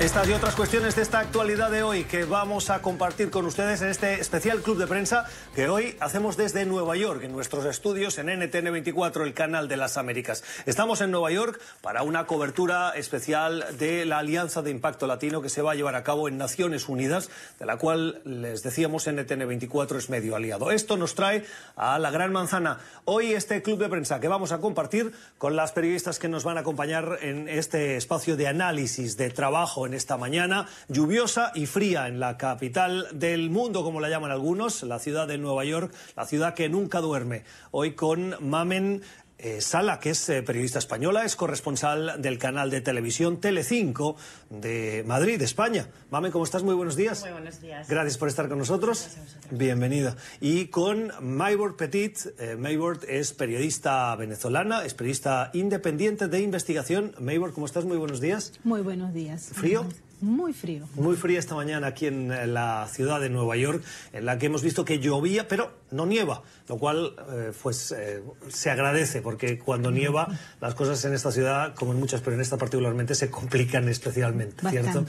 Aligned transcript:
Estas 0.00 0.28
y 0.28 0.32
otras 0.32 0.56
cuestiones 0.56 0.96
de 0.96 1.02
esta 1.02 1.20
actualidad 1.20 1.70
de 1.70 1.84
hoy 1.84 2.04
que 2.04 2.24
vamos 2.24 2.68
a 2.68 2.82
compartir 2.82 3.30
con 3.30 3.46
ustedes 3.46 3.80
en 3.80 3.88
este 3.88 4.20
especial 4.20 4.60
club 4.60 4.76
de 4.76 4.88
prensa 4.88 5.24
que 5.54 5.68
hoy 5.68 5.96
hacemos 6.00 6.36
desde 6.36 6.66
Nueva 6.66 6.96
York, 6.96 7.22
en 7.22 7.32
nuestros 7.32 7.64
estudios 7.64 8.18
en 8.18 8.26
NTN 8.26 8.72
24, 8.72 9.24
el 9.24 9.32
canal 9.34 9.68
de 9.68 9.76
las 9.76 9.96
Américas. 9.96 10.42
Estamos 10.66 11.00
en 11.00 11.12
Nueva 11.12 11.30
York 11.30 11.60
para 11.80 12.02
una 12.02 12.26
cobertura 12.26 12.90
especial 12.90 13.64
de 13.78 14.04
la 14.04 14.18
Alianza 14.18 14.62
de 14.62 14.72
Impacto 14.72 15.06
Latino 15.06 15.40
que 15.40 15.48
se 15.48 15.62
va 15.62 15.72
a 15.72 15.74
llevar 15.74 15.94
a 15.94 16.02
cabo 16.02 16.28
en 16.28 16.38
Naciones 16.38 16.88
Unidas, 16.88 17.30
de 17.58 17.64
la 17.64 17.78
cual 17.78 18.20
les 18.24 18.62
decíamos 18.62 19.06
NTN 19.06 19.46
24 19.46 19.96
es 19.96 20.10
medio 20.10 20.34
aliado. 20.34 20.72
Esto 20.72 20.96
nos 20.96 21.14
trae 21.14 21.44
a 21.76 21.98
la 22.00 22.10
Gran 22.10 22.32
Manzana. 22.32 22.78
Hoy 23.04 23.32
este 23.32 23.62
club 23.62 23.78
de 23.78 23.88
prensa 23.88 24.20
que 24.20 24.28
vamos 24.28 24.52
a 24.52 24.58
compartir 24.58 25.12
con 25.38 25.56
las 25.56 25.72
periodistas 25.72 26.18
que 26.18 26.28
nos 26.28 26.44
van 26.44 26.58
a 26.58 26.60
acompañar 26.60 27.18
en 27.22 27.48
este 27.48 27.96
espacio 27.96 28.36
de 28.36 28.48
análisis, 28.48 29.16
de 29.16 29.30
trabajo 29.30 29.86
en 29.86 29.93
esta 29.94 30.16
mañana 30.16 30.66
lluviosa 30.88 31.52
y 31.54 31.66
fría 31.66 32.08
en 32.08 32.20
la 32.20 32.36
capital 32.36 33.06
del 33.12 33.50
mundo, 33.50 33.82
como 33.82 34.00
la 34.00 34.08
llaman 34.08 34.30
algunos, 34.30 34.82
la 34.82 34.98
ciudad 34.98 35.26
de 35.26 35.38
Nueva 35.38 35.64
York, 35.64 35.94
la 36.16 36.26
ciudad 36.26 36.54
que 36.54 36.68
nunca 36.68 37.00
duerme. 37.00 37.44
Hoy 37.70 37.94
con 37.94 38.36
Mamen 38.40 39.02
eh, 39.38 39.60
Sala, 39.60 39.98
que 39.98 40.10
es 40.10 40.28
eh, 40.28 40.42
periodista 40.42 40.78
española, 40.78 41.24
es 41.24 41.36
corresponsal 41.36 42.22
del 42.22 42.38
canal 42.38 42.70
de 42.70 42.80
televisión 42.80 43.40
Telecinco 43.40 44.16
de 44.48 45.04
Madrid, 45.06 45.42
España. 45.42 45.88
Mamen, 46.10 46.30
¿cómo 46.30 46.44
estás? 46.44 46.62
Muy 46.62 46.74
buenos 46.74 46.96
días. 46.96 47.22
Muy 47.22 47.32
buenos 47.32 47.60
días. 47.60 47.88
Gracias 47.88 48.16
por 48.16 48.28
estar 48.28 48.48
con 48.48 48.58
nosotros. 48.58 49.08
Bienvenida. 49.50 50.16
Y 50.40 50.66
con 50.66 51.12
Maybord 51.20 51.76
Petit. 51.76 52.18
Eh, 52.38 52.56
Maybord 52.56 53.04
es 53.08 53.32
periodista 53.32 54.14
venezolana, 54.16 54.84
es 54.84 54.94
periodista 54.94 55.50
independiente 55.52 56.28
de 56.28 56.40
investigación. 56.40 57.14
Maybord, 57.18 57.52
¿cómo 57.54 57.66
estás? 57.66 57.84
Muy 57.84 57.96
buenos 57.96 58.20
días. 58.20 58.52
Muy 58.62 58.82
buenos 58.82 59.12
días. 59.12 59.50
¿Frío? 59.52 59.84
Muy 60.20 60.54
frío. 60.54 60.88
Muy 60.94 61.16
fría 61.16 61.38
esta 61.38 61.54
mañana 61.54 61.88
aquí 61.88 62.06
en 62.06 62.54
la 62.54 62.88
ciudad 62.90 63.20
de 63.20 63.28
Nueva 63.28 63.56
York, 63.56 63.84
en 64.12 64.24
la 64.24 64.38
que 64.38 64.46
hemos 64.46 64.62
visto 64.62 64.84
que 64.84 64.98
llovía, 64.98 65.48
pero 65.48 65.72
no 65.94 66.06
nieva, 66.06 66.42
lo 66.68 66.76
cual 66.76 67.14
eh, 67.30 67.52
pues 67.62 67.92
eh, 67.92 68.22
se 68.48 68.70
agradece, 68.70 69.22
porque 69.22 69.58
cuando 69.58 69.90
nieva 69.90 70.28
las 70.60 70.74
cosas 70.74 71.04
en 71.04 71.14
esta 71.14 71.30
ciudad, 71.30 71.74
como 71.74 71.92
en 71.92 72.00
muchas, 72.00 72.20
pero 72.20 72.34
en 72.34 72.42
esta 72.42 72.56
particularmente, 72.56 73.14
se 73.14 73.30
complican 73.30 73.88
especialmente, 73.88 74.68
¿cierto? 74.68 75.04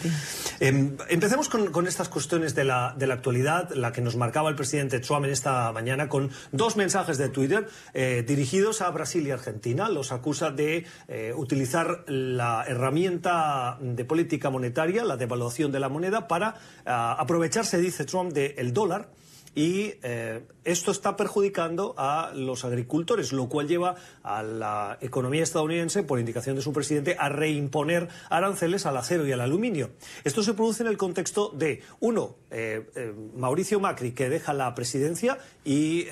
Em, 0.59 0.95
empecemos 1.09 1.49
con, 1.49 1.71
con 1.71 1.87
estas 1.87 2.09
cuestiones 2.09 2.55
de 2.55 2.63
la, 2.63 2.95
de 2.97 3.07
la 3.07 3.15
actualidad, 3.15 3.71
la 3.71 3.91
que 3.91 4.01
nos 4.01 4.15
marcaba 4.15 4.49
el 4.49 4.55
presidente 4.55 4.99
Trump 4.99 5.25
en 5.25 5.31
esta 5.31 5.71
mañana, 5.71 6.07
con 6.07 6.31
dos 6.51 6.77
mensajes 6.77 7.17
de 7.17 7.29
Twitter 7.29 7.67
eh, 7.93 8.23
dirigidos 8.27 8.81
a 8.81 8.89
Brasil 8.91 9.25
y 9.27 9.31
Argentina. 9.31 9.89
Los 9.89 10.11
acusa 10.11 10.51
de 10.51 10.85
utilizar 11.35 12.03
la 12.07 12.65
herramienta 12.67 13.77
de 13.81 14.05
política 14.05 14.49
monetaria, 14.49 15.03
la 15.03 15.17
devaluación 15.17 15.71
de 15.71 15.79
la 15.79 15.89
moneda, 15.89 16.27
para 16.27 16.55
ah, 16.85 17.15
aprovecharse, 17.19 17.77
dice 17.77 18.05
Trump, 18.05 18.33
del 18.33 18.73
dólar. 18.73 19.09
Y 19.55 19.93
eh, 20.03 20.45
esto 20.65 20.91
está 20.91 21.15
perjudicando 21.15 21.95
a 21.97 22.33
los 22.35 22.65
agricultores, 22.65 23.31
lo 23.31 23.47
cual 23.47 23.69
lleva 23.69 23.95
a 24.21 24.43
la 24.43 24.97
economía 24.99 25.43
estadounidense, 25.43 26.03
por 26.03 26.19
indicación 26.19 26.57
de 26.57 26.61
su 26.61 26.73
presidente, 26.73 27.15
a 27.17 27.29
reimponer 27.29 28.09
aranceles 28.29 28.85
al 28.85 28.97
acero 28.97 29.25
y 29.25 29.31
al 29.31 29.39
aluminio. 29.39 29.91
Esto 30.25 30.43
se 30.43 30.53
produce 30.53 30.83
en 30.83 30.89
el 30.89 30.97
contexto 30.97 31.49
de, 31.55 31.81
uno, 32.01 32.35
eh, 32.51 32.85
eh, 32.95 33.13
Mauricio 33.37 33.79
Macri, 33.79 34.11
que 34.11 34.27
deja 34.27 34.53
la 34.53 34.75
presidencia 34.75 35.37
y 35.63 36.07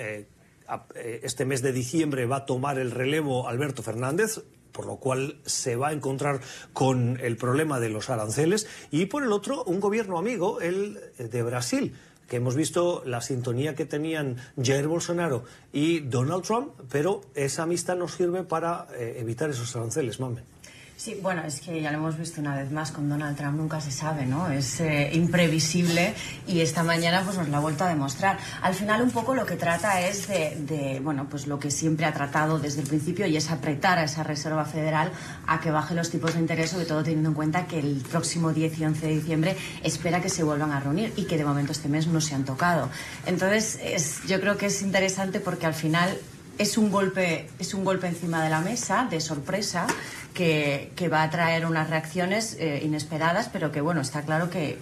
este 1.22 1.44
mes 1.44 1.60
de 1.60 1.72
diciembre 1.72 2.24
va 2.24 2.36
a 2.36 2.46
tomar 2.46 2.78
el 2.78 2.90
relevo 2.90 3.48
Alberto 3.48 3.82
Fernández, 3.82 4.42
por 4.72 4.86
lo 4.86 4.96
cual 4.96 5.36
se 5.44 5.76
va 5.76 5.88
a 5.88 5.92
encontrar 5.92 6.40
con 6.72 7.20
el 7.20 7.36
problema 7.36 7.80
de 7.80 7.90
los 7.90 8.08
aranceles, 8.08 8.66
y 8.90 9.06
por 9.06 9.22
el 9.22 9.32
otro, 9.32 9.62
un 9.64 9.78
gobierno 9.78 10.16
amigo, 10.18 10.62
el 10.62 10.98
de 11.18 11.42
Brasil, 11.42 11.94
que 12.28 12.36
hemos 12.36 12.54
visto 12.54 13.02
la 13.04 13.20
sintonía 13.20 13.74
que 13.74 13.84
tenían 13.84 14.36
Jair 14.62 14.86
Bolsonaro 14.86 15.44
y 15.72 16.00
Donald 16.00 16.44
Trump, 16.44 16.72
pero 16.90 17.22
esa 17.34 17.64
amistad 17.64 17.96
nos 17.96 18.12
sirve 18.12 18.42
para 18.44 18.86
eh, 18.96 19.16
evitar 19.18 19.50
esos 19.50 19.74
aranceles, 19.76 20.20
mamen. 20.20 20.53
Sí, 20.96 21.18
bueno, 21.20 21.42
es 21.44 21.60
que 21.60 21.82
ya 21.82 21.90
lo 21.90 21.98
hemos 21.98 22.16
visto 22.16 22.40
una 22.40 22.54
vez 22.54 22.70
más 22.70 22.92
con 22.92 23.08
Donald 23.08 23.36
Trump, 23.36 23.56
nunca 23.56 23.80
se 23.80 23.90
sabe, 23.90 24.26
¿no? 24.26 24.48
Es 24.48 24.80
eh, 24.80 25.10
imprevisible 25.12 26.14
y 26.46 26.60
esta 26.60 26.84
mañana 26.84 27.22
pues 27.24 27.36
nos 27.36 27.48
lo 27.48 27.56
ha 27.56 27.60
vuelto 27.60 27.82
a 27.82 27.88
demostrar. 27.88 28.38
Al 28.62 28.74
final 28.74 29.02
un 29.02 29.10
poco 29.10 29.34
lo 29.34 29.44
que 29.44 29.56
trata 29.56 30.00
es 30.02 30.28
de, 30.28 31.00
bueno, 31.02 31.26
pues 31.28 31.48
lo 31.48 31.58
que 31.58 31.72
siempre 31.72 32.06
ha 32.06 32.14
tratado 32.14 32.60
desde 32.60 32.82
el 32.82 32.86
principio 32.86 33.26
y 33.26 33.36
es 33.36 33.50
apretar 33.50 33.98
a 33.98 34.04
esa 34.04 34.22
Reserva 34.22 34.64
Federal 34.64 35.10
a 35.48 35.60
que 35.60 35.72
baje 35.72 35.96
los 35.96 36.10
tipos 36.10 36.34
de 36.34 36.40
interés, 36.40 36.70
sobre 36.70 36.86
todo 36.86 37.02
teniendo 37.02 37.30
en 37.30 37.34
cuenta 37.34 37.66
que 37.66 37.80
el 37.80 37.96
próximo 38.08 38.52
10 38.52 38.78
y 38.78 38.84
11 38.84 39.06
de 39.06 39.14
diciembre 39.14 39.56
espera 39.82 40.22
que 40.22 40.28
se 40.28 40.44
vuelvan 40.44 40.70
a 40.70 40.78
reunir 40.78 41.12
y 41.16 41.24
que 41.24 41.36
de 41.36 41.44
momento 41.44 41.72
este 41.72 41.88
mes 41.88 42.06
no 42.06 42.20
se 42.20 42.36
han 42.36 42.44
tocado. 42.44 42.88
Entonces, 43.26 43.80
es, 43.82 44.22
yo 44.28 44.40
creo 44.40 44.56
que 44.56 44.66
es 44.66 44.80
interesante 44.80 45.40
porque 45.40 45.66
al 45.66 45.74
final 45.74 46.16
es 46.58 46.78
un 46.78 46.90
golpe 46.90 47.48
es 47.58 47.74
un 47.74 47.84
golpe 47.84 48.06
encima 48.06 48.42
de 48.44 48.50
la 48.50 48.60
mesa 48.60 49.06
de 49.10 49.20
sorpresa 49.20 49.86
que, 50.32 50.90
va 51.12 51.22
a 51.22 51.30
traer 51.30 51.64
unas 51.66 51.88
reacciones 51.90 52.56
eh, 52.58 52.82
inesperadas 52.84 53.48
pero 53.52 53.70
que 53.70 53.80
bueno 53.80 54.00
está 54.00 54.22
claro 54.22 54.50
que, 54.50 54.78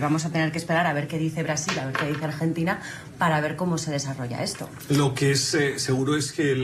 vamos 0.00 0.24
a 0.24 0.30
tener 0.30 0.50
que 0.52 0.58
esperar 0.58 0.86
a 0.86 0.92
ver 0.92 1.08
qué 1.08 1.18
dice 1.18 1.42
Brasil 1.42 1.78
a 1.78 1.86
ver 1.86 1.94
qué 1.96 2.06
dice 2.06 2.24
Argentina 2.24 2.80
para 3.18 3.40
ver 3.40 3.56
cómo 3.56 3.76
se 3.78 3.90
desarrolla 3.90 4.42
esto 4.42 4.68
Lo 4.88 5.14
que 5.14 5.32
es 5.32 5.54
eh, 5.54 5.78
seguro 5.78 6.16
es 6.16 6.32
que 6.32 6.54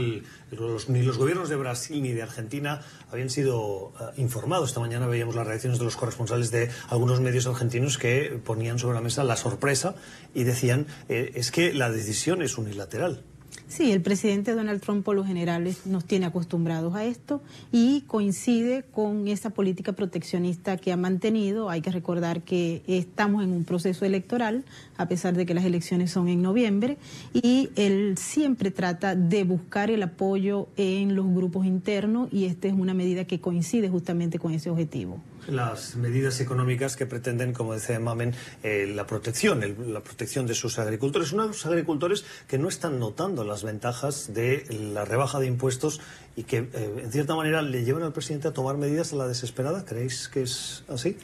los- 0.50 0.88
ni 0.88 1.02
los 1.02 1.18
gobiernos 1.18 1.48
de 1.48 1.56
Brasil 1.56 2.02
ni 2.02 2.12
de 2.12 2.22
Argentina 2.22 2.80
habían 3.10 3.30
sido 3.30 3.92
eh, 4.00 4.20
informados. 4.20 4.68
Esta 4.70 4.80
mañana 4.80 5.06
veíamos 5.06 5.34
las 5.34 5.46
reacciones 5.46 5.78
de 5.78 5.84
los 5.84 5.96
corresponsales 5.96 6.50
de 6.50 6.70
algunos 6.88 7.20
medios 7.20 7.46
argentinos 7.46 7.98
que 7.98 8.40
ponían 8.44 8.78
sobre 8.78 8.94
la 8.94 9.00
mesa 9.00 9.24
la 9.24 9.36
sorpresa 9.36 9.96
y 10.34 10.44
decían 10.44 10.86
es 11.08 11.50
que 11.50 11.74
la 11.74 11.90
decisión 11.90 12.42
es 12.42 12.56
unilateral. 12.58 13.24
Sí, 13.68 13.90
el 13.90 14.00
presidente 14.00 14.54
Donald 14.54 14.80
Trump 14.80 15.04
por 15.04 15.16
lo 15.16 15.24
general 15.24 15.68
nos 15.86 16.04
tiene 16.04 16.26
acostumbrados 16.26 16.94
a 16.94 17.04
esto 17.04 17.42
y 17.72 18.02
coincide 18.02 18.84
con 18.84 19.26
esa 19.26 19.50
política 19.50 19.92
proteccionista 19.92 20.76
que 20.76 20.92
ha 20.92 20.96
mantenido. 20.96 21.68
Hay 21.68 21.80
que 21.80 21.90
recordar 21.90 22.42
que 22.42 22.82
estamos 22.86 23.42
en 23.42 23.50
un 23.50 23.64
proceso 23.64 24.04
electoral, 24.04 24.64
a 24.96 25.08
pesar 25.08 25.34
de 25.34 25.46
que 25.46 25.54
las 25.54 25.64
elecciones 25.64 26.12
son 26.12 26.28
en 26.28 26.42
noviembre, 26.42 26.96
y 27.34 27.70
él 27.74 28.16
siempre 28.16 28.70
trata 28.70 29.16
de 29.16 29.42
buscar 29.42 29.90
el 29.90 30.04
apoyo 30.04 30.68
en 30.76 31.16
los 31.16 31.26
grupos 31.26 31.66
internos 31.66 32.28
y 32.32 32.44
esta 32.44 32.68
es 32.68 32.74
una 32.74 32.94
medida 32.94 33.24
que 33.24 33.40
coincide 33.40 33.88
justamente 33.88 34.38
con 34.38 34.52
ese 34.52 34.70
objetivo. 34.70 35.20
Las 35.48 35.94
medidas 35.96 36.40
económicas 36.40 36.96
que 36.96 37.06
pretenden, 37.06 37.52
como 37.52 37.72
decía 37.74 38.00
Mamen, 38.00 38.34
eh, 38.64 38.90
la 38.92 39.06
protección, 39.06 39.62
el- 39.62 39.92
la 39.92 40.00
protección 40.00 40.46
de 40.46 40.54
sus 40.54 40.78
agricultores. 40.78 41.32
Unos 41.32 41.64
agricultores 41.66 42.24
que 42.48 42.58
no 42.58 42.68
están 42.68 42.98
notando 42.98 43.44
las 43.44 43.62
ventajas 43.62 44.34
de 44.34 44.66
la 44.92 45.04
rebaja 45.04 45.38
de 45.38 45.46
impuestos 45.46 46.00
y 46.34 46.42
que, 46.42 46.58
eh, 46.72 47.00
en 47.04 47.12
cierta 47.12 47.34
manera, 47.36 47.62
le 47.62 47.84
llevan 47.84 48.02
al 48.02 48.12
presidente 48.12 48.48
a 48.48 48.52
tomar 48.52 48.76
medidas 48.76 49.12
a 49.12 49.16
la 49.16 49.28
desesperada. 49.28 49.84
¿Creéis 49.84 50.28
que 50.28 50.42
es 50.42 50.82
así? 50.88 51.16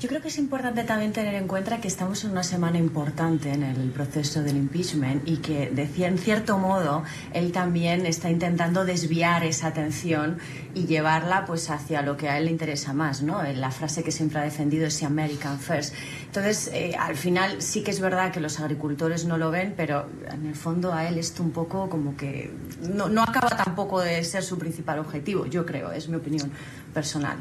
Yo 0.00 0.08
creo 0.08 0.22
que 0.22 0.28
es 0.28 0.38
importante 0.38 0.82
también 0.84 1.12
tener 1.12 1.34
en 1.34 1.46
cuenta 1.46 1.78
que 1.82 1.86
estamos 1.86 2.24
en 2.24 2.30
una 2.30 2.42
semana 2.42 2.78
importante 2.78 3.52
en 3.52 3.62
el 3.62 3.90
proceso 3.90 4.42
del 4.42 4.56
impeachment 4.56 5.28
y 5.28 5.36
que, 5.36 5.68
de 5.68 5.82
en 6.06 6.16
cierto 6.16 6.56
modo, 6.56 7.04
él 7.34 7.52
también 7.52 8.06
está 8.06 8.30
intentando 8.30 8.86
desviar 8.86 9.44
esa 9.44 9.66
atención 9.66 10.38
y 10.72 10.86
llevarla 10.86 11.44
pues 11.44 11.68
hacia 11.68 12.00
lo 12.00 12.16
que 12.16 12.30
a 12.30 12.38
él 12.38 12.46
le 12.46 12.50
interesa 12.50 12.94
más, 12.94 13.20
¿no? 13.20 13.44
Eh, 13.44 13.54
La 13.54 13.70
frase 13.70 14.02
que 14.02 14.10
siempre 14.10 14.38
ha 14.38 14.42
defendido 14.42 14.86
es 14.86 15.02
American 15.02 15.58
First. 15.58 15.92
Entonces, 16.24 16.70
eh, 16.72 16.96
al 16.98 17.16
final 17.16 17.60
sí 17.60 17.82
que 17.82 17.90
es 17.90 18.00
verdad 18.00 18.32
que 18.32 18.40
los 18.40 18.58
agricultores 18.58 19.26
no 19.26 19.36
lo 19.36 19.50
ven, 19.50 19.74
pero 19.76 20.08
en 20.32 20.46
el 20.46 20.54
fondo 20.54 20.94
a 20.94 21.06
él 21.08 21.18
esto 21.18 21.42
un 21.42 21.50
poco 21.50 21.90
como 21.90 22.16
que 22.16 22.50
no, 22.90 23.10
no 23.10 23.22
acaba 23.22 23.50
tampoco 23.50 24.00
de 24.00 24.24
ser 24.24 24.42
su 24.44 24.58
principal 24.58 24.98
objetivo, 24.98 25.44
yo 25.44 25.66
creo, 25.66 25.92
es 25.92 26.08
mi 26.08 26.16
opinión 26.16 26.50
personal. 26.94 27.36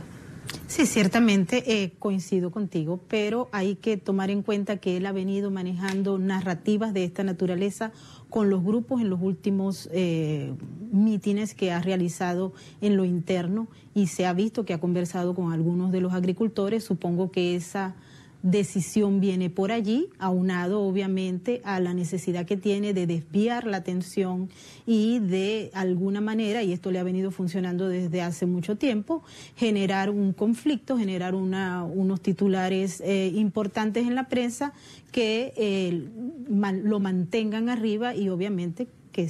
Sí, 0.67 0.85
ciertamente 0.85 1.84
eh, 1.84 1.93
coincido 1.97 2.51
contigo, 2.51 2.99
pero 3.07 3.49
hay 3.51 3.75
que 3.75 3.97
tomar 3.97 4.29
en 4.29 4.43
cuenta 4.43 4.78
que 4.78 4.97
él 4.97 5.05
ha 5.07 5.11
venido 5.11 5.49
manejando 5.49 6.19
narrativas 6.19 6.93
de 6.93 7.03
esta 7.03 7.23
naturaleza 7.23 7.91
con 8.29 8.49
los 8.49 8.63
grupos 8.63 9.01
en 9.01 9.09
los 9.09 9.19
últimos 9.19 9.90
eh, 9.91 10.53
mítines 10.91 11.55
que 11.55 11.72
ha 11.72 11.81
realizado 11.81 12.53
en 12.81 12.97
lo 12.97 13.05
interno 13.05 13.67
y 13.96 14.07
se 14.07 14.28
ha 14.28 14.34
visto 14.34 14.63
que 14.63 14.75
ha 14.75 14.79
conversado 14.79 15.34
con 15.34 15.51
algunos 15.51 15.91
de 15.91 16.01
los 16.01 16.13
agricultores. 16.13 16.84
Supongo 16.84 17.31
que 17.31 17.55
esa 17.55 17.95
decisión 18.41 19.20
viene 19.20 19.50
por 19.50 19.72
allí, 19.72 20.09
aunado 20.18 20.82
obviamente 20.82 21.62
a 21.66 21.80
la 21.80 21.94
necesidad 21.94 22.46
que 22.46 22.58
tiene 22.58 22.94
de 22.94 23.06
desviar 23.06 23.66
la 23.66 23.78
atención 23.78 24.50
y 24.86 25.20
de 25.20 25.72
alguna 25.74 26.22
manera, 26.22 26.64
y 26.64 26.72
esto 26.72 26.91
le 26.91 27.00
ha 27.00 27.03
venido 27.03 27.32
funcionando 27.32 27.90
desde 27.90 28.22
hace 28.22 28.46
mucho 28.46 28.78
tiempo, 28.78 29.24
generar 29.56 30.09
un 30.09 30.34
conflicto, 30.34 30.97
generar 30.97 31.36
una, 31.36 31.84
unos 31.84 32.22
titulares 32.22 33.02
eh, 33.02 33.32
importantes 33.36 34.08
en 34.08 34.16
la 34.16 34.30
prensa 34.30 34.74
que 35.12 35.53
eh, 35.58 36.08
lo 36.47 37.00
mantengan 37.00 37.70
arriba 37.70 38.16
y 38.16 38.30
obviamente 38.30 38.88
que, 39.11 39.29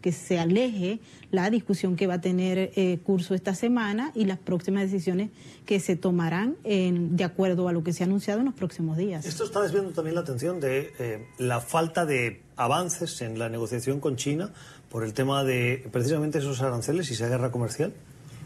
que 0.00 0.12
se 0.12 0.38
aleje 0.38 1.00
la 1.30 1.50
discusión 1.50 1.96
que 1.96 2.06
va 2.06 2.14
a 2.14 2.20
tener 2.20 2.72
eh, 2.76 2.98
curso 3.02 3.34
esta 3.34 3.54
semana 3.54 4.12
y 4.14 4.24
las 4.24 4.38
próximas 4.38 4.84
decisiones 4.84 5.30
que 5.66 5.80
se 5.80 5.96
tomarán 5.96 6.56
en, 6.64 7.16
de 7.16 7.24
acuerdo 7.24 7.68
a 7.68 7.72
lo 7.72 7.82
que 7.82 7.92
se 7.92 8.02
ha 8.02 8.06
anunciado 8.06 8.40
en 8.40 8.46
los 8.46 8.54
próximos 8.54 8.96
días. 8.96 9.24
Esto 9.24 9.44
está 9.44 9.60
desviando 9.60 9.92
también 9.92 10.14
la 10.14 10.22
atención 10.22 10.60
de 10.60 10.92
eh, 10.98 11.26
la 11.38 11.60
falta 11.60 12.04
de 12.04 12.42
avances 12.56 13.20
en 13.22 13.38
la 13.38 13.48
negociación 13.48 14.00
con 14.00 14.16
China 14.16 14.50
por 14.88 15.04
el 15.04 15.14
tema 15.14 15.44
de 15.44 15.88
precisamente 15.90 16.38
esos 16.38 16.60
aranceles 16.60 17.10
y 17.10 17.14
esa 17.14 17.28
guerra 17.28 17.50
comercial. 17.50 17.92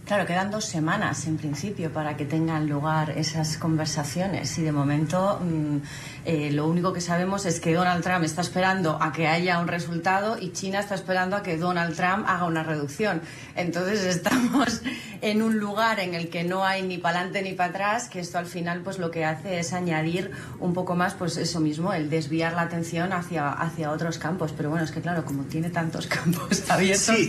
Claro, 0.06 0.24
quedan 0.24 0.52
dos 0.52 0.64
semanas 0.64 1.26
en 1.26 1.36
principio 1.36 1.92
para 1.92 2.16
que 2.16 2.24
tengan 2.24 2.68
lugar 2.68 3.10
esas 3.18 3.58
conversaciones 3.58 4.56
y 4.56 4.62
de 4.62 4.70
momento 4.70 5.40
mm, 5.40 5.78
eh, 6.26 6.50
lo 6.50 6.66
único 6.66 6.92
que 6.92 7.00
sabemos 7.00 7.46
es 7.46 7.60
que 7.60 7.72
Donald 7.72 8.02
Trump 8.02 8.24
está 8.24 8.40
esperando 8.40 8.98
a 9.00 9.12
que 9.12 9.28
haya 9.28 9.60
un 9.60 9.68
resultado 9.68 10.36
y 10.40 10.50
China 10.50 10.80
está 10.80 10.96
esperando 10.96 11.36
a 11.36 11.44
que 11.44 11.56
Donald 11.56 11.94
Trump 11.94 12.24
haga 12.26 12.46
una 12.46 12.64
reducción. 12.64 13.22
Entonces 13.54 14.04
estamos 14.16 14.82
en 15.20 15.40
un 15.40 15.58
lugar 15.58 16.00
en 16.00 16.14
el 16.14 16.28
que 16.28 16.42
no 16.42 16.64
hay 16.64 16.82
ni 16.82 16.98
para 16.98 17.20
adelante 17.20 17.42
ni 17.42 17.54
para 17.54 17.70
atrás, 17.70 18.08
que 18.08 18.18
esto 18.18 18.38
al 18.38 18.46
final 18.46 18.80
pues 18.80 18.98
lo 18.98 19.12
que 19.12 19.24
hace 19.24 19.60
es 19.60 19.72
añadir 19.72 20.32
un 20.58 20.74
poco 20.74 20.96
más 20.96 21.14
pues 21.14 21.36
eso 21.36 21.60
mismo, 21.60 21.92
el 21.92 22.10
desviar 22.10 22.54
la 22.54 22.62
atención 22.62 23.12
hacia, 23.12 23.52
hacia 23.52 23.92
otros 23.92 24.18
campos. 24.18 24.52
Pero 24.56 24.70
bueno, 24.70 24.84
es 24.84 24.90
que 24.90 25.00
claro, 25.00 25.24
como 25.24 25.44
tiene 25.44 25.70
tantos 25.70 26.06
campos 26.08 26.68
abiertos... 26.68 27.14
Sí, 27.16 27.28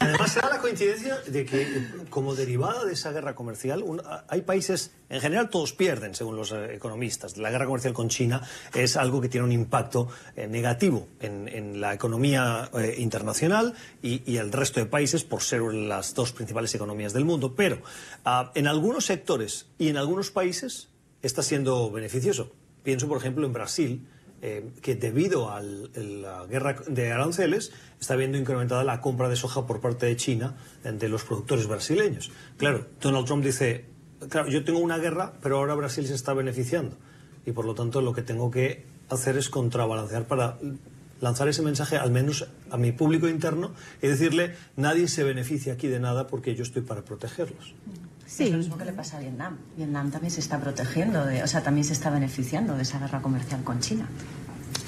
además 0.00 0.32
se 0.32 0.40
da 0.40 0.50
la 0.50 0.58
coincidencia 0.58 1.16
de 1.28 1.46
que 1.46 1.86
como 2.10 2.34
derivada 2.34 2.84
de 2.84 2.94
esa 2.94 3.12
guerra 3.12 3.36
comercial, 3.36 3.84
hay 4.26 4.42
países, 4.42 4.90
en 5.08 5.20
general 5.20 5.50
todos 5.50 5.72
pierden, 5.72 6.16
según 6.16 6.34
los 6.34 6.50
eh, 6.50 6.74
economistas. 6.74 7.36
La 7.36 7.50
guerra 7.50 7.66
comercial 7.66 7.94
con 7.94 8.08
China 8.08 8.23
es 8.74 8.96
algo 8.96 9.20
que 9.20 9.28
tiene 9.28 9.44
un 9.44 9.52
impacto 9.52 10.08
eh, 10.36 10.46
negativo 10.46 11.08
en, 11.20 11.80
la 11.80 11.94
economía 11.94 12.70
eh, 12.74 12.96
internacional 12.98 13.74
y, 14.02 14.36
el 14.36 14.52
resto 14.52 14.80
de 14.80 14.86
países 14.86 15.24
por 15.24 15.42
ser 15.42 15.62
las 15.62 16.14
dos 16.14 16.32
principales 16.32 16.74
economías 16.74 17.12
del 17.12 17.24
mundo. 17.24 17.54
Pero 17.54 17.78
ah, 18.24 18.52
en 18.54 18.66
algunos 18.66 19.06
sectores 19.06 19.66
y 19.78 19.88
en 19.88 19.96
algunos 19.96 20.30
países 20.30 20.88
está 21.22 21.42
siendo 21.42 21.90
beneficioso. 21.90 22.52
Pienso, 22.82 23.08
por 23.08 23.18
ejemplo, 23.18 23.46
en 23.46 23.52
Brasil, 23.52 24.06
que 24.82 24.94
debido 24.94 25.50
a 25.50 25.62
la 25.62 26.44
guerra 26.44 26.76
de 26.86 27.12
aranceles 27.12 27.72
está 27.98 28.14
viendo 28.14 28.36
incrementada 28.36 28.84
la 28.84 29.00
compra 29.00 29.30
de 29.30 29.36
soja 29.36 29.66
por 29.66 29.80
parte 29.80 30.04
de 30.04 30.16
China 30.16 30.54
de 30.82 31.08
los 31.08 31.24
productores 31.24 31.66
brasileños. 31.66 32.30
Claro, 32.58 32.86
Donald 33.00 33.24
Trump 33.26 33.42
dice, 33.42 33.86
yo 34.48 34.64
tengo 34.64 34.78
una 34.78 34.98
guerra, 34.98 35.32
pero 35.42 35.58
ahora 35.58 35.74
Brasil 35.74 36.06
se 36.06 36.14
está 36.14 36.34
beneficiando. 36.34 36.96
Y 37.46 37.52
por 37.52 37.64
lo 37.64 37.74
tanto 37.74 38.00
lo 38.00 38.12
que 38.12 38.22
tengo 38.22 38.50
que 38.50 38.84
hacer 39.08 39.36
es 39.36 39.48
contrabalancear 39.48 40.24
para 40.24 40.58
lanzar 41.20 41.48
ese 41.48 41.62
mensaje 41.62 41.96
al 41.96 42.10
menos 42.10 42.46
a 42.70 42.76
mi 42.76 42.92
público 42.92 43.28
interno 43.28 43.72
y 44.02 44.08
decirle, 44.08 44.54
nadie 44.76 45.08
se 45.08 45.24
beneficia 45.24 45.72
aquí 45.72 45.88
de 45.88 46.00
nada 46.00 46.26
porque 46.26 46.54
yo 46.54 46.62
estoy 46.62 46.82
para 46.82 47.02
protegerlos. 47.02 47.74
Sí. 48.26 48.44
Es 48.44 48.50
lo 48.50 48.58
mismo 48.58 48.76
que 48.76 48.84
le 48.84 48.92
pasa 48.92 49.18
a 49.18 49.20
Vietnam. 49.20 49.58
Vietnam 49.76 50.10
también 50.10 50.30
se 50.30 50.40
está 50.40 50.58
protegiendo, 50.60 51.24
de, 51.24 51.42
o 51.42 51.46
sea, 51.46 51.62
también 51.62 51.84
se 51.84 51.92
está 51.92 52.10
beneficiando 52.10 52.74
de 52.74 52.82
esa 52.82 52.98
guerra 52.98 53.22
comercial 53.22 53.62
con 53.62 53.80
China. 53.80 54.08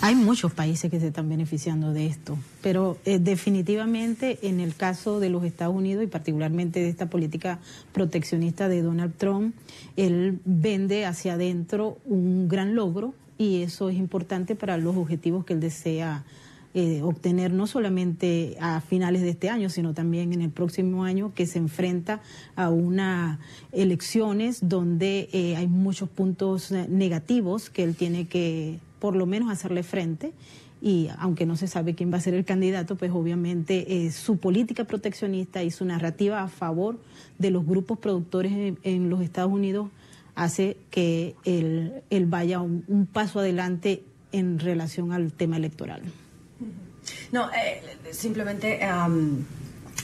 Hay 0.03 0.15
muchos 0.15 0.53
países 0.53 0.91
que 0.91 1.01
se 1.01 1.09
están 1.09 1.29
beneficiando 1.29 1.93
de 1.93 2.07
esto, 2.07 2.39
pero 2.63 2.97
eh, 3.05 3.19
definitivamente 3.19 4.39
en 4.43 4.61
el 4.61 4.75
caso 4.75 5.21
de 5.21 5.31
los 5.31 5.45
Estados 5.45 5.75
Unidos 5.75 6.05
y 6.05 6.07
particularmente 6.07 6.81
de 6.81 6.89
esta 6.89 7.07
política 7.07 7.59
proteccionista 7.93 8.69
de 8.69 8.83
Donald 8.83 9.15
Trump, 9.17 9.55
él 9.97 10.41
vende 10.45 11.07
hacia 11.07 11.35
adentro 11.35 11.99
un 12.05 12.47
gran 12.47 12.75
logro 12.75 13.15
y 13.39 13.63
eso 13.63 13.89
es 13.89 13.97
importante 13.97 14.55
para 14.55 14.77
los 14.77 14.97
objetivos 14.97 15.45
que 15.45 15.55
él 15.55 15.61
desea 15.61 16.25
eh, 16.79 17.01
obtener 17.03 17.53
no 17.53 17.67
solamente 17.67 18.59
a 18.61 18.83
finales 18.83 19.23
de 19.23 19.31
este 19.31 19.49
año, 19.49 19.71
sino 19.71 19.95
también 19.95 20.35
en 20.35 20.43
el 20.43 20.51
próximo 20.51 21.05
año 21.05 21.33
que 21.35 21.47
se 21.47 21.59
enfrenta 21.59 22.21
a 22.55 22.69
unas 22.69 23.39
elecciones 23.73 24.59
donde 24.61 25.31
eh, 25.33 25.57
hay 25.57 25.69
muchos 25.69 26.11
puntos 26.11 26.71
negativos 26.71 27.71
que 27.71 27.83
él 27.83 27.97
tiene 27.97 28.29
que 28.29 28.79
por 29.07 29.15
lo 29.15 29.25
menos 29.25 29.53
hacerle 29.53 29.85
frente 29.85 30.33
y 30.83 31.11
aunque 31.21 31.47
no 31.47 31.55
se 31.57 31.69
sabe 31.69 31.95
quién 31.95 32.13
va 32.13 32.17
a 32.17 32.21
ser 32.21 32.35
el 32.35 32.45
candidato, 32.45 32.97
pues 32.97 33.13
obviamente 33.13 34.05
eh, 34.05 34.11
su 34.11 34.39
política 34.39 34.83
proteccionista 34.83 35.63
y 35.63 35.71
su 35.71 35.85
narrativa 35.85 36.43
a 36.43 36.49
favor 36.49 36.99
de 37.39 37.53
los 37.53 37.65
grupos 37.65 38.01
productores 38.01 38.75
en, 38.83 39.09
los 39.09 39.21
Estados 39.21 39.53
Unidos 39.53 39.91
hace 40.35 40.77
que 40.91 41.37
él, 41.45 42.27
vaya 42.27 42.61
un, 42.61 43.09
paso 43.13 43.39
adelante 43.39 44.03
en 44.33 44.59
relación 44.59 45.13
al 45.13 45.33
tema 45.33 45.57
electoral. 45.57 46.03
No, 47.31 47.49
eh, 47.53 47.81
simplemente 48.11 48.81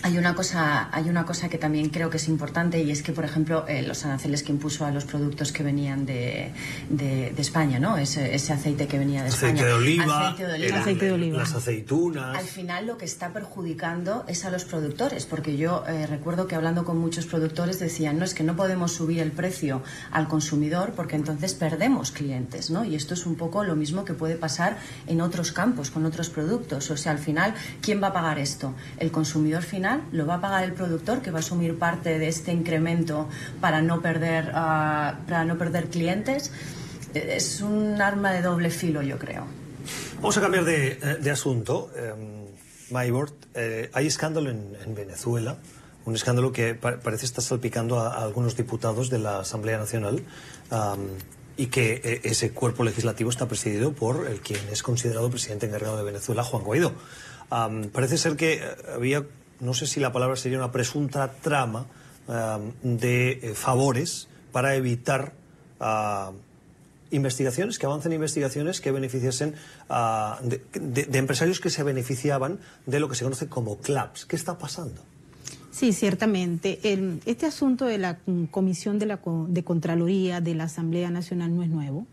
hay 0.02 0.18
una 0.18 0.34
cosa, 0.34 0.88
hay 0.92 1.08
una 1.08 1.24
cosa 1.24 1.48
que 1.48 1.58
también 1.58 1.88
creo 1.88 2.10
que 2.10 2.16
es 2.16 2.28
importante 2.28 2.82
y 2.82 2.90
es 2.90 3.02
que, 3.02 3.12
por 3.12 3.24
ejemplo, 3.24 3.64
eh, 3.68 3.82
los 3.82 4.04
aranceles 4.04 4.42
que 4.42 4.50
impuso 4.50 4.84
a 4.84 4.90
los 4.90 5.04
productos 5.04 5.52
que 5.52 5.62
venían 5.62 6.04
de, 6.06 6.52
de, 6.88 7.32
España, 7.38 7.78
¿no? 7.78 7.96
Ese, 7.96 8.34
ese, 8.34 8.52
aceite 8.52 8.86
que 8.86 8.98
venía 8.98 9.22
de 9.22 9.28
aceite 9.28 9.60
España. 9.60 9.66
De 9.66 9.72
oliva, 9.74 10.28
aceite 10.28 11.06
de 11.06 11.12
oliva, 11.12 11.38
las 11.38 11.54
aceitunas. 11.54 12.36
Al 12.36 12.46
final 12.46 12.86
lo 12.86 12.98
que 12.98 13.04
está 13.04 13.32
perjudicando 13.32 14.24
es 14.26 14.44
a 14.44 14.50
los 14.50 14.64
productores, 14.64 15.26
porque 15.26 15.56
yo 15.56 15.84
eh, 15.86 16.06
recuerdo 16.06 16.46
que 16.46 16.54
hablando 16.54 16.84
con 16.84 16.98
muchos 16.98 17.26
productores 17.26 17.78
decían, 17.78 18.18
no 18.18 18.24
es 18.24 18.34
que 18.34 18.44
no 18.44 18.56
podemos 18.56 18.92
subir 18.92 19.20
el 19.20 19.32
precio 19.32 19.82
al 20.10 20.28
consumidor 20.28 20.92
porque 20.96 21.16
entonces 21.16 21.54
perdemos 21.54 22.10
clientes, 22.10 22.70
¿no? 22.70 22.84
Y 22.84 22.94
esto 22.94 23.14
es 23.14 23.26
un 23.26 23.36
poco 23.36 23.64
lo 23.64 23.76
mismo 23.76 24.04
que 24.04 24.14
puede 24.14 24.36
pasar 24.36 24.78
en 25.06 25.20
otros 25.20 25.52
campos 25.52 25.90
con 25.90 26.06
otros 26.06 26.28
productos. 26.28 26.90
O 26.90 26.96
sea, 26.96 27.12
al 27.12 27.18
final, 27.18 27.54
¿quién 27.80 28.02
va 28.02 28.08
a 28.08 28.12
pagar 28.12 28.38
esto? 28.38 28.74
El 28.98 29.10
consumidor 29.10 29.62
final 29.62 29.91
lo 30.12 30.26
va 30.26 30.34
a 30.34 30.40
pagar 30.40 30.64
el 30.64 30.72
productor 30.72 31.22
que 31.22 31.30
va 31.30 31.38
a 31.38 31.40
asumir 31.40 31.78
parte 31.78 32.18
de 32.18 32.28
este 32.28 32.52
incremento 32.52 33.28
para 33.60 33.82
no 33.82 34.00
perder, 34.00 34.52
ah, 34.54 35.18
para 35.26 35.44
no 35.44 35.58
perder 35.58 35.86
clientes. 35.86 36.52
Es 37.14 37.60
un 37.60 38.00
arma 38.00 38.32
de 38.32 38.42
doble 38.42 38.70
filo, 38.70 39.02
yo 39.02 39.18
creo. 39.18 39.46
Vamos 40.16 40.36
a 40.36 40.40
cambiar 40.40 40.64
de, 40.64 40.98
eh, 41.02 41.30
asunto. 41.30 41.90
Eh, 41.96 42.14
eh, 43.54 43.90
hay 43.92 44.06
escándalo 44.06 44.50
en, 44.50 44.94
Venezuela, 44.94 45.58
un 46.04 46.14
escándalo 46.14 46.52
que 46.52 46.74
parece 46.74 47.24
estar 47.24 47.42
salpicando 47.42 48.00
a, 48.00 48.22
algunos 48.22 48.56
diputados 48.56 49.10
de 49.10 49.18
la 49.18 49.40
Asamblea 49.40 49.78
Nacional. 49.78 50.22
y 51.54 51.66
que 51.66 52.00
eh, 52.02 52.20
ese 52.24 52.52
cuerpo 52.52 52.82
legislativo 52.82 53.28
está 53.28 53.46
presidido 53.46 53.92
por 53.92 54.26
el 54.26 54.40
quien 54.40 54.60
es 54.70 54.82
considerado 54.82 55.28
presidente 55.28 55.66
encargado 55.66 55.98
de 55.98 56.02
Venezuela, 56.02 56.42
Juan 56.44 56.64
Guaidó. 56.64 56.92
parece 57.92 58.16
ser 58.16 58.36
que 58.36 58.62
había 58.94 59.26
no 59.62 59.74
sé 59.74 59.86
si 59.86 60.00
la 60.00 60.12
palabra 60.12 60.36
sería 60.36 60.58
una 60.58 60.72
presunta 60.72 61.32
trama 61.40 61.86
um, 62.26 62.98
de 62.98 63.30
eh, 63.30 63.54
favores 63.54 64.28
para 64.50 64.74
evitar 64.74 65.32
uh, 65.80 66.34
investigaciones, 67.12 67.78
que 67.78 67.86
avancen 67.86 68.12
investigaciones 68.12 68.80
que 68.80 68.90
beneficiasen 68.90 69.54
uh, 69.88 70.44
de, 70.44 71.18
empresarios 71.18 71.60
que 71.60 71.70
se 71.70 71.84
beneficiaban 71.84 72.58
de 72.86 72.98
lo 72.98 73.08
que 73.08 73.14
se 73.14 73.24
conoce 73.24 73.48
como 73.48 73.78
CLAPS. 73.78 74.26
¿Qué 74.26 74.36
está 74.36 74.58
pasando? 74.58 75.00
Sí, 75.70 75.92
ciertamente. 75.92 76.80
este 77.24 77.46
asunto 77.46 77.86
de 77.86 77.98
la 77.98 78.18
Comisión 78.50 78.98
de, 78.98 79.06
la, 79.06 79.20
de 79.24 79.64
Contraloría 79.64 80.40
de 80.40 80.54
la 80.54 80.64
Asamblea 80.64 81.10
Nacional 81.10 81.54
no 81.54 81.62
es 81.62 81.70
nuevo. 81.70 82.06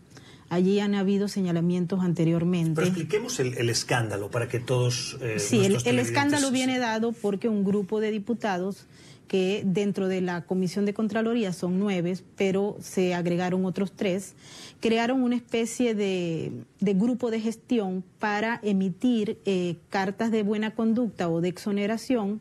Allí 0.50 0.80
han 0.80 0.96
habido 0.96 1.28
señalamientos 1.28 2.00
anteriormente. 2.00 2.72
Pero 2.74 2.88
expliquemos 2.88 3.38
el, 3.38 3.70
escándalo 3.70 4.32
para 4.32 4.48
que 4.48 4.58
todos. 4.58 5.16
Eh, 5.20 5.38
sí, 5.38 5.64
el, 5.64 5.98
escándalo 6.00 6.50
viene 6.50 6.80
dado 6.80 7.12
porque 7.12 7.48
un 7.48 7.64
grupo 7.64 8.00
de 8.00 8.10
diputados 8.10 8.86
que 9.28 9.62
dentro 9.64 10.08
de 10.08 10.20
la 10.20 10.42
Comisión 10.42 10.86
de 10.86 10.92
Contraloría 10.92 11.52
son 11.52 11.78
nueve, 11.78 12.18
pero 12.36 12.76
se 12.80 13.14
agregaron 13.14 13.64
otros 13.64 13.92
tres, 13.92 14.34
crearon 14.80 15.22
una 15.22 15.36
especie 15.36 15.94
de, 15.94 16.50
grupo 16.80 17.30
de 17.30 17.38
gestión 17.40 18.02
para 18.18 18.58
emitir 18.64 19.38
eh, 19.44 19.76
cartas 19.88 20.32
de 20.32 20.42
buena 20.42 20.74
conducta 20.74 21.28
o 21.28 21.40
de 21.40 21.48
exoneración 21.48 22.40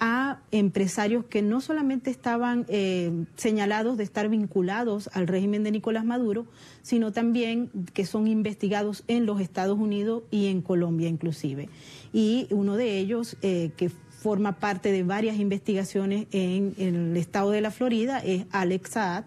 a 0.00 0.40
empresarios 0.50 1.26
que 1.26 1.42
no 1.42 1.60
solamente 1.60 2.10
estaban 2.10 2.64
eh, 2.68 3.12
señalados 3.36 3.98
de 3.98 4.04
estar 4.04 4.28
vinculados 4.30 5.10
al 5.12 5.26
régimen 5.26 5.62
de 5.62 5.70
Nicolás 5.70 6.06
Maduro, 6.06 6.46
sino 6.80 7.12
también 7.12 7.70
que 7.92 8.06
son 8.06 8.26
investigados 8.26 9.04
en 9.08 9.26
los 9.26 9.40
Estados 9.40 9.78
Unidos 9.78 10.22
y 10.30 10.46
en 10.46 10.62
Colombia 10.62 11.08
inclusive. 11.08 11.68
Y 12.14 12.48
uno 12.50 12.76
de 12.76 12.98
ellos, 12.98 13.36
eh, 13.42 13.72
que 13.76 13.90
forma 13.90 14.58
parte 14.58 14.90
de 14.90 15.02
varias 15.02 15.38
investigaciones 15.38 16.26
en, 16.32 16.74
el 16.78 17.16
estado 17.16 17.50
de 17.50 17.60
la 17.60 17.70
Florida, 17.70 18.18
es 18.18 18.44
Alex 18.52 18.90
Saad 18.90 19.24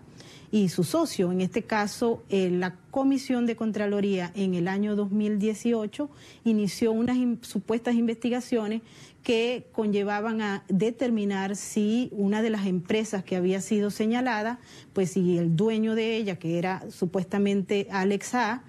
y 0.51 0.69
su 0.69 0.83
socio. 0.83 1.31
En 1.31 1.41
este 1.41 1.63
caso, 1.63 2.23
eh, 2.29 2.51
la 2.51 2.75
Comisión 2.91 3.47
de 3.47 3.55
Contraloría 3.55 4.31
en 4.35 4.53
el 4.53 4.67
año 4.67 4.95
2018 4.95 6.09
inició 6.45 6.91
unas 6.91 7.17
supuestas 7.41 7.95
investigaciones 7.95 8.81
que 9.23 9.67
conllevaban 9.71 10.41
a 10.41 10.63
determinar 10.67 11.55
si 11.55 12.09
una 12.11 12.41
de 12.41 12.49
las 12.49 12.65
empresas 12.67 13.23
que 13.23 13.37
había 13.37 13.61
sido 13.61 13.89
señalada, 13.89 14.59
pues 14.91 15.11
si 15.11 15.37
el 15.37 15.55
dueño 15.55 15.95
de 15.95 16.17
ella, 16.17 16.35
que 16.37 16.59
era 16.59 16.83
supuestamente 16.91 17.87
Alexa, 17.89 18.63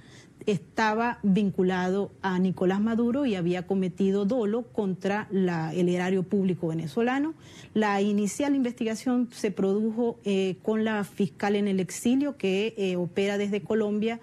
estaba 0.47 1.19
vinculado 1.23 2.13
a 2.23 2.39
Nicolás 2.39 2.81
Maduro 2.81 3.25
y 3.27 3.35
había 3.35 3.67
cometido 3.67 4.27
dolo 4.27 4.63
contra 4.63 5.29
el 5.33 5.89
erario 5.89 6.23
público 6.23 6.69
venezolano. 6.69 7.35
La 7.73 8.01
inicial 8.03 8.55
investigación 8.55 9.29
se 9.33 9.51
produjo 9.51 10.19
eh, 10.25 10.57
con 10.63 10.85
la 10.85 11.03
fiscal 11.05 11.57
en 11.57 11.67
el 11.67 11.81
exilio 11.81 12.37
que 12.37 12.75
eh, 12.77 12.97
opera 12.97 13.39
desde 13.39 13.63
Colombia, 13.63 14.21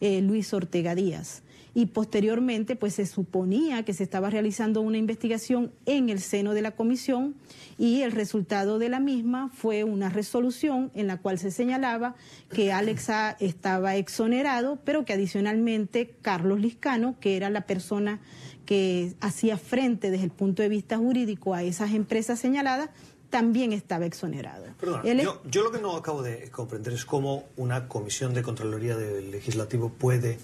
eh, 0.00 0.20
Luis 0.22 0.52
Ortega 0.54 0.94
Díaz 0.94 1.43
y 1.74 1.86
posteriormente 1.86 2.76
pues 2.76 2.94
se 2.94 3.04
suponía 3.04 3.84
que 3.84 3.92
se 3.92 4.04
estaba 4.04 4.30
realizando 4.30 4.80
una 4.80 4.96
investigación 4.96 5.72
en 5.86 6.08
el 6.08 6.20
seno 6.20 6.54
de 6.54 6.62
la 6.62 6.70
comisión 6.70 7.34
y 7.76 8.02
el 8.02 8.12
resultado 8.12 8.78
de 8.78 8.88
la 8.88 9.00
misma 9.00 9.50
fue 9.52 9.82
una 9.82 10.08
resolución 10.08 10.92
en 10.94 11.08
la 11.08 11.18
cual 11.18 11.38
se 11.38 11.50
señalaba 11.50 12.14
que 12.48 12.72
Alexa 12.72 13.36
estaba 13.40 13.96
exonerado, 13.96 14.78
pero 14.84 15.04
que 15.04 15.12
adicionalmente 15.12 16.14
Carlos 16.22 16.60
Liscano, 16.60 17.16
que 17.18 17.36
era 17.36 17.50
la 17.50 17.66
persona 17.66 18.20
que 18.64 19.14
hacía 19.20 19.58
frente 19.58 20.10
desde 20.10 20.24
el 20.24 20.30
punto 20.30 20.62
de 20.62 20.68
vista 20.68 20.96
jurídico 20.96 21.54
a 21.54 21.64
esas 21.64 21.92
empresas 21.92 22.38
señaladas, 22.38 22.90
también 23.30 23.72
estaba 23.72 24.06
exonerado. 24.06 24.64
yo, 25.02 25.42
yo, 25.50 25.64
lo 25.64 25.72
que 25.72 25.80
no 25.80 25.96
acabo 25.96 26.22
de 26.22 26.48
comprender 26.52 26.92
es 26.92 27.04
cómo 27.04 27.42
una 27.56 27.88
comisión 27.88 28.32
de 28.32 28.42
Contraloría 28.44 28.96
del 28.96 29.32
Legislativo 29.32 29.88
puede 29.88 30.38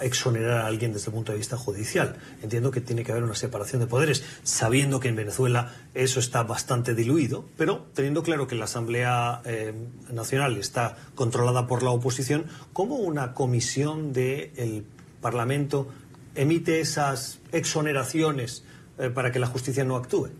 exonerar 0.00 0.58
a 0.60 0.66
alguien 0.66 0.92
desde 0.92 1.06
el 1.06 1.14
punto 1.14 1.32
de 1.32 1.38
vista 1.38 1.56
judicial. 1.56 2.16
Entiendo 2.42 2.70
que 2.70 2.80
tiene 2.80 3.04
que 3.04 3.12
haber 3.12 3.24
una 3.24 3.34
separación 3.34 3.80
de 3.80 3.86
poderes, 3.86 4.24
sabiendo 4.42 5.00
que 5.00 5.08
en 5.08 5.16
Venezuela 5.16 5.72
eso 5.94 6.20
está 6.20 6.42
bastante 6.42 6.94
diluido, 6.94 7.44
pero 7.56 7.86
teniendo 7.94 8.22
claro 8.22 8.46
que 8.46 8.54
la 8.54 8.64
Asamblea 8.64 9.42
eh, 9.44 9.74
Nacional 10.12 10.56
está 10.56 10.96
controlada 11.14 11.66
por 11.66 11.82
la 11.82 11.90
oposición, 11.90 12.46
¿cómo 12.72 12.96
una 12.96 13.32
comisión 13.32 14.12
del 14.12 14.84
Parlamento 15.20 15.88
emite 16.34 16.80
esas 16.80 17.38
exoneraciones 17.52 18.64
eh, 18.98 19.10
para 19.10 19.32
que 19.32 19.38
la 19.38 19.46
justicia 19.46 19.84
no 19.84 19.96
actúe? 19.96 20.30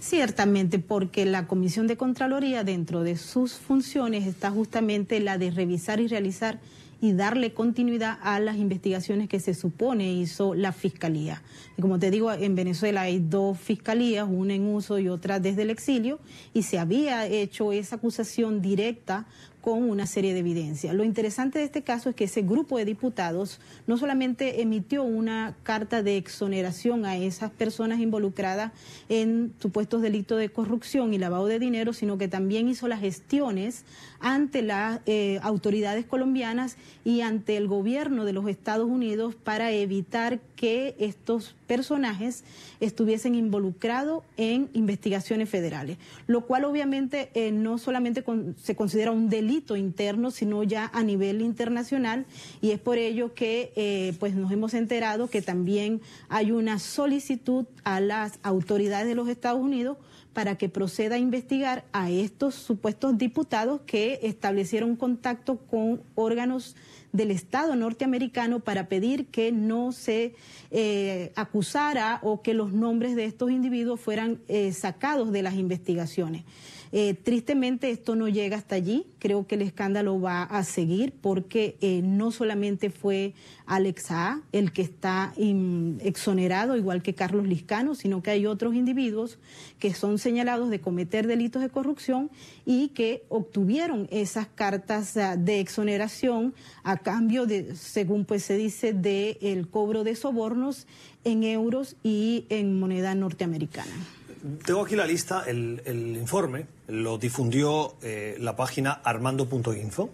Ciertamente, 0.00 0.78
porque 0.78 1.24
la 1.24 1.46
Comisión 1.46 1.86
de 1.86 1.96
Contraloría, 1.96 2.62
dentro 2.62 3.02
de 3.02 3.16
sus 3.16 3.54
funciones, 3.54 4.26
está 4.26 4.50
justamente 4.50 5.18
la 5.20 5.38
de 5.38 5.50
revisar 5.50 5.98
y 5.98 6.08
realizar 6.08 6.60
y 7.04 7.12
darle 7.12 7.52
continuidad 7.52 8.18
a 8.22 8.40
las 8.40 8.56
investigaciones 8.56 9.28
que 9.28 9.38
se 9.38 9.52
supone 9.52 10.14
hizo 10.14 10.54
la 10.54 10.72
Fiscalía. 10.72 11.42
Y 11.76 11.82
como 11.82 11.98
te 11.98 12.10
digo, 12.10 12.32
en 12.32 12.54
Venezuela 12.54 13.02
hay 13.02 13.18
dos 13.18 13.58
fiscalías, 13.58 14.26
una 14.26 14.54
en 14.54 14.66
uso 14.74 14.98
y 14.98 15.10
otra 15.10 15.38
desde 15.38 15.62
el 15.62 15.70
exilio, 15.70 16.18
y 16.54 16.62
se 16.62 16.78
había 16.78 17.26
hecho 17.26 17.72
esa 17.72 17.96
acusación 17.96 18.62
directa 18.62 19.26
con 19.64 19.82
una 19.88 20.06
serie 20.06 20.34
de 20.34 20.40
evidencias. 20.40 20.94
Lo 20.94 21.04
interesante 21.04 21.58
de 21.58 21.64
este 21.64 21.82
caso 21.82 22.10
es 22.10 22.14
que 22.14 22.24
ese 22.24 22.42
grupo 22.42 22.76
de 22.76 22.84
diputados 22.84 23.60
no 23.86 23.96
solamente 23.96 24.60
emitió 24.60 25.02
una 25.04 25.56
carta 25.62 26.02
de 26.02 26.18
exoneración 26.18 27.06
a 27.06 27.16
esas 27.16 27.50
personas 27.50 28.00
involucradas 28.00 28.72
en 29.08 29.54
supuestos 29.60 30.02
delitos 30.02 30.38
de 30.38 30.50
corrupción 30.50 31.14
y 31.14 31.18
lavado 31.18 31.46
de 31.46 31.58
dinero, 31.58 31.94
sino 31.94 32.18
que 32.18 32.28
también 32.28 32.68
hizo 32.68 32.88
las 32.88 33.00
gestiones 33.00 33.86
ante 34.24 34.62
las 34.62 35.00
eh, 35.04 35.38
autoridades 35.42 36.06
colombianas 36.06 36.78
y 37.04 37.20
ante 37.20 37.58
el 37.58 37.68
gobierno 37.68 38.24
de 38.24 38.32
los 38.32 38.48
Estados 38.48 38.88
Unidos 38.88 39.34
para 39.34 39.70
evitar 39.70 40.40
que 40.56 40.96
estos 40.98 41.54
personajes 41.66 42.42
estuviesen 42.80 43.34
involucrados 43.34 44.24
en 44.38 44.70
investigaciones 44.72 45.50
federales, 45.50 45.98
lo 46.26 46.46
cual 46.46 46.64
obviamente 46.64 47.28
eh, 47.34 47.52
no 47.52 47.76
solamente 47.76 48.24
se 48.62 48.74
considera 48.74 49.10
un 49.10 49.28
delito 49.28 49.76
interno, 49.76 50.30
sino 50.30 50.62
ya 50.62 50.90
a 50.94 51.02
nivel 51.02 51.42
internacional. 51.42 52.24
Y 52.62 52.70
es 52.70 52.80
por 52.80 52.96
ello 52.96 53.34
que 53.34 53.74
eh, 53.76 54.14
pues 54.18 54.34
nos 54.34 54.50
hemos 54.50 54.72
enterado 54.72 55.28
que 55.28 55.42
también 55.42 56.00
hay 56.30 56.50
una 56.50 56.78
solicitud 56.78 57.66
a 57.84 58.00
las 58.00 58.38
autoridades 58.42 59.06
de 59.06 59.14
los 59.16 59.28
Estados 59.28 59.60
Unidos 59.60 59.98
para 60.34 60.56
que 60.56 60.68
proceda 60.68 61.14
a 61.14 61.18
investigar 61.18 61.84
a 61.92 62.10
estos 62.10 62.54
supuestos 62.54 63.16
diputados 63.16 63.80
que 63.86 64.18
establecieron 64.22 64.96
contacto 64.96 65.56
con 65.56 66.02
órganos 66.14 66.76
del 67.12 67.30
Estado 67.30 67.76
norteamericano 67.76 68.58
para 68.58 68.88
pedir 68.88 69.26
que 69.26 69.52
no 69.52 69.92
se 69.92 70.34
eh, 70.72 71.32
acusara 71.36 72.18
o 72.22 72.42
que 72.42 72.54
los 72.54 72.72
nombres 72.72 73.14
de 73.14 73.24
estos 73.24 73.52
individuos 73.52 74.00
fueran 74.00 74.40
eh, 74.48 74.72
sacados 74.72 75.30
de 75.30 75.42
las 75.42 75.54
investigaciones. 75.54 76.42
Eh, 76.96 77.14
tristemente 77.14 77.90
esto 77.90 78.14
no 78.14 78.28
llega 78.28 78.56
hasta 78.56 78.76
allí, 78.76 79.04
creo 79.18 79.48
que 79.48 79.56
el 79.56 79.62
escándalo 79.62 80.20
va 80.20 80.44
a 80.44 80.62
seguir 80.62 81.12
porque 81.20 81.76
eh, 81.80 82.02
no 82.04 82.30
solamente 82.30 82.88
fue 82.88 83.34
Alex 83.66 84.10
el 84.52 84.70
que 84.70 84.82
está 84.82 85.34
exonerado, 86.04 86.76
igual 86.76 87.02
que 87.02 87.12
Carlos 87.12 87.48
Liscano, 87.48 87.96
sino 87.96 88.22
que 88.22 88.30
hay 88.30 88.46
otros 88.46 88.76
individuos 88.76 89.40
que 89.80 89.92
son 89.92 90.18
señalados 90.20 90.70
de 90.70 90.80
cometer 90.80 91.26
delitos 91.26 91.62
de 91.62 91.68
corrupción 91.68 92.30
y 92.64 92.90
que 92.90 93.24
obtuvieron 93.28 94.06
esas 94.12 94.46
cartas 94.46 95.16
ah, 95.16 95.36
de 95.36 95.58
exoneración 95.58 96.54
a 96.84 96.98
cambio 96.98 97.46
de, 97.46 97.74
según 97.74 98.24
pues 98.24 98.44
se 98.44 98.56
dice, 98.56 98.92
de 98.92 99.36
el 99.40 99.66
cobro 99.66 100.04
de 100.04 100.14
sobornos 100.14 100.86
en 101.24 101.42
euros 101.42 101.96
y 102.04 102.46
en 102.50 102.78
moneda 102.78 103.16
norteamericana. 103.16 103.90
Tengo 104.66 104.82
aquí 104.82 104.94
la 104.94 105.06
lista, 105.06 105.42
el, 105.46 105.80
informe 106.20 106.66
lo 106.86 107.16
difundió 107.16 107.94
eh, 108.02 108.36
la 108.38 108.56
página 108.56 108.92
armando.info 108.92 110.10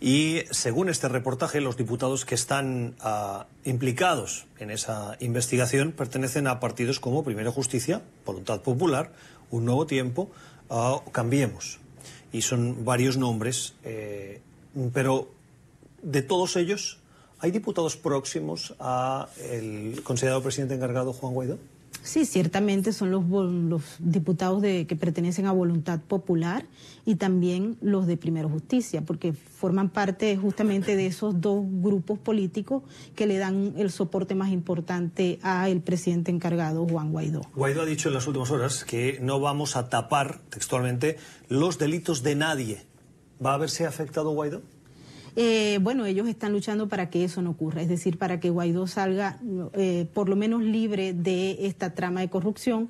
y 0.00 0.40
según 0.50 0.88
este 0.88 1.06
reportaje 1.08 1.60
los 1.60 1.76
diputados 1.76 2.24
que 2.24 2.34
están 2.34 2.94
ah, 3.00 3.46
implicados 3.64 4.46
en 4.58 4.70
esa 4.70 5.18
investigación 5.20 5.92
pertenecen 5.92 6.46
a 6.46 6.60
partidos 6.60 6.98
como 6.98 7.22
Primera 7.24 7.50
Justicia, 7.50 8.00
Voluntad 8.24 8.62
Popular, 8.62 9.12
Un 9.50 9.66
Nuevo 9.66 9.86
Tiempo 9.86 10.30
Cambiemos. 11.12 11.78
Y 12.32 12.42
son 12.42 12.86
varios 12.86 13.18
nombres, 13.18 13.74
eh, 13.84 14.40
pero 14.94 15.28
de 16.02 16.22
todos 16.22 16.56
ellos, 16.56 17.00
¿hay 17.38 17.50
diputados 17.50 17.98
próximos 17.98 18.74
al 18.78 20.00
considerado 20.04 20.42
presidente 20.42 20.74
encargado 20.74 21.12
Juan 21.12 21.34
Guaidó? 21.34 21.58
Sí, 22.02 22.24
ciertamente 22.24 22.92
son 22.92 23.10
los, 23.10 23.24
los 23.28 23.82
diputados 23.98 24.62
de, 24.62 24.86
que 24.86 24.96
pertenecen 24.96 25.46
a 25.46 25.52
Voluntad 25.52 26.00
Popular 26.00 26.64
y 27.04 27.16
también 27.16 27.76
los 27.80 28.06
de 28.06 28.16
Primero 28.16 28.48
Justicia, 28.48 29.02
porque 29.02 29.32
forman 29.32 29.90
parte 29.90 30.36
justamente 30.36 30.96
de 30.96 31.06
esos 31.06 31.40
dos 31.40 31.64
grupos 31.66 32.18
políticos 32.18 32.82
que 33.14 33.26
le 33.26 33.38
dan 33.38 33.74
el 33.76 33.90
soporte 33.90 34.34
más 34.34 34.50
importante 34.50 35.38
al 35.42 35.80
presidente 35.80 36.30
encargado, 36.30 36.86
Juan 36.86 37.12
Guaidó. 37.12 37.42
Guaidó 37.54 37.82
ha 37.82 37.86
dicho 37.86 38.08
en 38.08 38.14
las 38.14 38.26
últimas 38.26 38.50
horas 38.50 38.84
que 38.84 39.18
no 39.20 39.40
vamos 39.40 39.76
a 39.76 39.88
tapar 39.88 40.40
textualmente 40.50 41.16
los 41.48 41.78
delitos 41.78 42.22
de 42.22 42.36
nadie. 42.36 42.86
¿Va 43.44 43.54
a 43.54 43.58
verse 43.58 43.86
afectado 43.86 44.30
Guaidó? 44.30 44.62
Eh, 45.36 45.78
bueno, 45.82 46.06
ellos 46.06 46.28
están 46.28 46.52
luchando 46.52 46.88
para 46.88 47.10
que 47.10 47.24
eso 47.24 47.42
no 47.42 47.50
ocurra, 47.50 47.82
es 47.82 47.88
decir, 47.88 48.18
para 48.18 48.40
que 48.40 48.50
Guaidó 48.50 48.86
salga 48.86 49.38
eh, 49.74 50.08
por 50.12 50.28
lo 50.28 50.36
menos 50.36 50.62
libre 50.62 51.12
de 51.12 51.66
esta 51.66 51.94
trama 51.94 52.20
de 52.20 52.30
corrupción. 52.30 52.88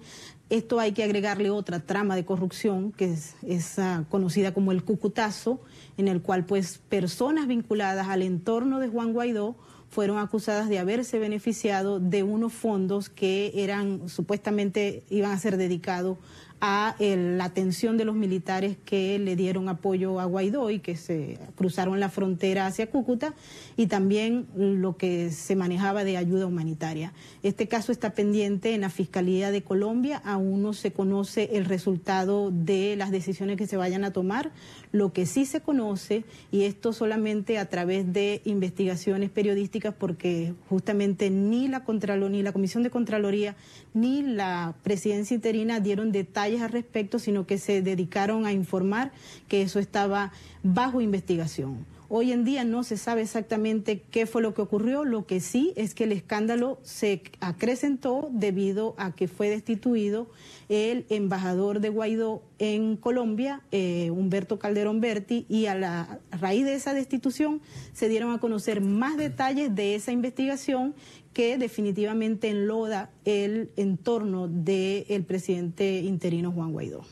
Esto 0.50 0.80
hay 0.80 0.92
que 0.92 1.04
agregarle 1.04 1.50
otra 1.50 1.80
trama 1.80 2.16
de 2.16 2.24
corrupción 2.24 2.92
que 2.92 3.12
es, 3.12 3.78
ah, 3.78 4.04
conocida 4.08 4.54
como 4.54 4.72
el 4.72 4.82
cucutazo, 4.82 5.60
en 5.98 6.08
el 6.08 6.22
cual 6.22 6.46
pues 6.46 6.78
personas 6.78 7.46
vinculadas 7.46 8.08
al 8.08 8.22
entorno 8.22 8.78
de 8.78 8.88
Juan 8.88 9.12
Guaidó 9.12 9.56
fueron 9.90 10.18
acusadas 10.18 10.68
de 10.68 10.78
haberse 10.78 11.18
beneficiado 11.18 12.00
de 12.00 12.22
unos 12.22 12.52
fondos 12.52 13.08
que 13.08 13.52
eran 13.56 14.08
supuestamente 14.08 15.02
iban 15.10 15.32
a 15.32 15.38
ser 15.38 15.56
dedicados 15.56 16.18
a 16.60 16.96
la 16.98 17.44
atención 17.44 17.96
de 17.96 18.04
los 18.04 18.16
militares 18.16 18.76
que 18.84 19.18
le 19.18 19.36
dieron 19.36 19.68
apoyo 19.68 20.18
a 20.18 20.24
Guaidó 20.24 20.70
y 20.70 20.80
que 20.80 20.96
se 20.96 21.38
cruzaron 21.54 22.00
la 22.00 22.08
frontera 22.08 22.66
hacia 22.66 22.90
Cúcuta 22.90 23.34
y 23.76 23.86
también 23.86 24.46
lo 24.56 24.96
que 24.96 25.30
se 25.30 25.54
manejaba 25.54 26.04
de 26.04 26.16
ayuda 26.16 26.46
humanitaria. 26.46 27.12
Este 27.42 27.68
caso 27.68 27.92
está 27.92 28.10
pendiente 28.10 28.74
en 28.74 28.80
la 28.80 28.90
Fiscalía 28.90 29.50
de 29.50 29.62
Colombia, 29.62 30.20
aún 30.24 30.62
no 30.62 30.72
se 30.72 30.92
conoce 30.92 31.50
el 31.52 31.64
resultado 31.64 32.50
de 32.50 32.96
las 32.96 33.10
decisiones 33.10 33.56
que 33.56 33.66
se 33.66 33.76
vayan 33.76 34.04
a 34.04 34.12
tomar. 34.12 34.50
Lo 34.92 35.12
que 35.12 35.26
sí 35.26 35.44
se 35.46 35.60
conoce, 35.60 36.24
y 36.50 36.62
esto 36.62 36.92
solamente 36.92 37.58
a 37.58 37.68
través 37.68 38.12
de 38.12 38.40
investigaciones 38.44 39.30
periodísticas, 39.30 39.94
porque 39.94 40.54
justamente 40.68 41.30
ni 41.30 41.68
la 41.68 41.84
Contralor, 41.84 42.30
ni 42.30 42.42
la 42.42 42.52
Comisión 42.52 42.82
de 42.82 42.90
Contraloría, 42.90 43.56
ni 43.94 44.22
la 44.22 44.74
presidencia 44.82 45.34
interina 45.34 45.80
dieron 45.80 46.12
detalles 46.12 46.62
al 46.62 46.70
respecto, 46.70 47.18
sino 47.18 47.46
que 47.46 47.58
se 47.58 47.82
dedicaron 47.82 48.46
a 48.46 48.52
informar 48.52 49.12
que 49.48 49.62
eso 49.62 49.78
estaba 49.78 50.32
bajo 50.62 51.00
investigación. 51.00 51.84
Hoy 52.10 52.32
en 52.32 52.42
día 52.42 52.64
no 52.64 52.84
se 52.84 52.96
sabe 52.96 53.20
exactamente 53.20 54.00
qué 54.10 54.24
fue 54.24 54.40
lo 54.40 54.54
que 54.54 54.62
ocurrió, 54.62 55.04
lo 55.04 55.26
que 55.26 55.40
sí 55.40 55.74
es 55.76 55.94
que 55.94 56.04
el 56.04 56.12
escándalo 56.12 56.78
se 56.82 57.20
acrecentó 57.40 58.30
debido 58.32 58.94
a 58.96 59.14
que 59.14 59.28
fue 59.28 59.50
destituido 59.50 60.30
el 60.70 61.04
embajador 61.10 61.80
de 61.80 61.90
Guaidó 61.90 62.42
en 62.58 62.96
Colombia, 62.96 63.60
eh, 63.72 64.10
Humberto 64.10 64.58
Calderón 64.58 65.02
Berti, 65.02 65.44
y 65.50 65.66
a 65.66 65.74
la 65.74 66.18
raíz 66.30 66.64
de 66.64 66.74
esa 66.74 66.94
destitución 66.94 67.60
se 67.92 68.08
dieron 68.08 68.32
a 68.32 68.40
conocer 68.40 68.80
más 68.80 69.18
detalles 69.18 69.74
de 69.74 69.94
esa 69.94 70.10
investigación 70.10 70.94
que 71.34 71.58
definitivamente 71.58 72.48
enloda 72.48 73.10
el 73.26 73.70
entorno 73.76 74.48
del 74.48 75.24
presidente 75.24 76.00
interino 76.00 76.52
Juan 76.52 76.72
Guaidó. 76.72 77.04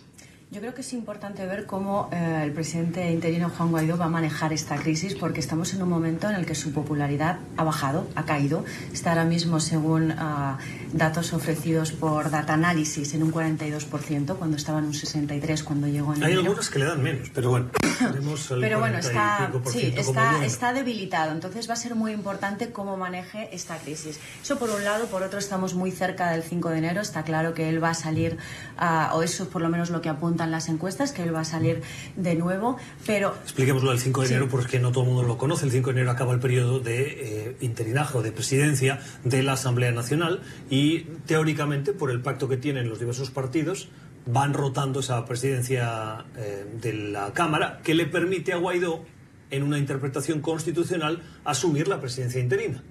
Yo 0.57 0.63
creo 0.63 0.73
que 0.73 0.81
es 0.81 0.95
importante 0.95 1.45
ver 1.45 1.67
cómo 1.67 2.09
eh, 2.11 2.41
el 2.43 2.51
presidente 2.51 3.13
interino 3.13 3.51
Juan 3.51 3.71
Guaidó 3.71 3.99
va 3.99 4.07
a 4.07 4.09
manejar 4.09 4.55
esta 4.55 4.77
crisis 4.77 5.15
porque 5.15 5.39
estamos 5.39 5.75
en 5.75 5.83
un 5.83 5.91
momento 5.91 6.31
en 6.31 6.35
el 6.35 6.47
que 6.47 6.55
su 6.55 6.73
popularidad 6.73 7.41
ha 7.59 7.63
bajado, 7.63 8.09
ha 8.15 8.25
caído. 8.25 8.65
Está 8.91 9.11
ahora 9.11 9.27
mismo, 9.27 9.61
según 9.61 10.13
ah, 10.13 10.57
datos 10.95 11.35
ofrecidos 11.35 11.93
por 11.93 12.31
Data 12.31 12.55
Analysis, 12.55 13.13
en 13.13 13.25
un 13.25 13.35
42%, 13.35 14.37
cuando 14.37 14.57
estaba 14.57 14.79
en 14.79 14.87
un 14.87 14.95
63% 14.95 15.63
cuando 15.63 15.89
llegó 15.89 16.15
en 16.15 16.25
Hay 16.25 16.33
algunos 16.33 16.71
que 16.71 16.79
le 16.79 16.87
dan 16.87 17.03
menos, 17.03 17.31
pero 17.35 17.51
bueno. 17.51 17.69
pero 18.49 18.79
bueno, 18.79 18.97
está, 18.97 19.53
sí, 19.67 19.93
está, 19.95 20.43
está 20.43 20.73
debilitado. 20.73 21.33
Entonces 21.33 21.69
va 21.69 21.75
a 21.75 21.77
ser 21.77 21.95
muy 21.97 22.13
importante 22.13 22.73
cómo 22.73 22.97
maneje 22.97 23.51
esta 23.53 23.77
crisis. 23.77 24.19
Eso 24.43 24.59
por 24.59 24.71
un 24.71 24.83
lado. 24.85 25.05
Por 25.09 25.23
otro, 25.23 25.39
estamos 25.39 25.75
muy 25.75 25.91
cerca 25.91 26.31
del 26.31 26.43
5 26.43 26.71
de 26.71 26.79
enero. 26.79 27.03
Está 27.03 27.25
claro 27.25 27.53
que 27.53 27.69
él 27.69 27.85
va 27.85 27.91
a 27.91 27.95
salir, 27.95 28.39
uh, 28.81 29.15
o 29.17 29.23
eso 29.23 29.43
es 29.43 29.49
por 29.51 29.61
lo 29.61 29.69
menos 29.69 29.91
lo 29.91 30.01
que 30.01 30.09
apunta 30.09 30.46
las 30.51 30.69
encuestas, 30.69 31.13
que 31.13 31.23
él 31.23 31.35
va 31.35 31.41
a 31.41 31.45
salir 31.45 31.83
de 32.17 32.35
nuevo, 32.35 32.77
pero... 33.07 33.35
Expliquémoslo 33.43 33.93
el 33.93 33.99
5 33.99 34.23
de 34.23 34.27
enero 34.29 34.49
porque 34.49 34.79
no 34.79 34.93
todo 34.93 35.05
el 35.05 35.11
mundo 35.11 35.23
lo 35.23 35.39
conoce. 35.39 35.65
El 35.65 35.73
5 35.73 35.91
de 35.91 35.97
enero 35.97 36.11
acaba 36.11 36.33
el 36.33 36.41
periodo 36.41 36.81
de 36.81 37.49
eh, 37.49 37.57
interinaje 37.61 38.19
o 38.19 38.23
de 38.23 38.33
presidencia 38.33 39.01
de 39.25 39.43
la 39.43 39.53
Asamblea 39.53 39.93
Nacional 39.93 40.43
y 40.71 41.01
teóricamente, 41.27 41.93
por 41.93 42.11
el 42.11 42.21
pacto 42.21 42.49
que 42.49 42.57
tienen 42.57 42.89
los 42.89 42.99
diversos 42.99 43.31
partidos, 43.31 43.89
van 44.27 44.55
rotando 44.55 45.01
esa 45.01 45.25
presidencia 45.25 46.25
eh, 46.37 46.67
de 46.81 46.93
la 46.93 47.33
Cámara 47.33 47.81
que 47.83 47.95
le 47.95 48.07
permite 48.07 48.53
a 48.53 48.57
Guaidó, 48.57 49.05
en 49.51 49.63
una 49.63 49.79
interpretación 49.79 50.41
constitucional, 50.41 51.23
asumir 51.45 51.89
la 51.89 52.01
presidencia 52.01 52.41
interina. 52.41 52.83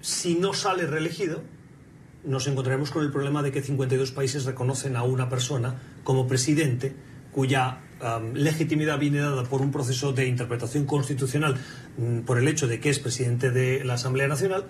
si 0.00 0.34
no 0.34 0.54
sale 0.54 0.86
reelegido, 0.86 1.42
nos 2.28 2.46
encontraremos 2.46 2.90
con 2.90 3.04
el 3.04 3.10
problema 3.10 3.42
de 3.42 3.50
que 3.50 3.62
52 3.62 4.12
países 4.12 4.44
reconocen 4.44 4.96
a 4.96 5.02
una 5.02 5.28
persona 5.28 5.74
como 6.04 6.28
presidente 6.28 6.94
cuya 7.32 7.80
legitimidad 8.34 8.98
viene 8.98 9.18
dada 9.18 9.42
por 9.44 9.60
un 9.60 9.72
proceso 9.72 10.12
de 10.12 10.26
interpretación 10.26 10.84
constitucional 10.84 11.56
mm, 11.96 12.20
por 12.20 12.38
el 12.38 12.46
hecho 12.46 12.68
de 12.68 12.80
que 12.80 12.90
es 12.90 12.98
presidente 12.98 13.50
de 13.50 13.84
la 13.84 13.94
Asamblea 13.94 14.28
Nacional, 14.28 14.66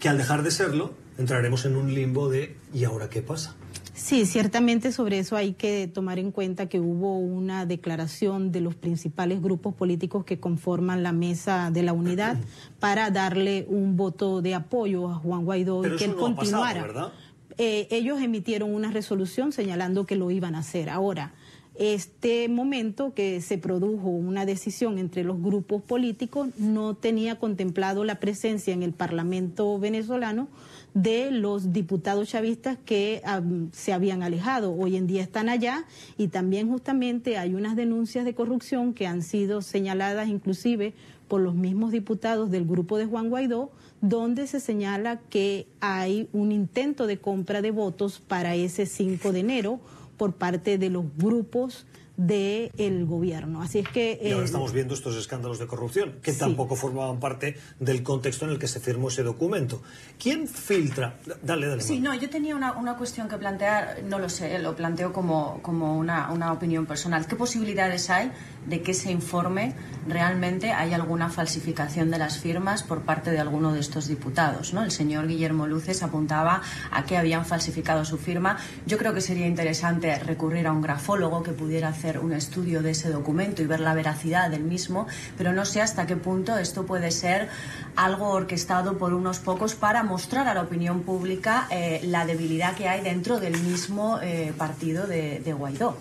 que 0.00 0.08
al 0.08 0.18
dejar 0.18 0.42
de 0.42 0.50
serlo 0.50 0.94
entraremos 1.16 1.64
en 1.64 1.76
un 1.76 1.94
limbo 1.94 2.28
de 2.28 2.56
¿y 2.74 2.84
ahora 2.84 3.08
qué 3.08 3.22
pasa? 3.22 3.54
Sí, 3.94 4.24
ciertamente 4.24 4.90
sobre 4.90 5.18
eso 5.18 5.36
hay 5.36 5.52
que 5.52 5.86
tomar 5.86 6.18
en 6.18 6.32
cuenta 6.32 6.66
que 6.66 6.80
hubo 6.80 7.18
una 7.18 7.66
declaración 7.66 8.50
de 8.50 8.62
los 8.62 8.74
principales 8.74 9.42
grupos 9.42 9.74
políticos 9.74 10.24
que 10.24 10.40
conforman 10.40 11.02
la 11.02 11.12
mesa 11.12 11.70
de 11.70 11.82
la 11.82 11.92
unidad 11.92 12.38
para 12.80 13.10
darle 13.10 13.66
un 13.68 13.96
voto 13.96 14.40
de 14.40 14.54
apoyo 14.54 15.10
a 15.10 15.16
Juan 15.16 15.44
Guaidó 15.44 15.86
y 15.86 15.96
que 15.96 16.06
él 16.06 16.14
continuara. 16.14 17.12
Eh, 17.58 17.86
ellos 17.90 18.20
emitieron 18.22 18.74
una 18.74 18.90
resolución 18.90 19.52
señalando 19.52 20.06
que 20.06 20.16
lo 20.16 20.30
iban 20.30 20.54
a 20.54 20.60
hacer. 20.60 20.88
Ahora, 20.88 21.34
este 21.74 22.48
momento 22.48 23.14
que 23.14 23.40
se 23.40 23.56
produjo 23.56 24.08
una 24.08 24.44
decisión 24.44 24.98
entre 24.98 25.24
los 25.24 25.40
grupos 25.40 25.82
políticos 25.82 26.48
no 26.58 26.94
tenía 26.94 27.38
contemplado 27.38 28.04
la 28.04 28.20
presencia 28.20 28.74
en 28.74 28.82
el 28.82 28.92
Parlamento 28.92 29.78
venezolano 29.78 30.48
de 30.92 31.30
los 31.30 31.72
diputados 31.72 32.28
chavistas 32.28 32.76
que 32.84 33.22
se 33.72 33.92
habían 33.94 34.22
alejado. 34.22 34.74
Hoy 34.74 34.96
en 34.96 35.06
día 35.06 35.22
están 35.22 35.48
allá 35.48 35.86
y 36.18 36.28
también 36.28 36.68
justamente 36.68 37.38
hay 37.38 37.54
unas 37.54 37.74
denuncias 37.74 38.26
de 38.26 38.34
corrupción 38.34 38.92
que 38.92 39.06
han 39.06 39.22
sido 39.22 39.62
señaladas 39.62 40.28
inclusive 40.28 40.92
por 41.26 41.40
los 41.40 41.54
mismos 41.54 41.92
diputados 41.92 42.50
del 42.50 42.66
grupo 42.66 42.98
de 42.98 43.06
Juan 43.06 43.30
Guaidó, 43.30 43.70
donde 44.02 44.46
se 44.46 44.60
señala 44.60 45.20
que 45.30 45.66
hay 45.80 46.28
un 46.34 46.52
intento 46.52 47.06
de 47.06 47.16
compra 47.16 47.62
de 47.62 47.70
votos 47.70 48.20
para 48.20 48.54
ese 48.54 48.84
5 48.84 49.32
de 49.32 49.40
enero 49.40 49.80
por 50.22 50.34
parte 50.34 50.78
de 50.78 50.88
los 50.88 51.04
grupos 51.16 51.84
del 52.16 53.06
gobierno. 53.06 53.60
Así 53.60 53.80
es 53.80 53.88
que... 53.88 54.20
y 54.22 54.30
ahora 54.30 54.42
eh, 54.42 54.44
estamos 54.44 54.72
viendo 54.72 54.94
estos 54.94 55.16
escándalos 55.16 55.58
de 55.58 55.66
corrupción, 55.66 56.20
que 56.22 56.32
tampoco 56.32 56.76
formaban 56.76 57.18
parte 57.18 57.56
del 57.80 58.04
contexto 58.04 58.44
en 58.44 58.52
el 58.52 58.58
que 58.60 58.68
se 58.68 58.78
firmó 58.78 59.08
ese 59.08 59.24
documento. 59.24 59.82
¿Quién 60.22 60.46
filtra? 60.46 61.18
Dale, 61.42 61.66
dale. 61.66 61.82
Sí, 61.82 61.98
no, 61.98 62.14
yo 62.14 62.30
tenía 62.30 62.54
una, 62.54 62.70
una, 62.74 62.96
cuestión 62.96 63.28
que 63.28 63.36
plantear, 63.36 64.04
no 64.04 64.20
lo 64.20 64.28
sé, 64.28 64.56
lo 64.60 64.76
planteo 64.76 65.12
como, 65.12 65.60
como 65.60 65.98
una, 65.98 66.30
una 66.30 66.52
opinión 66.52 66.86
personal. 66.86 67.26
¿Qué 67.26 67.34
posibilidades 67.34 68.08
hay 68.08 68.30
de 68.66 68.82
que 68.82 68.92
ese 68.92 69.10
informe 69.10 69.74
realmente 70.06 70.72
hay 70.72 70.94
alguna 70.94 71.30
falsificación 71.30 72.10
de 72.10 72.18
las 72.18 72.38
firmas 72.38 72.82
por 72.82 73.02
parte 73.02 73.30
de 73.30 73.38
alguno 73.38 73.72
de 73.72 73.80
estos 73.80 74.08
diputados? 74.08 74.72
¿no? 74.72 74.82
El 74.82 74.90
señor 74.90 75.26
Guillermo 75.26 75.66
Luces 75.66 76.02
apuntaba 76.02 76.62
a 76.90 77.04
que 77.04 77.16
habían 77.16 77.44
falsificado 77.44 78.04
su 78.04 78.18
firma. 78.18 78.58
Yo 78.86 78.98
creo 78.98 79.14
que 79.14 79.20
sería 79.20 79.46
interesante 79.46 80.18
recurrir 80.18 80.66
a 80.66 80.72
un 80.72 80.82
grafólogo 80.82 81.42
que 81.42 81.52
pudiera 81.52 81.88
hacer 81.88 82.18
un 82.18 82.32
estudio 82.32 82.82
de 82.82 82.92
ese 82.92 83.10
documento 83.10 83.62
y 83.62 83.66
ver 83.66 83.80
la 83.80 83.94
veracidad 83.94 84.50
del 84.50 84.64
mismo, 84.64 85.06
pero 85.36 85.52
no 85.52 85.64
sé 85.64 85.80
hasta 85.80 86.06
qué 86.06 86.16
punto 86.16 86.56
esto 86.58 86.86
puede 86.86 87.10
ser 87.10 87.48
algo 87.96 88.30
orquestado 88.30 88.98
por 88.98 89.12
unos 89.12 89.38
pocos 89.38 89.74
para 89.74 90.02
mostrar 90.02 90.48
a 90.48 90.54
la 90.54 90.62
opinión 90.62 91.02
pública 91.02 91.66
eh, 91.70 92.00
la 92.04 92.26
debilidad 92.26 92.74
que 92.74 92.88
hay 92.88 93.02
dentro 93.02 93.40
del 93.40 93.58
mismo 93.60 94.18
eh, 94.22 94.52
partido 94.56 95.06
de, 95.06 95.52
Guaidó. 95.52 95.96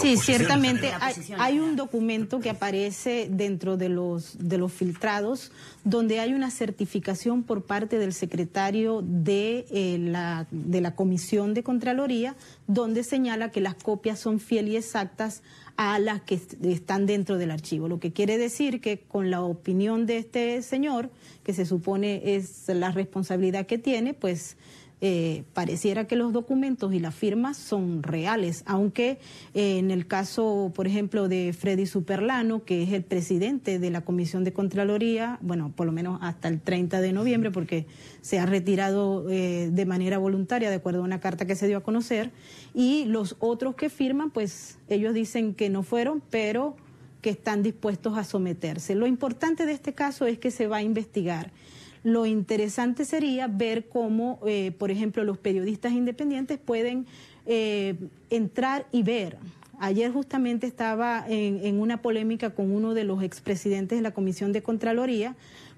Sí, 0.00 0.16
ciertamente. 0.16 0.92
Hay, 1.38 1.58
un 1.58 1.76
documento 1.76 2.40
que 2.40 2.50
aparece 2.50 3.28
dentro 3.30 3.76
de 3.76 3.88
los, 3.88 4.36
de 4.38 4.58
los 4.58 4.72
filtrados 4.72 5.52
donde 5.84 6.20
hay 6.20 6.32
una 6.32 6.50
certificación 6.50 7.42
por 7.42 7.64
parte 7.64 7.98
del 7.98 8.12
secretario 8.12 9.02
de, 9.02 9.66
eh, 9.70 9.98
la, 9.98 10.46
de 10.50 10.80
la 10.80 10.94
Comisión 10.94 11.54
de 11.54 11.62
Contraloría 11.62 12.36
donde 12.66 13.04
señala 13.04 13.50
que 13.50 13.60
las 13.60 13.74
copias 13.74 14.18
son 14.18 14.40
fieles 14.40 14.72
y 14.72 14.76
exactas 14.76 15.42
a 15.76 15.98
las 15.98 16.22
que 16.22 16.40
están 16.62 17.06
dentro 17.06 17.36
del 17.36 17.50
archivo. 17.50 17.88
Lo 17.88 17.98
que 17.98 18.12
quiere 18.12 18.38
decir 18.38 18.80
que 18.80 19.00
con 19.00 19.30
la 19.30 19.42
opinión 19.42 20.06
de 20.06 20.18
este 20.18 20.62
señor, 20.62 21.10
que 21.42 21.52
se 21.52 21.66
supone 21.66 22.36
es 22.36 22.68
la 22.68 22.92
responsabilidad 22.92 23.66
que 23.66 23.78
tiene, 23.78 24.14
pues 24.14 24.56
eh, 25.00 25.44
pareciera 25.52 26.06
que 26.06 26.16
los 26.16 26.32
documentos 26.32 26.94
y 26.94 26.98
las 26.98 27.14
firmas 27.14 27.56
son 27.56 28.02
reales, 28.02 28.62
aunque 28.64 29.18
eh, 29.52 29.78
en 29.78 29.90
el 29.90 30.06
caso, 30.06 30.72
por 30.74 30.86
ejemplo, 30.86 31.28
de 31.28 31.52
Freddy 31.52 31.84
Superlano, 31.84 32.64
que 32.64 32.82
es 32.82 32.92
el 32.92 33.02
presidente 33.02 33.78
de 33.78 33.90
la 33.90 34.00
Comisión 34.02 34.44
de 34.44 34.52
Contraloría, 34.52 35.38
bueno, 35.42 35.72
por 35.76 35.86
lo 35.86 35.92
menos 35.92 36.18
hasta 36.22 36.48
el 36.48 36.60
30 36.60 37.00
de 37.00 37.12
noviembre, 37.12 37.50
porque 37.50 37.86
se 38.22 38.38
ha 38.38 38.46
retirado 38.46 39.28
eh, 39.28 39.68
de 39.70 39.84
manera 39.84 40.16
voluntaria, 40.16 40.70
de 40.70 40.76
acuerdo 40.76 41.00
a 41.00 41.04
una 41.04 41.20
carta 41.20 41.44
que 41.44 41.56
se 41.56 41.66
dio 41.66 41.78
a 41.78 41.82
conocer, 41.82 42.30
y 42.72 43.04
los 43.04 43.36
otros 43.40 43.74
que 43.74 43.90
firman, 43.90 44.30
pues 44.30 44.78
ellos 44.88 45.12
dicen 45.12 45.54
que 45.54 45.68
no 45.68 45.82
fueron, 45.82 46.22
pero 46.30 46.76
que 47.20 47.30
están 47.30 47.62
dispuestos 47.62 48.16
a 48.16 48.24
someterse. 48.24 48.94
Lo 48.94 49.06
importante 49.06 49.66
de 49.66 49.72
este 49.72 49.92
caso 49.92 50.26
es 50.26 50.38
que 50.38 50.50
se 50.50 50.66
va 50.66 50.78
a 50.78 50.82
investigar 50.82 51.52
lo 52.04 52.26
interesante 52.26 53.04
sería 53.06 53.48
ver 53.48 53.88
cómo, 53.88 54.38
eh, 54.46 54.72
por 54.78 54.90
ejemplo, 54.90 55.24
los 55.24 55.38
periodistas 55.38 55.92
independientes 55.92 56.58
pueden 56.58 57.06
eh, 57.46 57.96
entrar 58.30 58.86
y 58.92 59.02
ver. 59.02 59.38
Ayer 59.80 60.12
justamente 60.12 60.66
estaba 60.66 61.24
en, 61.26 61.64
en, 61.64 61.80
una 61.80 62.00
polémica 62.02 62.50
con 62.50 62.70
uno 62.70 62.94
de 62.94 63.04
los 63.04 63.22
expresidentes 63.22 63.98
de 63.98 64.02
la 64.02 64.12
Comisión 64.12 64.52
de 64.52 64.62
Contraloría 64.62 65.34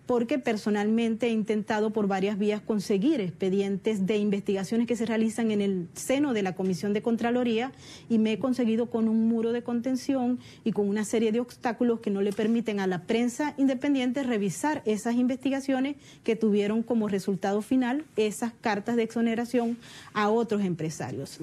porque 0.06 0.38
personalmente 0.38 1.26
he 1.26 1.30
intentado 1.30 1.90
por 1.90 2.06
varias 2.06 2.38
vías 2.38 2.62
conseguir 2.62 3.20
expedientes 3.20 4.06
de 4.06 4.16
investigaciones 4.16 4.86
que 4.86 4.96
se 4.96 5.04
realizan 5.04 5.50
en 5.50 5.60
el 5.60 5.88
seno 5.94 6.32
de 6.32 6.42
la 6.42 6.54
Comisión 6.54 6.92
de 6.92 7.02
Contraloría 7.02 7.72
y 8.08 8.18
me 8.18 8.32
he 8.32 8.38
conseguido 8.38 8.86
con 8.86 9.08
un 9.08 9.28
muro 9.28 9.52
de 9.52 9.62
contención 9.62 10.38
y 10.64 10.72
con 10.72 10.88
una 10.88 11.04
serie 11.04 11.32
de 11.32 11.40
obstáculos 11.40 12.00
que 12.00 12.10
no 12.10 12.22
le 12.22 12.32
permiten 12.32 12.80
a 12.80 12.86
la 12.86 13.02
prensa 13.02 13.54
independiente 13.56 14.22
revisar 14.22 14.82
esas 14.84 15.16
investigaciones 15.16 15.96
que 16.22 16.36
tuvieron 16.36 16.82
como 16.82 17.08
resultado 17.08 17.60
final 17.62 18.04
esas 18.16 18.52
cartas 18.60 18.96
de 18.96 19.02
exoneración 19.02 19.76
a 20.12 20.28
otros 20.28 20.62
empresarios. 20.62 21.38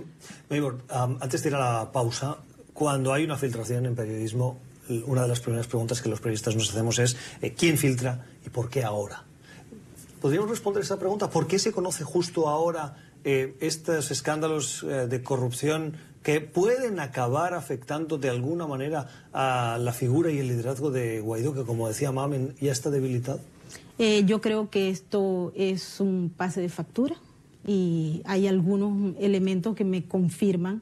antes 0.89 1.43
de 1.43 1.49
ir 1.49 1.55
a 1.55 1.59
la 1.59 1.91
pausa, 1.91 2.37
cuando 2.73 3.13
hay 3.13 3.23
una 3.23 3.37
filtración 3.37 3.85
en 3.85 3.95
periodismo, 3.95 4.57
una 5.01 5.23
de 5.23 5.27
las 5.27 5.39
primeras 5.39 5.67
preguntas 5.67 6.01
que 6.01 6.09
los 6.09 6.19
periodistas 6.19 6.55
nos 6.55 6.69
hacemos 6.69 6.99
es 6.99 7.17
eh, 7.41 7.53
¿quién 7.53 7.77
filtra 7.77 8.25
y 8.45 8.49
por 8.49 8.69
qué 8.69 8.83
ahora? 8.83 9.23
¿Podríamos 10.21 10.49
responder 10.49 10.83
esa 10.83 10.97
pregunta? 10.97 11.29
¿Por 11.29 11.47
qué 11.47 11.59
se 11.59 11.71
conoce 11.71 12.03
justo 12.03 12.47
ahora 12.47 12.95
eh, 13.25 13.55
estos 13.59 14.11
escándalos 14.11 14.83
eh, 14.83 15.07
de 15.07 15.21
corrupción 15.23 15.97
que 16.23 16.39
pueden 16.39 16.99
acabar 16.99 17.53
afectando 17.53 18.17
de 18.17 18.29
alguna 18.29 18.65
manera 18.65 19.07
a 19.33 19.77
la 19.79 19.91
figura 19.91 20.31
y 20.31 20.39
el 20.39 20.47
liderazgo 20.47 20.91
de 20.91 21.19
Guaidó, 21.19 21.53
que 21.53 21.63
como 21.63 21.87
decía 21.87 22.11
Mamen, 22.11 22.55
ya 22.61 22.71
está 22.71 22.89
debilitado? 22.89 23.41
Eh, 23.99 24.23
yo 24.25 24.41
creo 24.41 24.69
que 24.69 24.89
esto 24.89 25.51
es 25.55 25.99
un 25.99 26.31
pase 26.35 26.61
de 26.61 26.69
factura 26.69 27.15
y 27.67 28.21
hay 28.25 28.47
algunos 28.47 29.15
elementos 29.19 29.75
que 29.75 29.83
me 29.83 30.05
confirman 30.05 30.81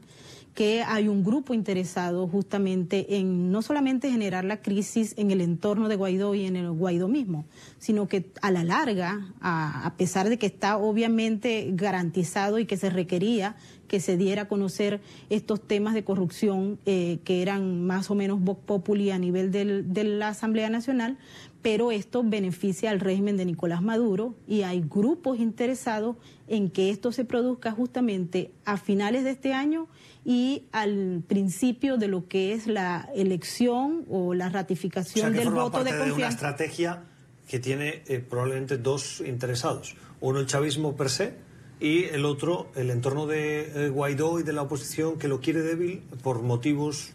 que 0.53 0.83
hay 0.83 1.07
un 1.07 1.23
grupo 1.23 1.53
interesado 1.53 2.27
justamente 2.27 3.17
en 3.17 3.51
no 3.51 3.61
solamente 3.61 4.11
generar 4.11 4.43
la 4.43 4.61
crisis 4.61 5.13
en 5.17 5.31
el 5.31 5.39
entorno 5.39 5.87
de 5.87 5.95
Guaidó 5.95 6.35
y 6.35 6.45
en 6.45 6.57
el 6.57 6.71
Guaidó 6.71 7.07
mismo, 7.07 7.45
sino 7.79 8.07
que 8.07 8.31
a 8.41 8.51
la 8.51 8.63
larga, 8.63 9.33
a, 9.39 9.93
pesar 9.97 10.27
de 10.27 10.37
que 10.37 10.47
está 10.47 10.77
obviamente 10.77 11.69
garantizado 11.73 12.59
y 12.59 12.65
que 12.65 12.77
se 12.77 12.89
requería 12.89 13.55
que 13.87 13.99
se 13.99 14.15
diera 14.15 14.43
a 14.43 14.47
conocer 14.47 15.01
estos 15.29 15.61
temas 15.61 15.93
de 15.93 16.05
corrupción 16.05 16.79
eh, 16.85 17.19
que 17.25 17.41
eran 17.41 17.85
más 17.85 18.09
o 18.09 18.15
menos 18.15 18.39
vox 18.39 18.61
populi 18.65 19.11
a 19.11 19.17
nivel 19.17 19.51
de 19.51 20.03
la 20.05 20.29
Asamblea 20.29 20.69
Nacional, 20.69 21.17
pero 21.61 21.91
esto 21.91 22.23
beneficia 22.23 22.89
al 22.89 22.99
régimen 22.99 23.37
de 23.37 23.45
Nicolás 23.45 23.81
Maduro 23.81 24.35
y 24.47 24.63
hay 24.63 24.81
grupos 24.81 25.39
interesados 25.39 26.17
en 26.47 26.69
que 26.69 26.89
esto 26.89 27.11
se 27.11 27.25
produzca 27.25 27.71
justamente 27.71 28.51
a 28.65 28.77
finales 28.77 29.23
de 29.23 29.31
este 29.31 29.53
año 29.53 29.87
y 30.25 30.63
al 30.71 31.23
principio 31.27 31.97
de 31.97 32.07
lo 32.07 32.27
que 32.27 32.53
es 32.53 32.67
la 32.67 33.09
elección 33.15 34.05
o 34.09 34.33
la 34.33 34.49
ratificación 34.49 35.33
del 35.33 35.49
voto 35.49 35.83
de 35.83 35.91
confianza. 35.91 36.15
una 36.15 36.27
estrategia 36.27 37.03
que 37.47 37.59
tiene 37.59 38.03
eh, 38.07 38.19
probablemente 38.19 38.77
dos 38.77 39.21
interesados. 39.25 39.95
Uno 40.19 40.39
el 40.39 40.45
chavismo 40.45 40.95
per 40.95 41.09
se 41.09 41.33
y 41.79 42.05
el 42.05 42.25
otro 42.25 42.69
el 42.75 42.89
entorno 42.91 43.27
de 43.27 43.85
eh, 43.85 43.89
Guaidó 43.89 44.39
y 44.39 44.43
de 44.43 44.53
la 44.53 44.61
oposición 44.61 45.17
que 45.17 45.27
lo 45.27 45.41
quiere 45.41 45.61
débil 45.61 46.03
por 46.23 46.41
motivos 46.41 47.13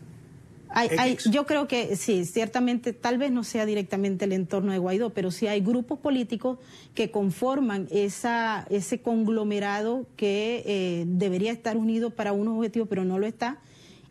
yo 1.31 1.47
creo 1.47 1.69
que 1.69 1.97
sí, 1.97 2.25
ciertamente, 2.25 2.93
tal 2.93 3.19
vez 3.19 3.31
no 3.31 3.45
sea 3.45 3.67
directamente 3.67 4.25
el 4.25 4.33
entorno 4.33 4.73
de 4.73 4.79
Guaidó, 4.79 5.11
pero 5.11 5.31
sí 5.31 5.47
hay 5.47 5.61
grupos 5.61 5.99
políticos 5.99 6.59
que 6.95 7.11
conforman 7.11 7.89
esa, 7.91 8.67
ese 8.71 9.01
conglomerado 9.01 10.07
que 10.17 10.63
eh, 10.67 11.05
debería 11.07 11.53
estar 11.53 11.77
unido 11.77 12.11
para 12.11 12.33
unos 12.33 12.57
objetivos, 12.57 12.89
pero 12.89 13.05
no 13.05 13.19
lo 13.19 13.27
está. 13.27 13.61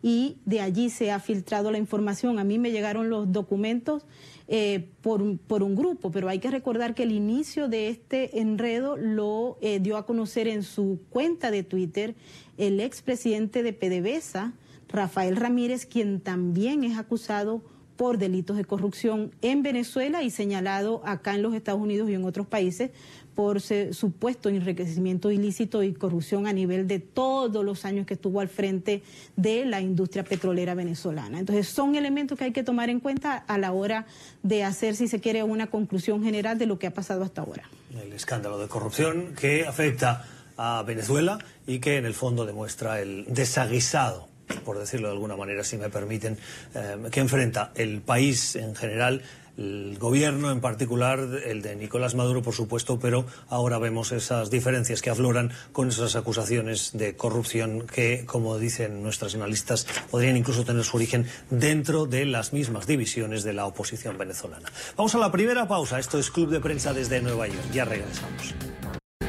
Y 0.02 0.36
de 0.44 0.60
allí 0.60 0.90
se 0.90 1.10
ha 1.10 1.18
filtrado 1.18 1.70
la 1.70 1.78
información. 1.78 2.38
A 2.38 2.44
mí 2.44 2.58
me 2.58 2.70
llegaron 2.70 3.10
los 3.10 3.32
documentos 3.32 4.04
eh, 4.48 4.90
por, 5.00 5.38
por, 5.38 5.64
un 5.64 5.74
grupo, 5.74 6.12
pero 6.12 6.28
hay 6.28 6.38
que 6.38 6.50
recordar 6.50 6.94
que 6.94 7.02
el 7.02 7.10
inicio 7.10 7.66
de 7.66 7.88
este 7.88 8.38
enredo 8.38 8.96
lo 8.96 9.58
eh, 9.60 9.80
dio 9.80 9.96
a 9.96 10.06
conocer 10.06 10.46
en 10.46 10.62
su 10.62 11.00
cuenta 11.10 11.50
de 11.50 11.64
Twitter 11.64 12.14
el 12.56 12.78
expresidente 12.78 13.64
de 13.64 13.72
PDVSA, 13.72 14.52
Rafael 14.88 15.36
Ramírez, 15.36 15.86
quien 15.86 16.20
también 16.20 16.84
es 16.84 16.98
acusado 16.98 17.62
por 17.96 18.18
delitos 18.18 18.56
de 18.56 18.64
corrupción 18.64 19.32
en 19.40 19.62
Venezuela 19.62 20.22
y 20.22 20.30
señalado 20.30 21.02
acá 21.04 21.34
en 21.34 21.42
los 21.42 21.54
Estados 21.54 21.80
Unidos 21.80 22.10
y 22.10 22.14
en 22.14 22.24
otros 22.24 22.46
países 22.46 22.90
por 23.36 23.60
supuesto 23.60 24.48
enriquecimiento 24.48 25.30
ilícito 25.30 25.82
y 25.82 25.92
corrupción 25.92 26.46
a 26.46 26.54
nivel 26.54 26.88
de 26.88 27.00
todos 27.00 27.62
los 27.62 27.84
años 27.84 28.06
que 28.06 28.14
estuvo 28.14 28.40
al 28.40 28.48
frente 28.48 29.02
de 29.36 29.66
la 29.66 29.82
industria 29.82 30.24
petrolera 30.24 30.74
venezolana. 30.74 31.38
Entonces 31.38 31.68
son 31.68 31.96
elementos 31.96 32.38
que 32.38 32.44
hay 32.44 32.52
que 32.52 32.64
tomar 32.64 32.88
en 32.88 32.98
cuenta 32.98 33.36
a 33.36 33.58
la 33.58 33.72
hora 33.72 34.06
de 34.42 34.64
hacer, 34.64 34.96
si 34.96 35.06
se 35.06 35.20
quiere, 35.20 35.42
una 35.42 35.66
conclusión 35.66 36.24
general 36.24 36.56
de 36.56 36.64
lo 36.64 36.78
que 36.78 36.86
ha 36.86 36.94
pasado 36.94 37.22
hasta 37.22 37.42
ahora. 37.42 37.68
El 38.02 38.14
escándalo 38.14 38.58
de 38.58 38.68
corrupción 38.68 39.34
que 39.38 39.66
afecta 39.66 40.24
a 40.56 40.82
Venezuela 40.86 41.38
y 41.66 41.78
que 41.78 41.98
en 41.98 42.06
el 42.06 42.14
fondo 42.14 42.46
demuestra 42.46 43.02
el 43.02 43.26
desaguisado 43.28 44.28
por 44.64 44.78
decirlo 44.78 45.08
de 45.08 45.14
alguna 45.14 45.36
manera, 45.36 45.64
si 45.64 45.76
me 45.76 45.88
permiten, 45.88 46.38
eh, 46.74 46.96
que 47.10 47.20
enfrenta 47.20 47.72
el 47.74 48.00
país 48.00 48.56
en 48.56 48.74
general 48.74 49.22
el 49.56 49.96
gobierno 49.98 50.50
en 50.50 50.60
particular, 50.60 51.18
el 51.44 51.62
de 51.62 51.76
Nicolás 51.76 52.14
Maduro, 52.14 52.42
por 52.42 52.54
supuesto, 52.54 52.98
pero 52.98 53.26
ahora 53.48 53.78
vemos 53.78 54.12
esas 54.12 54.50
diferencias 54.50 55.02
que 55.02 55.10
afloran 55.10 55.52
con 55.72 55.88
esas 55.88 56.16
acusaciones 56.16 56.90
de 56.92 57.16
corrupción 57.16 57.86
que, 57.86 58.24
como 58.26 58.58
dicen 58.58 59.02
nuestras 59.02 59.34
analistas, 59.34 59.86
podrían 60.10 60.36
incluso 60.36 60.64
tener 60.64 60.84
su 60.84 60.96
origen 60.96 61.26
dentro 61.50 62.06
de 62.06 62.26
las 62.26 62.52
mismas 62.52 62.86
divisiones 62.86 63.44
de 63.44 63.54
la 63.54 63.66
oposición 63.66 64.18
venezolana. 64.18 64.70
Vamos 64.96 65.14
a 65.14 65.18
la 65.18 65.32
primera 65.32 65.66
pausa. 65.66 65.98
Esto 65.98 66.18
es 66.18 66.30
Club 66.30 66.50
de 66.50 66.60
Prensa 66.60 66.92
desde 66.92 67.20
Nueva 67.22 67.46
York. 67.48 67.70
Ya 67.72 67.84
regresamos. 67.84 68.54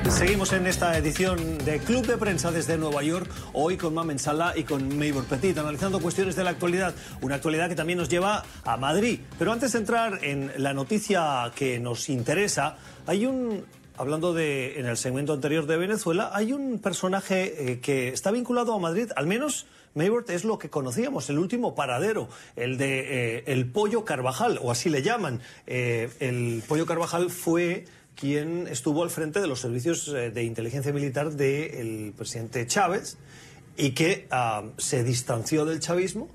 Seguimos 0.09 0.53
en 0.53 0.65
esta 0.65 0.97
edición 0.97 1.57
de 1.59 1.79
Club 1.79 2.07
de 2.07 2.17
Prensa 2.17 2.49
desde 2.49 2.77
Nueva 2.77 3.03
York, 3.03 3.29
hoy 3.53 3.77
con 3.77 3.93
Mamen 3.93 4.17
Sala 4.17 4.53
y 4.55 4.63
con 4.63 4.97
Maybor 4.97 5.25
Petit, 5.25 5.57
analizando 5.57 5.99
cuestiones 5.99 6.35
de 6.35 6.43
la 6.43 6.51
actualidad, 6.51 6.95
una 7.21 7.35
actualidad 7.35 7.69
que 7.69 7.75
también 7.75 7.99
nos 7.99 8.09
lleva 8.09 8.43
a 8.63 8.77
Madrid. 8.77 9.19
Pero 9.37 9.51
antes 9.51 9.73
de 9.73 9.79
entrar 9.79 10.23
en 10.23 10.51
la 10.57 10.73
noticia 10.73 11.51
que 11.55 11.79
nos 11.79 12.09
interesa, 12.09 12.77
hay 13.05 13.25
un 13.25 13.65
hablando 13.97 14.33
de 14.33 14.79
en 14.79 14.85
el 14.85 14.97
segmento 14.97 15.33
anterior 15.33 15.65
de 15.65 15.77
Venezuela, 15.77 16.31
hay 16.33 16.53
un 16.53 16.79
personaje 16.79 17.71
eh, 17.71 17.79
que 17.79 18.09
está 18.09 18.31
vinculado 18.31 18.73
a 18.73 18.79
Madrid, 18.79 19.11
al 19.15 19.27
menos 19.27 19.65
Maybor 19.95 20.25
es 20.29 20.43
lo 20.45 20.59
que 20.59 20.69
conocíamos, 20.69 21.29
el 21.29 21.39
último 21.39 21.73
paradero, 21.73 22.29
el 22.55 22.77
de 22.77 23.37
eh, 23.37 23.43
el 23.47 23.65
Pollo 23.65 24.05
Carvajal, 24.05 24.59
o 24.61 24.71
así 24.71 24.89
le 24.89 25.01
llaman. 25.01 25.41
Eh, 25.65 26.09
el 26.19 26.63
Pollo 26.67 26.85
Carvajal 26.85 27.31
fue 27.31 27.85
quien 28.19 28.67
estuvo 28.67 29.03
al 29.03 29.09
frente 29.09 29.39
de 29.39 29.47
los 29.47 29.61
servicios 29.61 30.07
eh, 30.09 30.31
de 30.31 30.43
inteligencia 30.43 30.91
militar 30.91 31.31
del 31.31 32.13
presidente 32.17 32.65
Chávez 32.65 33.17
y 33.77 33.91
que 33.91 34.27
ah, 34.31 34.63
se 34.77 35.03
distanció 35.03 35.65
del 35.65 35.79
chavismo. 35.79 36.27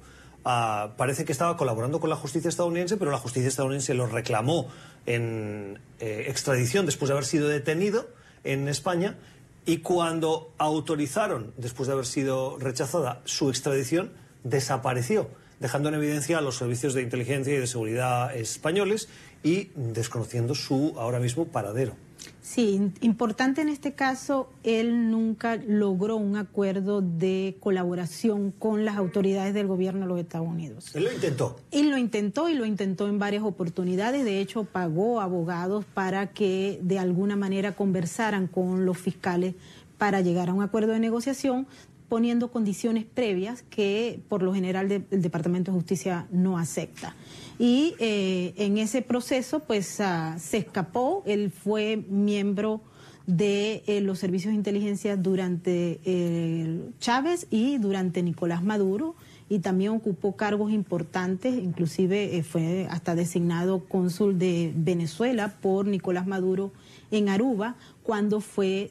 Ah, 0.45 0.95
parece 0.97 1.25
que 1.25 1.33
estaba 1.33 1.57
colaborando 1.57 2.01
con 2.01 2.09
la 2.09 2.17
justicia 2.17 2.49
estadounidense, 2.49 2.97
pero 2.97 3.11
la 3.11 3.19
justicia 3.19 3.49
estadounidense 3.49 3.95
lo 3.95 4.07
reclamó 4.07 4.69
en 5.07 5.81
eh, 5.99 6.27
extradición 6.29 6.87
después 6.87 7.09
de 7.09 7.15
haber 7.15 7.25
sido 7.25 7.49
detenido 7.49 8.09
en 8.45 8.69
España 8.69 9.19
y 9.67 9.79
cuando 9.79 10.53
autorizaron, 10.59 11.53
después 11.57 11.89
de 11.89 11.95
haber 11.95 12.07
sido 12.07 12.59
rechazada 12.59 13.23
su 13.25 13.51
extradición, 13.51 14.13
desapareció, 14.45 15.29
dejando 15.61 15.89
en 15.89 15.97
evidencia 15.97 16.39
a 16.39 16.41
los 16.41 16.57
servicios 16.57 16.95
de 16.95 17.03
inteligencia 17.03 17.55
y 17.55 17.59
de 17.59 17.67
seguridad 17.69 18.35
españoles 18.35 19.09
y 19.43 19.71
desconociendo 19.75 20.55
su 20.55 20.95
ahora 20.97 21.21
mismo 21.21 21.47
paradero. 21.47 21.95
Sí, 22.41 22.93
importante 23.01 23.63
en 23.63 23.69
este 23.69 23.93
caso, 23.93 24.51
él 24.63 25.11
nunca 25.11 25.57
logró 25.57 26.17
un 26.17 26.37
acuerdo 26.37 27.01
de 27.01 27.57
colaboración 27.61 28.51
con 28.51 28.85
las 28.85 28.97
autoridades 28.97 29.55
del 29.55 29.69
gobierno 29.69 30.01
de 30.03 30.07
los 30.07 30.21
Estados 30.21 30.49
Unidos. 30.49 30.95
Él 30.95 31.05
lo 31.05 31.13
intentó. 31.13 31.57
Él 31.71 31.91
lo 31.91 31.99
intentó 31.99 32.49
y 32.49 32.55
lo 32.55 32.65
intentó 32.65 33.09
en 33.09 33.19
varias 33.19 33.45
oportunidades. 33.45 34.25
De 34.25 34.41
hecho, 34.41 34.65
pagó 34.65 35.21
abogados 35.21 35.85
para 35.85 36.33
que 36.33 36.81
de 36.83 36.99
alguna 36.99 37.37
manera 37.37 37.77
conversaran 37.77 38.49
con 38.49 38.87
los 38.87 38.99
fiscales 38.99 39.55
para 39.97 40.21
llegar 40.21 40.49
a 40.49 40.53
un 40.55 40.63
acuerdo 40.63 40.93
de 40.93 40.99
negociación 40.99 41.69
poniendo 42.13 42.51
condiciones 42.51 43.07
previas 43.07 43.63
que 43.63 44.21
por 44.29 44.43
lo 44.43 44.53
general 44.53 44.93
el 44.93 45.23
Departamento 45.23 45.71
de 45.71 45.79
Justicia 45.79 46.27
no 46.31 46.59
acepta. 46.59 47.17
Y 47.59 47.95
eh, 48.01 48.53
en 48.59 48.77
ese 48.77 49.01
proceso 49.01 49.61
pues 49.61 49.99
ah, 50.03 50.37
se 50.39 50.59
escapó, 50.59 51.23
él 51.25 51.51
fue 51.51 52.05
miembro 52.11 52.83
de 53.27 53.83
eh, 53.87 54.03
los 54.03 54.19
servicios 54.19 54.53
de 54.53 54.57
inteligencia 54.57 55.17
durante 55.17 56.01
eh, 56.05 56.83
Chávez 56.99 57.47
y 57.49 57.79
durante 57.79 58.23
Nicolás 58.23 58.63
Maduro 58.63 59.15
y 59.49 59.61
también 59.61 59.93
ocupó 59.93 60.37
cargos 60.37 60.71
importantes, 60.71 61.55
inclusive 61.55 62.43
fue 62.43 62.89
hasta 62.91 63.15
designado 63.15 63.87
cónsul 63.89 64.39
de 64.39 64.71
Venezuela 64.77 65.55
por 65.63 65.87
Nicolás 65.87 66.27
Maduro 66.27 66.73
en 67.11 67.31
Aruba 67.31 67.77
cuando 68.03 68.43
fue 68.43 68.91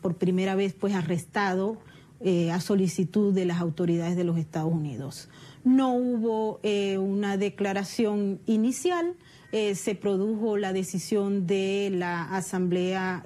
por 0.00 0.14
primera 0.14 0.54
vez 0.54 0.74
pues 0.74 0.94
arrestado 0.94 1.78
eh, 2.20 2.50
a 2.50 2.60
solicitud 2.60 3.32
de 3.32 3.44
las 3.44 3.60
autoridades 3.60 4.16
de 4.16 4.24
los 4.24 4.38
Estados 4.38 4.72
Unidos. 4.72 5.28
No 5.64 5.94
hubo 5.94 6.60
eh, 6.62 6.98
una 6.98 7.36
declaración 7.36 8.40
inicial, 8.46 9.14
eh, 9.52 9.74
se 9.74 9.94
produjo 9.94 10.56
la 10.56 10.72
decisión 10.72 11.46
de 11.46 11.90
la 11.92 12.22
Asamblea 12.36 13.24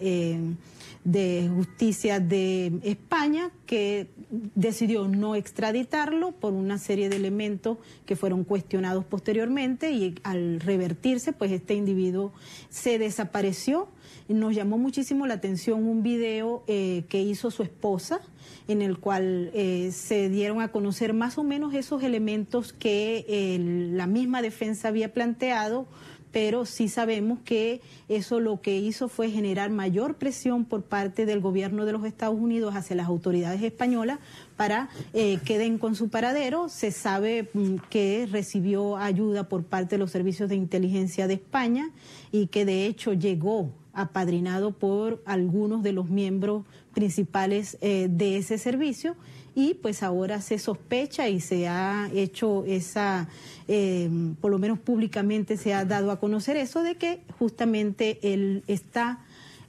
de 1.05 1.51
Justicia 1.55 2.19
de 2.19 2.81
España 2.83 3.51
que 3.67 4.09
decidió 4.55 5.07
no 5.07 5.35
extraditarlo 5.35 6.33
por 6.33 6.55
una 6.55 6.79
serie 6.79 7.09
de 7.09 7.17
elementos 7.17 7.79
que 8.07 8.17
fueron 8.17 8.45
cuestionados 8.45 9.05
posteriormente 9.05 9.93
y 9.93 10.15
al 10.25 10.61
revertirse, 10.61 11.33
pues 11.33 11.53
este 11.53 11.75
individuo 11.75 12.33
se 12.71 12.99
desapareció. 12.99 13.89
Nos 14.29 14.55
llamó 14.55 14.79
muchísimo 14.79 15.27
la 15.27 15.35
atención 15.35 15.87
un 15.87 16.03
video 16.03 16.65
que 16.67 17.23
hizo 17.23 17.51
su 17.51 17.63
esposa, 17.63 18.21
en 18.69 18.81
el 18.81 18.99
cual 18.99 19.51
eh, 19.53 19.91
se 19.93 20.29
dieron 20.31 20.63
a 20.63 20.69
conocer 20.69 21.13
más 21.13 21.37
o 21.37 21.45
menos 21.45 21.75
esos 21.75 22.03
elementos 22.03 22.73
que 22.73 23.59
la 23.93 24.07
misma 24.07 24.41
defensa 24.41 24.89
había 24.89 25.13
planteado 25.13 25.87
pero 26.35 26.67
sí 26.67 26.89
sabemos 26.89 27.39
que 27.45 27.81
eso 28.09 28.41
lo 28.41 28.61
que 28.61 28.77
hizo 28.77 29.09
fue 29.09 29.31
generar 29.31 29.71
mayor 29.71 30.17
presión 30.17 30.65
por 30.65 30.83
parte 30.83 31.27
del 31.27 31.41
gobierno 31.41 31.87
de 31.87 31.93
los 31.93 32.05
Estados 32.05 32.37
Unidos 32.37 32.75
hacia 32.75 32.97
las 32.97 33.07
autoridades 33.07 33.63
españolas 33.63 34.19
para 34.57 34.89
que 35.13 35.39
eh, 35.45 35.59
den 35.59 35.79
con 35.79 35.95
su 35.95 36.09
paradero. 36.09 36.69
Se 36.69 36.91
sabe 36.91 37.51
mm, 37.55 37.77
que 37.89 38.29
recibió 38.29 38.97
ayuda 38.97 39.49
por 39.49 39.63
parte 39.63 39.95
de 39.95 40.01
los 40.01 40.11
servicios 40.11 40.49
de 40.49 40.57
inteligencia 40.57 41.29
de 41.29 41.35
España 41.35 41.93
y 42.33 42.49
que 42.49 42.65
de 42.65 42.87
hecho 42.87 43.13
llegó 43.13 43.71
apadrinado 43.93 44.73
por 44.73 45.23
algunos 45.27 45.85
de 45.85 45.93
los 45.93 46.11
miembros 46.11 46.65
principales 46.95 47.79
eh, 47.81 48.09
de 48.11 48.39
ese 48.39 48.59
servicio 48.59 49.15
y 49.55 49.75
pues 49.75 50.03
ahora 50.03 50.41
se 50.41 50.59
sospecha 50.59 51.29
y 51.29 51.41
se 51.41 51.69
ha 51.69 52.11
hecho 52.13 52.65
esa, 52.67 53.29
eh, 53.69 54.11
por 54.41 54.51
lo 54.51 54.59
menos 54.59 54.79
públicamente 54.79 55.57
se 55.57 55.75
ha 55.75 55.85
dado 55.85 56.11
a 56.11 56.19
conocer 56.19 56.57
eso 56.57 56.83
de 56.83 56.97
que 56.97 57.21
justamente 57.39 58.19
él 58.23 58.65
está 58.67 59.21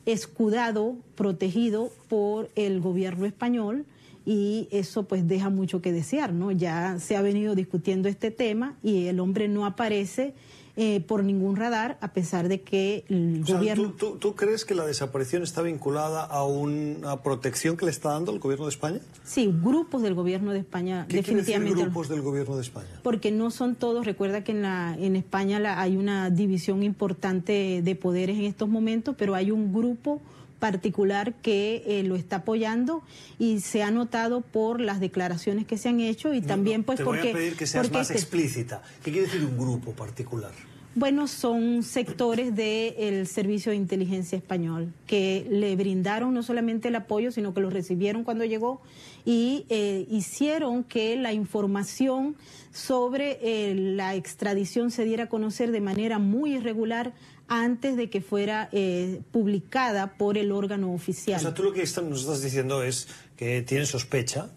escudado, 0.06 0.96
protegido 1.16 1.92
por 2.08 2.50
el 2.56 2.80
gobierno 2.80 3.26
español 3.26 3.86
y 4.26 4.68
eso 4.72 5.04
pues 5.04 5.28
deja 5.28 5.50
mucho 5.50 5.82
que 5.82 5.92
desear, 5.92 6.34
¿no? 6.34 6.52
Ya 6.52 6.98
se 7.00 7.16
ha 7.16 7.22
venido 7.22 7.54
discutiendo 7.54 8.10
este 8.10 8.32
tema 8.32 8.76
y 8.82 9.06
el 9.06 9.20
hombre 9.20 9.48
no 9.48 9.66
aparece 9.66 10.34
eh, 10.78 11.00
por 11.02 11.24
ningún 11.24 11.56
radar, 11.56 11.98
a 12.02 12.12
pesar 12.12 12.50
de 12.50 12.62
que 12.62 13.06
el 13.08 13.44
gobierno... 13.46 13.94
¿tú, 13.94 14.36
crees 14.36 14.66
que 14.66 14.76
la 14.76 14.86
desaparición 14.86 15.42
está 15.42 15.62
vinculada 15.62 16.24
a 16.26 16.44
una 16.44 17.22
protección 17.24 17.78
que 17.78 17.86
le 17.86 17.92
está 17.92 18.10
dando 18.10 18.34
el 18.34 18.40
gobierno 18.40 18.66
de 18.66 18.72
España? 18.72 19.00
Sí, 19.24 19.54
grupos 19.64 20.02
del 20.02 20.16
gobierno 20.16 20.52
de 20.52 20.60
España, 20.60 21.06
¿Qué 21.08 21.18
definitivamente. 21.18 21.76
Decir 21.76 21.86
grupos 21.86 22.10
del 22.10 22.22
gobierno 22.22 22.56
de 22.58 22.62
España? 22.62 23.00
Porque 23.04 23.32
no 23.32 23.52
son 23.52 23.76
todos. 23.76 24.06
Recuerda 24.06 24.44
que 24.44 24.52
en, 24.52 24.64
la, 24.64 24.98
en 25.00 25.16
España 25.16 25.60
la, 25.60 25.80
hay 25.80 25.96
una 25.96 26.30
división 26.30 26.84
importante 26.84 27.82
de 27.82 27.96
poderes 27.96 28.38
en 28.38 28.44
estos 28.44 28.68
momentos, 28.68 29.16
pero 29.18 29.34
hay 29.34 29.52
un 29.52 29.74
grupo 29.74 30.22
particular 30.66 31.36
que 31.44 31.84
eh, 31.86 32.02
lo 32.02 32.16
está 32.16 32.38
apoyando 32.38 33.04
y 33.38 33.60
se 33.60 33.84
ha 33.84 33.92
notado 33.92 34.42
por 34.42 34.82
las 34.82 35.00
declaraciones 35.00 35.68
que 35.68 35.78
se 35.78 35.90
han 35.90 36.00
hecho 36.00 36.34
y 36.34 36.42
también 36.42 36.84
pues 36.84 36.98
te 36.98 37.04
porque... 37.04 37.22
Voy 37.22 37.30
a 37.30 37.34
pedir 37.34 37.56
que 37.56 37.68
seas 37.68 37.92
más 37.92 38.10
explícita. 38.10 38.82
¿Qué 39.04 39.12
quiere 39.12 39.28
decir 39.28 39.46
un 39.46 39.60
grupo 39.60 39.92
particular? 39.92 40.52
Bueno, 40.98 41.28
son 41.28 41.84
sectores 41.84 42.56
del 42.56 43.28
Servicio 43.28 43.72
de 43.72 43.76
Inteligencia 43.76 44.38
Español 44.38 44.94
que 45.08 45.46
le 45.50 45.76
brindaron 45.76 46.34
no 46.34 46.42
solamente 46.42 46.88
el 46.88 46.96
apoyo, 46.96 47.34
sino 47.34 47.54
que 47.54 47.60
lo 47.60 47.70
recibieron 47.70 48.24
cuando 48.24 48.46
llegó 48.46 48.82
y 49.26 49.66
eh, 49.68 50.08
hicieron 50.10 50.86
que 50.86 51.18
la 51.18 51.34
información 51.34 52.38
sobre 52.72 53.40
eh, 53.42 53.76
la 53.76 54.16
extradición 54.16 54.90
se 54.90 55.04
diera 55.04 55.26
a 55.26 55.30
conocer 55.30 55.72
de 55.72 55.82
manera 55.82 56.18
muy 56.18 56.56
irregular 56.56 57.14
antes 57.50 57.98
de 57.98 58.10
que 58.10 58.22
fuera 58.22 58.70
eh, 58.72 59.20
publicada 59.34 60.14
por 60.14 60.38
el 60.38 60.54
órgano 60.54 60.94
oficial. 60.94 61.40
O 61.40 61.42
sea, 61.42 61.54
tú 61.54 61.64
lo 61.64 61.74
que 61.74 61.82
nos 61.82 62.22
estás 62.22 62.42
diciendo 62.42 62.84
es 62.84 63.10
que 63.36 63.62
tienes 63.64 63.90
sospecha 63.90 64.50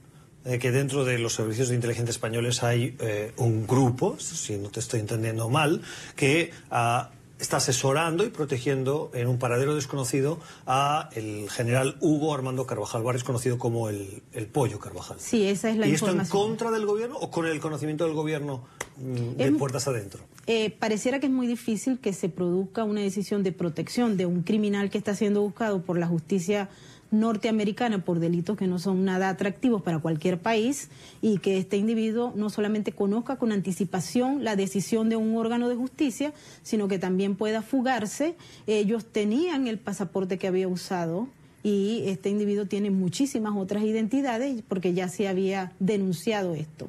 de 0.48 0.58
que 0.58 0.72
dentro 0.72 1.04
de 1.04 1.18
los 1.18 1.34
servicios 1.34 1.68
de 1.68 1.74
inteligencia 1.74 2.10
españoles 2.10 2.62
hay 2.62 2.96
eh, 3.00 3.32
un 3.36 3.66
grupo, 3.66 4.18
si 4.18 4.56
no 4.56 4.70
te 4.70 4.80
estoy 4.80 5.00
entendiendo 5.00 5.50
mal, 5.50 5.82
que 6.16 6.52
ah, 6.70 7.10
está 7.38 7.58
asesorando 7.58 8.24
y 8.24 8.30
protegiendo 8.30 9.10
en 9.12 9.28
un 9.28 9.38
paradero 9.38 9.74
desconocido 9.74 10.40
a 10.66 11.10
el 11.14 11.50
general 11.50 11.96
Hugo 12.00 12.34
Armando 12.34 12.66
Carvajal 12.66 13.02
Barres, 13.02 13.24
conocido 13.24 13.58
como 13.58 13.90
el, 13.90 14.22
Pollo 14.50 14.78
Carvajal. 14.78 15.18
Sí, 15.20 15.46
esa 15.46 15.68
es 15.68 15.76
la 15.76 15.86
¿Y 15.86 15.92
esto 15.92 16.10
en 16.10 16.24
contra 16.26 16.70
del 16.70 16.86
gobierno 16.86 17.16
o 17.18 17.30
con 17.30 17.46
el 17.46 17.60
conocimiento 17.60 18.04
del 18.04 18.14
gobierno 18.14 18.64
mm, 18.96 19.36
de 19.36 19.52
puertas 19.52 19.86
adentro? 19.86 20.20
Eh, 20.46 20.70
pareciera 20.70 21.20
que 21.20 21.26
es 21.26 21.32
muy 21.32 21.46
difícil 21.46 21.98
que 21.98 22.14
se 22.14 22.30
produzca 22.30 22.84
una 22.84 23.02
decisión 23.02 23.42
de 23.42 23.52
protección 23.52 24.16
de 24.16 24.24
un 24.24 24.42
criminal 24.42 24.88
que 24.88 24.96
está 24.96 25.14
siendo 25.14 25.42
buscado 25.42 25.82
por 25.82 25.98
la 25.98 26.06
justicia 26.06 26.70
norteamericana 27.10 28.04
por 28.04 28.20
delitos 28.20 28.56
que 28.56 28.66
no 28.66 28.78
son 28.78 29.04
nada 29.04 29.28
atractivos 29.28 29.82
para 29.82 29.98
cualquier 29.98 30.38
país 30.38 30.90
y 31.22 31.38
que 31.38 31.58
este 31.58 31.76
individuo 31.76 32.32
no 32.36 32.50
solamente 32.50 32.92
conozca 32.92 33.36
con 33.36 33.52
anticipación 33.52 34.44
la 34.44 34.56
decisión 34.56 35.08
de 35.08 35.16
un 35.16 35.36
órgano 35.36 35.68
de 35.68 35.76
justicia, 35.76 36.32
sino 36.62 36.88
que 36.88 36.98
también 36.98 37.36
pueda 37.36 37.62
fugarse. 37.62 38.34
Ellos 38.66 39.06
tenían 39.06 39.66
el 39.66 39.78
pasaporte 39.78 40.38
que 40.38 40.48
había 40.48 40.68
usado 40.68 41.28
y 41.62 42.02
este 42.06 42.30
individuo 42.30 42.66
tiene 42.66 42.90
muchísimas 42.90 43.56
otras 43.56 43.82
identidades 43.84 44.62
porque 44.66 44.94
ya 44.94 45.08
se 45.08 45.28
había 45.28 45.72
denunciado 45.80 46.54
esto 46.54 46.88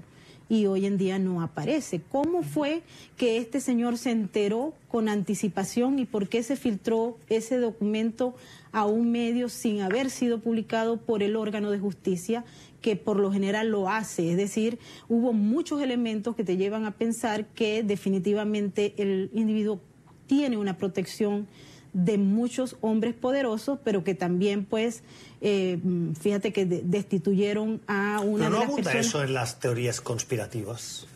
y 0.50 0.66
hoy 0.66 0.88
en 0.88 0.98
día 0.98 1.20
no 1.20 1.42
aparece. 1.42 2.02
¿Cómo 2.12 2.42
fue 2.42 2.82
que 3.16 3.38
este 3.38 3.62
señor 3.62 3.98
se 3.98 4.12
enteró 4.12 4.74
con 4.88 5.08
anticipación 5.08 6.00
y 6.00 6.06
por 6.06 6.28
qué 6.28 6.42
se 6.42 6.56
filtró 6.56 7.18
ese 7.30 7.58
documento 7.58 8.34
a 8.72 8.86
un 8.86 9.12
medio 9.12 9.48
sin 9.48 9.82
haber 9.82 10.10
sido 10.10 10.40
publicado 10.40 10.98
por 10.98 11.24
el 11.24 11.36
órgano 11.36 11.72
de 11.72 11.80
justicia? 11.80 12.44
que 12.82 12.96
por 12.96 13.20
lo 13.20 13.30
general 13.30 13.68
lo 13.72 13.90
hace, 13.90 14.32
es 14.32 14.38
decir, 14.38 14.80
hubo 15.10 15.34
muchos 15.34 15.82
elementos 15.82 16.34
que 16.34 16.46
te 16.46 16.56
llevan 16.56 16.86
a 16.86 16.92
pensar 16.92 17.46
que 17.48 17.84
definitivamente 17.84 18.94
el 18.96 19.30
individuo 19.34 19.82
tiene 20.28 20.56
una 20.56 20.78
protección 20.78 21.46
de 21.94 22.18
muchos 22.18 22.78
hombres 22.82 23.16
poderosos, 23.16 23.80
pero 23.84 24.04
que 24.04 24.16
también, 24.16 24.66
pues, 24.66 25.04
eh, 25.42 25.80
fíjate 26.20 26.54
que 26.54 26.66
destituyeron 26.66 27.82
a 27.88 28.22
una 28.22 28.50
pero 28.50 28.60
no 28.60 28.60
de 28.60 28.68
las 28.68 28.76
personas... 28.76 29.06
eso 29.06 29.24
en 29.24 29.34
las 29.34 29.60
teorías 29.60 30.02
conspirativas? 30.02 31.08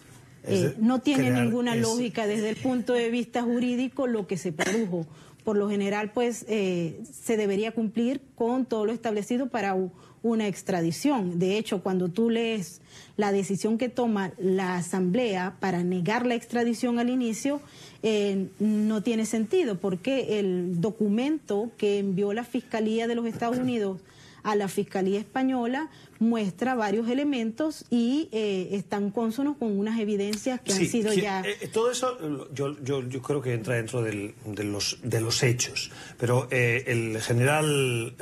Eh, 0.45 0.75
no 0.79 0.99
tiene 0.99 1.31
ninguna 1.31 1.75
lógica 1.75 2.27
desde 2.27 2.49
el 2.49 2.57
punto 2.57 2.93
de 2.93 3.09
vista 3.09 3.43
jurídico 3.43 4.07
lo 4.07 4.27
que 4.27 4.37
se 4.37 4.51
produjo. 4.51 5.05
Por 5.43 5.57
lo 5.57 5.69
general, 5.69 6.11
pues, 6.11 6.45
eh, 6.47 7.01
se 7.11 7.37
debería 7.37 7.71
cumplir 7.71 8.21
con 8.35 8.65
todo 8.65 8.85
lo 8.85 8.91
establecido 8.91 9.47
para 9.47 9.75
una 10.21 10.47
extradición. 10.47 11.37
De 11.37 11.57
hecho, 11.57 11.83
cuando 11.83 12.07
tú 12.07 12.29
lees 12.29 12.81
la 13.17 13.31
decisión 13.31 13.77
que 13.77 13.89
toma 13.89 14.31
la 14.37 14.77
Asamblea 14.77 15.57
para 15.59 15.83
negar 15.83 16.25
la 16.25 16.35
extradición 16.35 16.97
al 16.97 17.09
inicio, 17.09 17.61
eh, 18.05 18.47
no 18.59 19.01
tiene 19.01 19.25
sentido, 19.25 19.79
porque 19.79 20.39
el 20.39 20.81
documento 20.81 21.71
que 21.77 21.99
envió 21.99 22.33
la 22.33 22.43
Fiscalía 22.43 23.07
de 23.07 23.15
los 23.15 23.25
Estados 23.25 23.57
Unidos 23.57 24.01
a 24.43 24.57
la 24.57 24.67
Fiscalía 24.67 25.21
Española 25.21 25.89
muestra 26.19 26.75
varios 26.75 27.07
elementos 27.07 27.85
y 27.89 28.27
eh, 28.33 28.69
están 28.73 29.09
consonos 29.09 29.55
con 29.55 29.79
unas 29.79 30.01
evidencias 30.01 30.59
que 30.59 30.73
han 30.73 30.85
sido 30.85 31.13
ya... 31.13 31.43
Eh, 31.45 31.69
todo 31.71 31.91
eso 31.91 32.17
yo, 32.53 32.77
yo, 32.83 33.07
yo, 33.07 33.21
creo 33.21 33.41
que 33.41 33.53
entra 33.53 33.75
dentro 33.75 34.01
de, 34.01 34.33
los, 34.65 34.99
de 35.01 35.21
los 35.21 35.41
hechos, 35.41 35.89
pero 36.17 36.49
el 36.51 37.21
general 37.21 38.15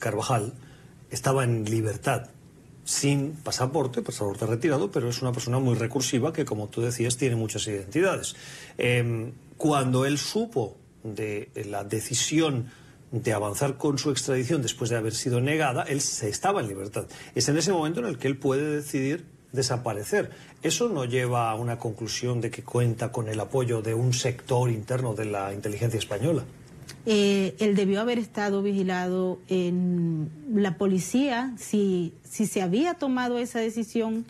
Carvajal 0.00 0.52
estaba 1.10 1.44
en 1.44 1.64
libertad 1.64 2.28
sin 2.92 3.32
pasaporte, 3.32 4.02
pasaporte 4.02 4.44
retirado, 4.44 4.90
pero 4.90 5.08
es 5.08 5.22
una 5.22 5.32
persona 5.32 5.58
muy 5.58 5.74
recursiva 5.74 6.32
que, 6.32 6.44
como 6.44 6.68
tú 6.68 6.82
decías, 6.82 7.16
tiene 7.16 7.36
muchas 7.36 7.66
identidades. 7.66 8.36
Em, 8.76 9.32
cuando 9.56 10.04
él 10.04 10.18
supo 10.18 10.76
de 11.02 11.48
la 11.70 11.84
decisión 11.84 12.70
de 13.10 13.32
avanzar 13.32 13.78
con 13.78 13.98
su 13.98 14.10
extradición 14.10 14.60
después 14.60 14.90
de 14.90 14.96
haber 14.96 15.14
sido 15.14 15.40
negada, 15.40 15.84
él 15.84 16.02
se 16.02 16.28
estaba 16.28 16.60
en 16.60 16.68
libertad. 16.68 17.06
Es 17.34 17.48
en 17.48 17.56
ese 17.56 17.72
momento 17.72 18.00
en 18.00 18.06
el 18.06 18.18
que 18.18 18.28
él 18.28 18.36
puede 18.36 18.76
decidir 18.76 19.24
desaparecer. 19.52 20.30
Eso 20.62 20.90
no 20.90 21.06
lleva 21.06 21.50
a 21.50 21.54
una 21.54 21.78
conclusión 21.78 22.42
de 22.42 22.50
que 22.50 22.62
cuenta 22.62 23.10
con 23.10 23.28
el 23.28 23.40
apoyo 23.40 23.80
de 23.80 23.94
un 23.94 24.12
sector 24.12 24.70
interno 24.70 25.14
de 25.14 25.24
la 25.24 25.54
inteligencia 25.54 25.98
española. 25.98 26.44
Eh, 27.04 27.54
él 27.58 27.74
debió 27.74 28.00
haber 28.00 28.18
estado 28.18 28.62
vigilado 28.62 29.40
en 29.48 30.30
la 30.54 30.76
policía 30.76 31.52
si, 31.58 32.12
si 32.22 32.46
se 32.46 32.62
había 32.62 32.94
tomado 32.94 33.38
esa 33.38 33.58
decisión 33.58 34.24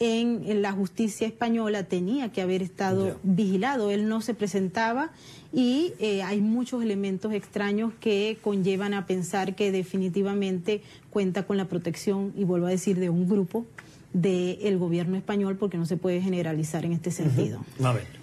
en, 0.00 0.62
la 0.62 0.72
justicia 0.72 1.26
española 1.26 1.84
tenía 1.84 2.32
que 2.32 2.40
haber 2.40 2.62
estado 2.62 3.18
vigilado. 3.22 3.90
Él 3.90 4.08
no 4.08 4.22
se 4.22 4.34
presentaba 4.34 5.10
y 5.52 5.92
eh, 6.00 6.22
hay 6.22 6.40
muchos 6.40 6.82
elementos 6.82 7.32
extraños 7.32 7.92
que 8.00 8.38
conllevan 8.42 8.94
a 8.94 9.06
pensar 9.06 9.54
que 9.54 9.70
definitivamente 9.70 10.82
cuenta 11.10 11.46
con 11.46 11.58
la 11.58 11.68
protección 11.68 12.32
y 12.36 12.44
vuelvo 12.44 12.66
a 12.66 12.70
decir 12.70 12.98
de 12.98 13.10
un 13.10 13.28
grupo 13.28 13.66
del 14.12 14.78
gobierno 14.78 15.16
español 15.16 15.56
porque 15.56 15.78
no 15.78 15.86
se 15.86 15.96
puede 15.96 16.20
generalizar 16.20 16.84
en 16.84 16.92
este 16.92 17.10
sentido. 17.10 17.60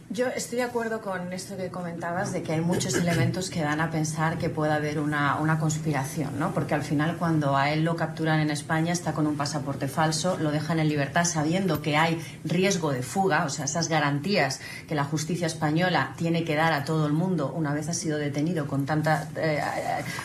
Yo 0.10 0.28
estoy 0.28 0.60
de 0.60 0.64
acuerdo 0.64 1.02
con 1.02 1.34
esto 1.34 1.58
que 1.58 1.68
comentabas 1.70 2.32
de 2.32 2.42
que 2.42 2.54
hay 2.54 2.62
muchos 2.62 2.96
elementos 2.96 3.50
que 3.50 3.60
dan 3.60 3.82
a 3.82 3.92
pensar 3.92 4.38
que 4.38 4.48
puede 4.48 4.72
haber 4.72 5.00
una, 5.00 5.36
una, 5.36 5.60
conspiración, 5.60 6.40
¿no? 6.40 6.54
Porque 6.54 6.74
al 6.74 6.84
final 6.84 7.18
cuando 7.18 7.58
a 7.58 7.72
él 7.72 7.84
lo 7.84 7.98
capturan 7.98 8.40
en 8.40 8.50
España 8.50 8.94
está 8.94 9.12
con 9.12 9.28
un 9.28 9.36
pasaporte 9.36 9.90
falso, 9.90 10.38
lo 10.38 10.52
dejan 10.52 10.80
en 10.80 10.88
libertad 10.88 11.26
sabiendo 11.26 11.82
que 11.82 11.98
hay 11.98 12.22
riesgo 12.46 12.94
de 12.94 13.04
fuga, 13.04 13.44
o 13.44 13.50
sea, 13.50 13.66
esas 13.66 13.90
garantías 13.90 14.62
que 14.88 14.96
la 14.96 15.04
justicia 15.04 15.46
española 15.46 16.14
tiene 16.16 16.46
que 16.46 16.56
dar 16.56 16.72
a 16.72 16.86
todo 16.86 17.06
el 17.06 17.12
mundo 17.12 17.52
una 17.54 17.74
vez 17.74 17.90
ha 17.90 17.94
sido 17.94 18.18
detenido 18.18 18.66
con, 18.66 18.86
tanta, 18.86 19.28
eh, 19.36 19.60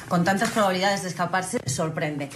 con 0.09 0.23
tantas 0.23 0.51
probabilidades 0.51 1.03
de 1.03 1.09
escaparse, 1.09 1.59
sorprende. 1.67 2.31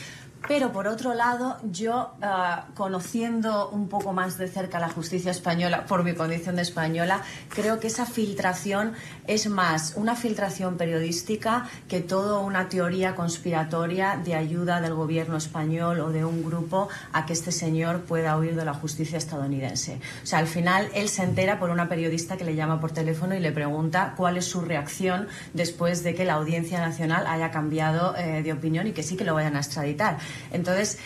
Pero 0.49 0.72
por 0.72 0.87
otro 0.87 1.12
lado, 1.12 1.57
yo, 1.64 2.12
uh, 2.22 2.72
conociendo 2.75 3.68
un 3.70 3.88
poco 3.88 4.12
más 4.12 4.38
de 4.38 4.46
cerca 4.46 4.79
la 4.79 4.88
justicia 4.88 5.33
española, 5.33 5.87
por 5.87 6.05
mi 6.05 6.14
condición 6.14 6.57
de 6.57 6.62
española, 6.62 7.22
creo 7.49 7.81
que 7.81 7.88
esa 7.88 8.07
filtración 8.07 8.92
es 9.27 9.49
más 9.49 9.94
una 9.96 10.14
filtración 10.14 10.77
periodística 10.77 11.68
que 11.88 12.01
toda 12.01 12.38
una 12.38 12.68
teoría 12.68 13.16
conspiratoria 13.16 14.20
de 14.25 14.37
ayuda 14.37 14.81
del 14.81 14.94
gobierno 14.94 15.37
español 15.37 15.99
o 16.01 16.11
de 16.11 16.25
un 16.25 16.44
grupo 16.44 16.88
a 17.12 17.27
que 17.27 17.33
este 17.33 17.51
señor 17.51 18.03
pueda 18.03 18.37
huir 18.38 18.55
de 18.55 18.64
la 18.64 18.75
justicia 18.75 19.18
estadounidense. 19.18 20.01
O 20.22 20.27
sea, 20.27 20.38
al 20.38 20.46
final 20.46 20.88
él 20.94 21.09
se 21.09 21.25
entera 21.25 21.59
por 21.59 21.70
una 21.70 21.88
periodista 21.88 22.37
que 22.37 22.44
le 22.44 22.55
llama 22.55 22.81
por 22.81 22.92
teléfono 22.92 23.35
y 23.35 23.40
le 23.40 23.51
pregunta 23.51 24.14
cuál 24.16 24.37
es 24.37 24.44
su 24.44 24.61
reacción 24.61 25.27
después 25.55 26.05
de 26.05 26.14
que 26.14 26.25
la 26.25 26.35
Audiencia 26.35 26.79
Nacional 26.79 27.27
haya 27.27 27.51
cambiado 27.51 28.14
eh, 28.16 28.42
de 28.42 28.53
opinión 28.53 28.87
y 28.87 28.92
que 28.92 29.03
sí 29.03 29.16
que 29.16 29.25
lo 29.25 29.35
vayan 29.35 29.57
a 29.57 29.61
extraditar. 29.61 30.18
Entonces, 30.53 30.99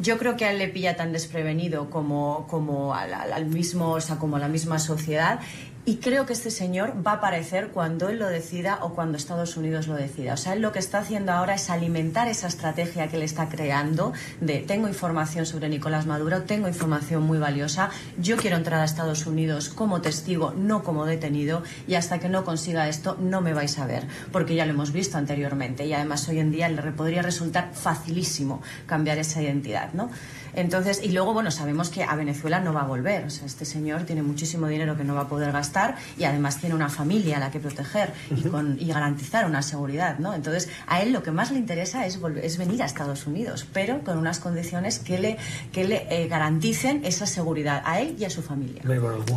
yo 0.00 0.18
creo 0.18 0.36
que 0.36 0.44
a 0.44 0.52
él 0.52 0.58
le 0.58 0.68
pilla 0.68 0.96
tan 0.96 1.12
desprevenido 1.12 1.90
como, 1.90 2.46
como 2.48 2.94
al, 2.94 3.12
al, 3.12 3.46
mismo, 3.46 3.92
o 3.92 4.00
sea, 4.00 4.16
como 4.16 4.36
a 4.36 4.38
la 4.38 4.48
misma 4.48 4.78
sociedad 4.78 5.40
y 5.88 5.96
creo 5.96 6.26
que 6.26 6.34
este 6.34 6.50
señor 6.50 6.92
va 6.96 7.12
a 7.12 7.14
aparecer 7.14 7.68
cuando 7.68 8.10
él 8.10 8.18
lo 8.18 8.28
decida 8.28 8.80
o 8.82 8.92
cuando 8.92 9.16
Estados 9.16 9.56
Unidos 9.56 9.86
lo 9.86 9.94
decida. 9.94 10.34
O 10.34 10.36
sea, 10.36 10.52
él 10.52 10.60
lo 10.60 10.70
que 10.70 10.80
está 10.80 10.98
haciendo 10.98 11.32
ahora 11.32 11.54
es 11.54 11.70
alimentar 11.70 12.28
esa 12.28 12.46
estrategia 12.46 13.08
que 13.08 13.16
le 13.16 13.24
está 13.24 13.48
creando 13.48 14.12
de 14.42 14.58
tengo 14.58 14.86
información 14.86 15.46
sobre 15.46 15.70
Nicolás 15.70 16.04
Maduro, 16.04 16.42
tengo 16.42 16.68
información 16.68 17.22
muy 17.22 17.38
valiosa, 17.38 17.88
yo 18.18 18.36
quiero 18.36 18.58
entrar 18.58 18.82
a 18.82 18.84
Estados 18.84 19.26
Unidos 19.26 19.70
como 19.70 20.02
testigo, 20.02 20.52
no 20.54 20.82
como 20.82 21.06
detenido, 21.06 21.62
y 21.86 21.94
hasta 21.94 22.18
que 22.18 22.28
no 22.28 22.44
consiga 22.44 22.86
esto 22.86 23.16
no 23.18 23.40
me 23.40 23.54
vais 23.54 23.78
a 23.78 23.86
ver, 23.86 24.06
porque 24.30 24.54
ya 24.54 24.66
lo 24.66 24.72
hemos 24.72 24.92
visto 24.92 25.16
anteriormente 25.16 25.86
y 25.86 25.94
además 25.94 26.28
hoy 26.28 26.40
en 26.40 26.50
día 26.50 26.68
le 26.68 26.82
podría 26.92 27.22
resultar 27.22 27.70
facilísimo 27.72 28.60
cambiar 28.84 29.16
esa 29.16 29.40
identidad, 29.40 29.94
¿no? 29.94 30.10
Entonces, 30.54 31.00
y 31.02 31.12
luego, 31.12 31.32
bueno, 31.32 31.50
sabemos 31.50 31.90
que 31.90 32.04
a 32.04 32.14
Venezuela 32.16 32.60
no 32.60 32.72
va 32.72 32.82
a 32.82 32.86
volver. 32.86 33.24
O 33.24 33.30
sea, 33.30 33.46
este 33.46 33.64
señor 33.64 34.02
tiene 34.02 34.22
muchísimo 34.22 34.66
dinero 34.66 34.96
que 34.96 35.04
no 35.04 35.14
va 35.14 35.22
a 35.22 35.28
poder 35.28 35.52
gastar 35.52 35.96
y 36.18 36.24
además 36.24 36.60
tiene 36.60 36.74
una 36.74 36.88
familia 36.88 37.36
a 37.36 37.40
la 37.40 37.50
que 37.50 37.60
proteger 37.60 38.12
y, 38.34 38.42
con, 38.48 38.76
y 38.80 38.86
garantizar 38.86 39.46
una 39.46 39.62
seguridad, 39.62 40.18
¿no? 40.18 40.34
Entonces, 40.34 40.68
a 40.86 41.02
él 41.02 41.12
lo 41.12 41.22
que 41.22 41.30
más 41.30 41.50
le 41.50 41.58
interesa 41.58 42.06
es, 42.06 42.20
volver, 42.20 42.44
es 42.44 42.58
venir 42.58 42.82
a 42.82 42.86
Estados 42.86 43.26
Unidos, 43.26 43.66
pero 43.72 44.02
con 44.04 44.18
unas 44.18 44.40
condiciones 44.40 44.98
que 44.98 45.18
le, 45.18 45.36
que 45.72 45.84
le 45.84 46.06
eh, 46.10 46.28
garanticen 46.28 47.04
esa 47.04 47.26
seguridad 47.26 47.82
a 47.84 48.00
él 48.00 48.16
y 48.18 48.24
a 48.24 48.30
su 48.30 48.42
familia. 48.42 48.82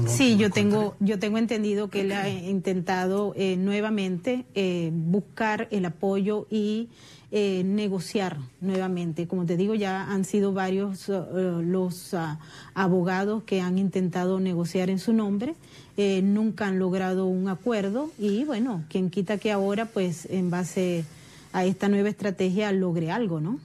Sí, 0.07 0.37
yo 0.37 0.49
tengo, 0.49 0.95
yo 0.99 1.19
tengo 1.19 1.37
entendido 1.37 1.89
que 1.89 2.01
él 2.01 2.11
ha 2.11 2.29
intentado 2.29 3.33
eh, 3.35 3.55
nuevamente 3.57 4.45
eh, 4.55 4.91
buscar 4.93 5.67
el 5.71 5.85
apoyo 5.85 6.47
y 6.49 6.89
eh, 7.31 7.63
negociar 7.63 8.37
nuevamente. 8.59 9.25
Como 9.25 9.45
te 9.45 9.55
digo, 9.55 9.73
ya 9.73 10.11
han 10.11 10.25
sido 10.25 10.51
varios 10.51 11.07
uh, 11.07 11.61
los 11.63 12.11
uh, 12.13 12.37
abogados 12.73 13.43
que 13.43 13.61
han 13.61 13.77
intentado 13.77 14.41
negociar 14.41 14.89
en 14.89 14.99
su 14.99 15.13
nombre, 15.13 15.55
eh, 15.95 16.21
nunca 16.21 16.67
han 16.67 16.77
logrado 16.77 17.27
un 17.27 17.47
acuerdo 17.47 18.11
y 18.19 18.43
bueno, 18.43 18.83
quien 18.89 19.09
quita 19.09 19.37
que 19.37 19.51
ahora, 19.51 19.85
pues 19.85 20.25
en 20.29 20.49
base 20.49 21.05
a 21.53 21.63
esta 21.63 21.87
nueva 21.87 22.09
estrategia, 22.09 22.71
logre 22.71 23.11
algo, 23.11 23.39
¿no? 23.39 23.59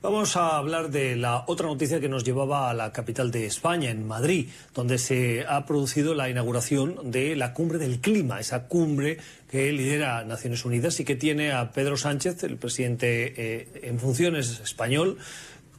Vamos 0.00 0.36
a 0.36 0.56
hablar 0.58 0.92
de 0.92 1.16
la 1.16 1.42
otra 1.48 1.66
noticia 1.66 1.98
que 1.98 2.08
nos 2.08 2.22
llevaba 2.22 2.70
a 2.70 2.74
la 2.74 2.92
capital 2.92 3.32
de 3.32 3.46
España, 3.46 3.90
en 3.90 4.06
Madrid, 4.06 4.48
donde 4.72 4.96
se 4.96 5.44
ha 5.48 5.66
producido 5.66 6.14
la 6.14 6.30
inauguración 6.30 7.10
de 7.10 7.34
la 7.34 7.52
cumbre 7.52 7.78
del 7.78 7.98
clima, 7.98 8.38
esa 8.38 8.68
cumbre 8.68 9.18
que 9.50 9.72
lidera 9.72 10.22
Naciones 10.22 10.64
Unidas 10.64 11.00
y 11.00 11.04
que 11.04 11.16
tiene 11.16 11.50
a 11.50 11.72
Pedro 11.72 11.96
Sánchez, 11.96 12.44
el 12.44 12.58
presidente 12.58 13.34
eh, 13.36 13.68
en 13.82 13.98
funciones 13.98 14.60
español, 14.60 15.18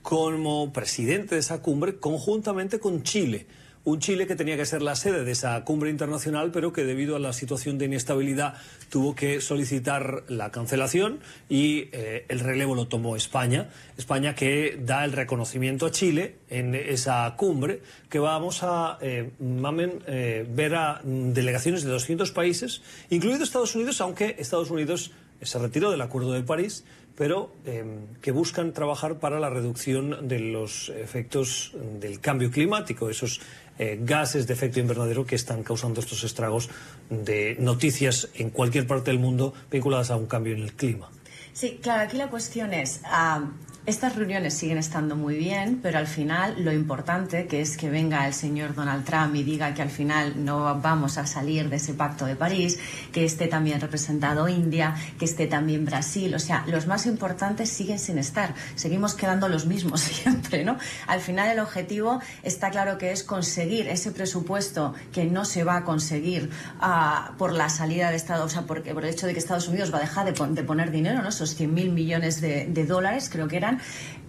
como 0.01 0.73
presidente 0.73 1.36
de 1.36 1.39
esa 1.39 1.62
cumbre, 1.62 1.95
conjuntamente 1.95 2.77
con 2.77 3.03
Chile 3.03 3.45
un 3.89 3.99
Chile 3.99 4.28
que 4.28 4.36
tenía 4.36 4.56
que 4.56 4.65
ser 4.65 4.82
la 4.82 4.95
sede 4.95 5.23
de 5.23 5.32
esa 5.32 5.63
cumbre 5.63 5.89
internacional, 5.89 6.52
pero 6.52 6.71
que 6.71 6.84
debido 6.84 7.15
a 7.15 7.19
la 7.19 7.34
situación 7.34 7.78
de 7.78 7.86
inestabilidad 7.86 8.56
tuvo 8.89 9.15
que 9.15 9.41
solicitar 9.41 10.23
la 10.28 10.52
cancelación 10.52 11.19
y 11.49 11.89
eh, 11.91 12.25
el 12.30 12.39
relevo 12.39 12.75
lo 12.75 12.88
tomó 12.88 13.15
España. 13.15 13.69
España 13.97 14.36
que 14.36 14.80
da 14.82 15.06
el 15.06 15.12
reconocimiento 15.12 15.86
a 15.86 15.91
Chile 15.91 16.36
en 16.49 16.75
esa 16.75 17.34
cumbre, 17.36 17.82
que 18.10 18.19
vamos 18.19 18.63
a 18.63 18.97
eh, 19.02 19.32
mamen, 19.39 20.04
eh, 20.08 20.45
ver 20.49 20.75
a 20.75 21.02
delegaciones 21.04 21.84
de 21.84 21.89
200 21.89 22.32
países, 22.32 22.82
incluido 23.10 23.43
Estados 23.43 23.75
Unidos, 23.75 24.02
aunque 24.02 24.36
Estados 24.39 24.69
Unidos 24.71 25.12
se 25.41 25.58
retiró 25.58 25.91
del 25.91 26.02
Acuerdo 26.02 26.34
de 26.34 26.43
París, 26.43 26.84
pero 27.19 27.52
eh, 27.65 27.84
que 28.21 28.32
buscan 28.32 28.71
trabajar 28.71 29.19
para 29.19 29.41
la 29.41 29.49
reducción 29.49 30.30
de 30.30 30.39
los 30.39 30.88
efectos 30.88 31.73
del 31.99 32.21
cambio 32.21 32.49
climático, 32.49 33.10
esos 33.10 33.41
eh, 33.79 33.97
gases 34.01 34.45
de 34.45 34.53
efecto 34.53 34.79
invernadero 34.79 35.25
que 35.25 35.35
están 35.35 35.63
causando 35.63 35.99
estos 36.01 36.23
estragos 36.23 36.69
de 37.09 37.55
noticias 37.59 38.29
en 38.35 38.49
cualquier 38.51 38.85
parte 38.85 39.09
del 39.09 39.19
mundo 39.19 39.53
vinculadas 39.71 40.11
a 40.11 40.17
un 40.17 40.27
cambio 40.27 40.53
en 40.53 40.63
el 40.63 40.73
clima. 40.73 41.09
Sí, 41.53 41.79
claro, 41.81 42.03
aquí 42.03 42.17
la 42.17 42.29
cuestión 42.29 42.73
es, 42.73 43.01
uh, 43.03 43.45
estas 43.89 44.15
reuniones 44.15 44.53
siguen 44.53 44.77
estando 44.77 45.15
muy 45.15 45.35
bien, 45.35 45.79
pero 45.81 45.97
al 45.97 46.05
final 46.05 46.63
lo 46.63 46.71
importante, 46.71 47.47
que 47.47 47.59
es 47.59 47.75
que 47.75 47.89
venga 47.89 48.27
el 48.27 48.35
señor 48.35 48.75
Donald 48.75 49.03
Trump 49.03 49.33
y 49.35 49.41
diga 49.41 49.73
que 49.73 49.81
al 49.81 49.89
final 49.89 50.45
no 50.45 50.79
vamos 50.79 51.17
a 51.17 51.25
salir 51.25 51.69
de 51.69 51.77
ese 51.77 51.95
pacto 51.95 52.27
de 52.27 52.35
París, 52.35 52.77
que 53.12 53.25
esté 53.25 53.47
también 53.47 53.81
representado 53.81 54.47
India, 54.47 54.93
que 55.17 55.25
esté 55.25 55.47
también 55.47 55.85
Brasil, 55.85 56.35
o 56.35 56.39
sea, 56.39 56.63
los 56.67 56.85
más 56.85 57.07
importantes 57.07 57.69
siguen 57.69 57.97
sin 57.97 58.19
estar, 58.19 58.53
seguimos 58.75 59.15
quedando 59.15 59.49
los 59.49 59.65
mismos 59.65 60.01
siempre, 60.01 60.63
¿no? 60.63 60.77
Al 61.07 61.21
final 61.21 61.49
el 61.49 61.59
objetivo 61.59 62.21
está 62.43 62.69
claro 62.69 62.99
que 62.99 63.12
es 63.12 63.23
conseguir 63.23 63.88
ese 63.88 64.12
presupuesto 64.12 64.93
que 65.12 65.25
no 65.25 65.45
se 65.45 65.63
va 65.63 65.77
a 65.77 65.83
conseguir 65.83 66.51
uh, 66.79 67.35
por 67.38 67.53
la 67.53 67.69
salida 67.69 68.12
de 68.12 68.17
Estados, 68.17 68.45
o 68.45 68.49
sea, 68.49 68.67
porque, 68.67 68.93
por 68.93 69.03
el 69.03 69.09
hecho 69.09 69.25
de 69.25 69.33
que 69.33 69.39
Estados 69.39 69.67
Unidos 69.67 69.91
va 69.91 69.97
a 69.97 70.01
dejar 70.01 70.31
de, 70.31 70.47
de 70.53 70.63
poner 70.63 70.91
dinero, 70.91 71.23
¿no? 71.23 71.31
Esos 71.39 71.58
100.000 71.58 71.91
millones 71.91 72.41
de, 72.41 72.65
de 72.65 72.86
dólares, 72.86 73.30
creo 73.32 73.47
que 73.47 73.56
eran, 73.56 73.80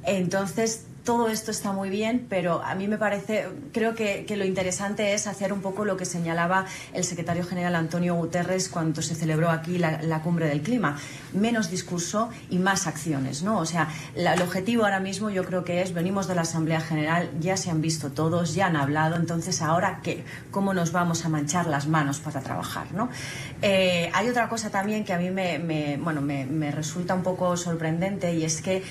entonces, 0.05 0.87
todo 1.05 1.29
esto 1.29 1.51
está 1.51 1.73
muy 1.73 1.89
bien, 1.89 2.27
pero 2.29 2.63
a 2.63 2.75
mí 2.75 2.87
me 2.89 2.99
parece, 2.99 3.49
creo 3.73 3.95
que, 3.95 4.27
lo 4.37 4.45
interesante 4.45 5.13
es 5.13 5.27
hacer 5.27 5.53
un 5.53 5.61
poco 5.61 5.85
lo 5.85 5.97
que 5.97 6.05
señalaba 6.05 6.67
el 6.93 7.05
secretario 7.05 7.45
general 7.45 7.75
Antonio 7.75 8.15
Guterres 8.15 8.69
cuando 8.69 9.03
se 9.03 9.15
celebró 9.15 9.51
aquí 9.51 9.79
la, 9.79 10.23
cumbre 10.23 10.47
del 10.47 10.63
clima. 10.63 10.99
Menos 11.33 11.71
discurso 11.71 12.31
y 12.51 12.59
más 12.59 12.87
acciones, 12.87 13.43
¿no? 13.43 13.59
O 13.59 13.67
sea, 13.67 13.89
el 14.15 14.43
objetivo 14.43 14.85
ahora 14.85 15.01
mismo 15.01 15.31
yo 15.31 15.45
creo 15.45 15.65
que 15.65 15.83
es, 15.83 15.93
venimos 15.95 16.29
de 16.29 16.35
la 16.35 16.43
Asamblea 16.43 16.81
General, 16.81 17.31
ya 17.41 17.57
se 17.57 17.71
han 17.71 17.81
visto 17.81 18.11
todos, 18.11 18.55
ya 18.55 18.67
han 18.67 18.77
hablado, 18.77 19.17
entonces 19.17 19.63
ahora 19.63 20.01
qué, 20.03 20.25
cómo 20.51 20.75
nos 20.75 20.93
vamos 20.93 21.25
a 21.25 21.29
manchar 21.29 21.67
las 21.67 21.87
manos 21.87 22.21
para 22.21 22.41
trabajar, 22.41 22.93
¿no? 22.93 23.09
Eh, 23.63 24.11
hay 24.15 24.29
otra 24.29 24.49
cosa 24.49 24.71
también 24.71 25.05
que 25.05 25.13
a 25.13 25.19
mí 25.19 25.31
me, 25.31 25.99
bueno, 26.03 26.21
me 26.21 26.71
resulta 26.71 27.15
un 27.15 27.23
poco 27.23 27.57
sorprendente 27.57 28.35
y 28.35 28.45
es 28.45 28.61
que 28.61 28.83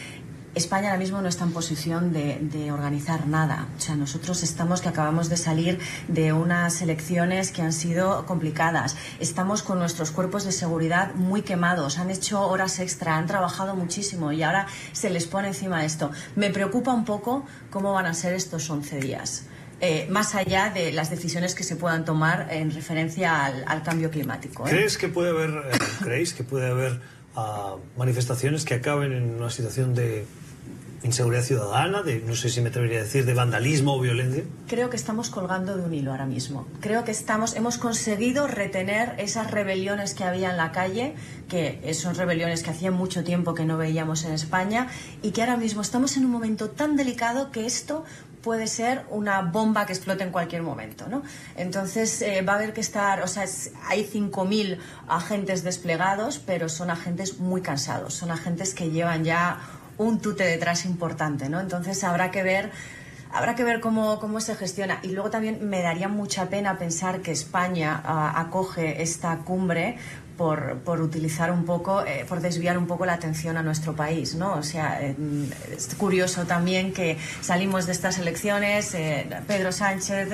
España 0.59 0.89
ahora 0.89 0.99
mismo 0.99 1.21
no 1.21 1.29
está 1.29 1.45
en 1.45 1.51
posición 1.51 2.13
de, 2.13 2.71
organizar 2.71 3.27
nada. 3.27 3.67
O 3.77 3.79
sea, 3.79 3.95
nosotros 3.95 4.43
estamos 4.43 4.81
que 4.81 4.89
acabamos 4.89 5.29
de 5.29 5.37
salir 5.37 5.79
de 6.07 6.33
unas 6.33 6.81
elecciones 6.81 7.51
que 7.51 7.61
han 7.61 7.73
sido 7.73 8.25
complicadas. 8.25 8.95
Estamos 9.19 9.63
con 9.63 9.79
nuestros 9.79 10.11
cuerpos 10.11 10.43
de 10.43 10.51
seguridad 10.51 11.15
muy 11.15 11.41
quemados. 11.41 11.97
Han 11.97 12.11
hecho 12.11 12.41
horas 12.41 12.79
extra, 12.79 13.17
han 13.17 13.25
trabajado 13.25 13.75
muchísimo 13.75 14.31
y 14.31 14.43
ahora 14.43 14.67
se 14.91 15.09
les 15.09 15.25
pone 15.25 15.47
encima 15.47 15.85
esto. 15.85 16.11
Me 16.35 16.49
preocupa 16.49 16.93
un 16.93 17.05
poco 17.05 17.45
cómo 17.69 17.93
van 17.93 18.05
a 18.05 18.13
ser 18.13 18.33
estos 18.33 18.69
11 18.69 18.99
días. 18.99 19.45
Eh, 19.81 20.07
más 20.09 20.35
allá 20.35 20.71
de 20.71 20.91
las 20.91 21.09
decisiones 21.09 21.55
que 21.55 21.63
se 21.63 21.77
puedan 21.77 22.03
tomar 22.03 22.49
en 22.51 22.71
referencia 22.71 23.45
al, 23.45 23.63
al 23.65 23.81
cambio 23.81 24.11
climático. 24.11 24.67
¿eh? 24.67 24.71
¿Crees 24.71 24.97
que 24.97 25.07
puede 25.07 25.29
haber, 25.29 25.51
eh, 25.51 25.77
¿creéis 26.03 26.33
que 26.33 26.43
puede 26.43 26.67
haber 26.67 26.99
uh, 27.37 27.79
manifestaciones 27.97 28.65
que 28.65 28.73
acaben 28.73 29.13
en 29.13 29.35
una 29.35 29.49
situación 29.49 29.95
de 29.95 30.25
inseguridad 31.03 31.43
ciudadana, 31.43 32.03
de 32.03 32.19
no 32.19 32.35
sé 32.35 32.49
si 32.49 32.61
me 32.61 32.69
atrevería 32.69 32.99
a 32.99 33.03
decir 33.03 33.25
de 33.25 33.33
vandalismo 33.33 33.95
o 33.95 34.01
violencia? 34.01 34.43
Creo 34.67 34.89
que 34.89 34.95
estamos 34.95 35.29
colgando 35.29 35.77
de 35.77 35.83
un 35.83 35.93
hilo 35.93 36.11
ahora 36.11 36.25
mismo. 36.25 36.67
Creo 36.81 37.03
que 37.03 37.11
estamos 37.11 37.55
hemos 37.55 37.77
conseguido 37.77 38.47
retener 38.47 39.15
esas 39.17 39.51
rebeliones 39.51 40.13
que 40.13 40.23
había 40.23 40.51
en 40.51 40.57
la 40.57 40.71
calle, 40.71 41.15
que 41.47 41.93
son 41.93 42.15
rebeliones 42.15 42.63
que 42.63 42.71
hacía 42.71 42.91
mucho 42.91 43.23
tiempo 43.23 43.53
que 43.53 43.65
no 43.65 43.77
veíamos 43.77 44.23
en 44.25 44.33
España 44.33 44.87
y 45.21 45.31
que 45.31 45.41
ahora 45.41 45.57
mismo 45.57 45.81
estamos 45.81 46.17
en 46.17 46.25
un 46.25 46.31
momento 46.31 46.69
tan 46.69 46.95
delicado 46.95 47.51
que 47.51 47.65
esto 47.65 48.03
puede 48.41 48.67
ser 48.67 49.05
una 49.09 49.41
bomba 49.41 49.85
que 49.85 49.93
explote 49.93 50.23
en 50.23 50.31
cualquier 50.31 50.61
momento, 50.61 51.07
¿no? 51.07 51.23
Entonces 51.55 52.21
eh, 52.21 52.41
va 52.41 52.53
a 52.53 52.55
haber 52.55 52.73
que 52.73 52.81
estar, 52.81 53.21
o 53.21 53.27
sea, 53.27 53.43
es, 53.43 53.71
hay 53.87 54.05
5.000 54.05 54.77
agentes 55.07 55.63
desplegados, 55.63 56.39
pero 56.39 56.69
son 56.69 56.89
agentes 56.89 57.39
muy 57.39 57.61
cansados, 57.61 58.13
son 58.13 58.31
agentes 58.31 58.73
que 58.73 58.89
llevan 58.89 59.23
ya 59.23 59.59
un 59.99 60.19
tute 60.19 60.45
detrás 60.45 60.85
importante, 60.85 61.49
¿no? 61.49 61.59
Entonces 61.59 62.03
habrá 62.03 62.31
que 62.31 62.41
ver 62.41 62.71
habrá 63.31 63.53
que 63.53 63.63
ver 63.63 63.79
cómo, 63.79 64.19
cómo 64.19 64.41
se 64.41 64.55
gestiona. 64.55 64.99
Y 65.03 65.09
luego 65.09 65.29
también 65.29 65.69
me 65.69 65.83
daría 65.83 66.07
mucha 66.07 66.49
pena 66.49 66.79
pensar 66.79 67.21
que 67.21 67.31
España 67.31 68.01
uh, 68.03 68.39
acoge 68.39 69.03
esta 69.03 69.37
cumbre 69.39 69.97
por, 70.39 70.77
por, 70.85 71.01
utilizar 71.01 71.51
un 71.51 71.65
poco, 71.65 72.05
eh, 72.05 72.23
por 72.25 72.39
desviar 72.39 72.77
un 72.77 72.87
poco 72.87 73.05
la 73.05 73.15
atención 73.15 73.57
a 73.57 73.61
nuestro 73.61 73.93
país, 73.93 74.35
¿no? 74.35 74.53
O 74.53 74.63
sea, 74.63 75.05
eh, 75.05 75.13
es 75.75 75.93
curioso 75.95 76.45
también 76.45 76.93
que 76.93 77.17
salimos 77.41 77.85
de 77.87 77.91
estas 77.91 78.19
elecciones, 78.19 78.95
Pedro 79.45 79.73
Sánchez, 79.73 80.29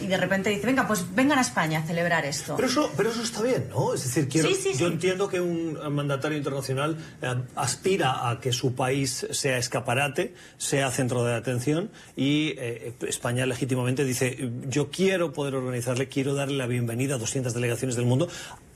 y 0.00 0.08
de 0.08 0.16
repente 0.16 0.50
dice, 0.50 0.66
venga, 0.66 0.88
pues 0.88 1.14
vengan 1.14 1.38
a 1.38 1.42
España 1.42 1.78
a 1.78 1.82
celebrar 1.84 2.24
esto. 2.24 2.56
Pero 2.56 2.66
eso, 2.66 2.90
pero 2.96 3.10
eso 3.10 3.22
está 3.22 3.40
bien, 3.40 3.68
¿no? 3.70 3.94
Es 3.94 4.02
decir, 4.02 4.28
quiero, 4.28 4.48
yo 4.50 4.88
entiendo 4.88 5.28
que 5.28 5.40
un 5.40 5.78
mandatario 5.94 6.36
internacional 6.36 6.98
aspira 7.54 8.28
a 8.28 8.40
que 8.40 8.52
su 8.52 8.74
país 8.74 9.28
sea 9.30 9.58
escaparate, 9.58 10.34
sea 10.58 10.90
centro 10.90 11.22
de 11.22 11.34
atención, 11.34 11.92
y 12.16 12.56
España 13.06 13.46
legítimamente 13.46 14.04
dice, 14.04 14.50
yo 14.66 14.90
quiero 14.90 15.32
poder 15.32 15.54
organizarle, 15.54 16.08
quiero 16.08 16.34
darle 16.34 16.56
la 16.56 16.66
bienvenida 16.66 17.14
a 17.14 17.18
200 17.18 17.54
delegaciones 17.54 17.94
del 17.94 18.06
mundo 18.06 18.28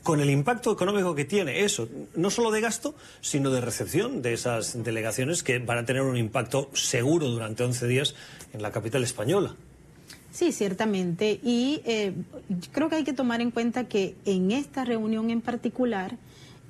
con 0.02 0.20
el 0.20 0.30
impacto 0.30 0.72
económico 0.72 1.14
que 1.14 1.24
tiene 1.24 1.64
eso, 1.64 1.88
no 2.14 2.30
solo 2.30 2.50
de 2.50 2.60
gasto, 2.60 2.94
sino 3.20 3.50
de 3.50 3.60
recepción 3.60 4.22
de 4.22 4.32
esas 4.32 4.82
delegaciones 4.82 5.42
que 5.42 5.58
van 5.58 5.78
a 5.78 5.84
tener 5.84 6.02
un 6.02 6.16
impacto 6.16 6.70
seguro 6.72 7.28
durante 7.28 7.62
11 7.64 7.86
días 7.86 8.14
en 8.52 8.62
la 8.62 8.70
capital 8.70 9.04
española. 9.04 9.54
Sí, 10.32 10.52
ciertamente. 10.52 11.40
Y 11.42 11.82
eh, 11.84 12.12
creo 12.72 12.88
que 12.88 12.96
hay 12.96 13.04
que 13.04 13.12
tomar 13.12 13.40
en 13.40 13.50
cuenta 13.50 13.84
que 13.84 14.14
en 14.24 14.52
esta 14.52 14.84
reunión 14.84 15.30
en 15.30 15.40
particular 15.40 16.16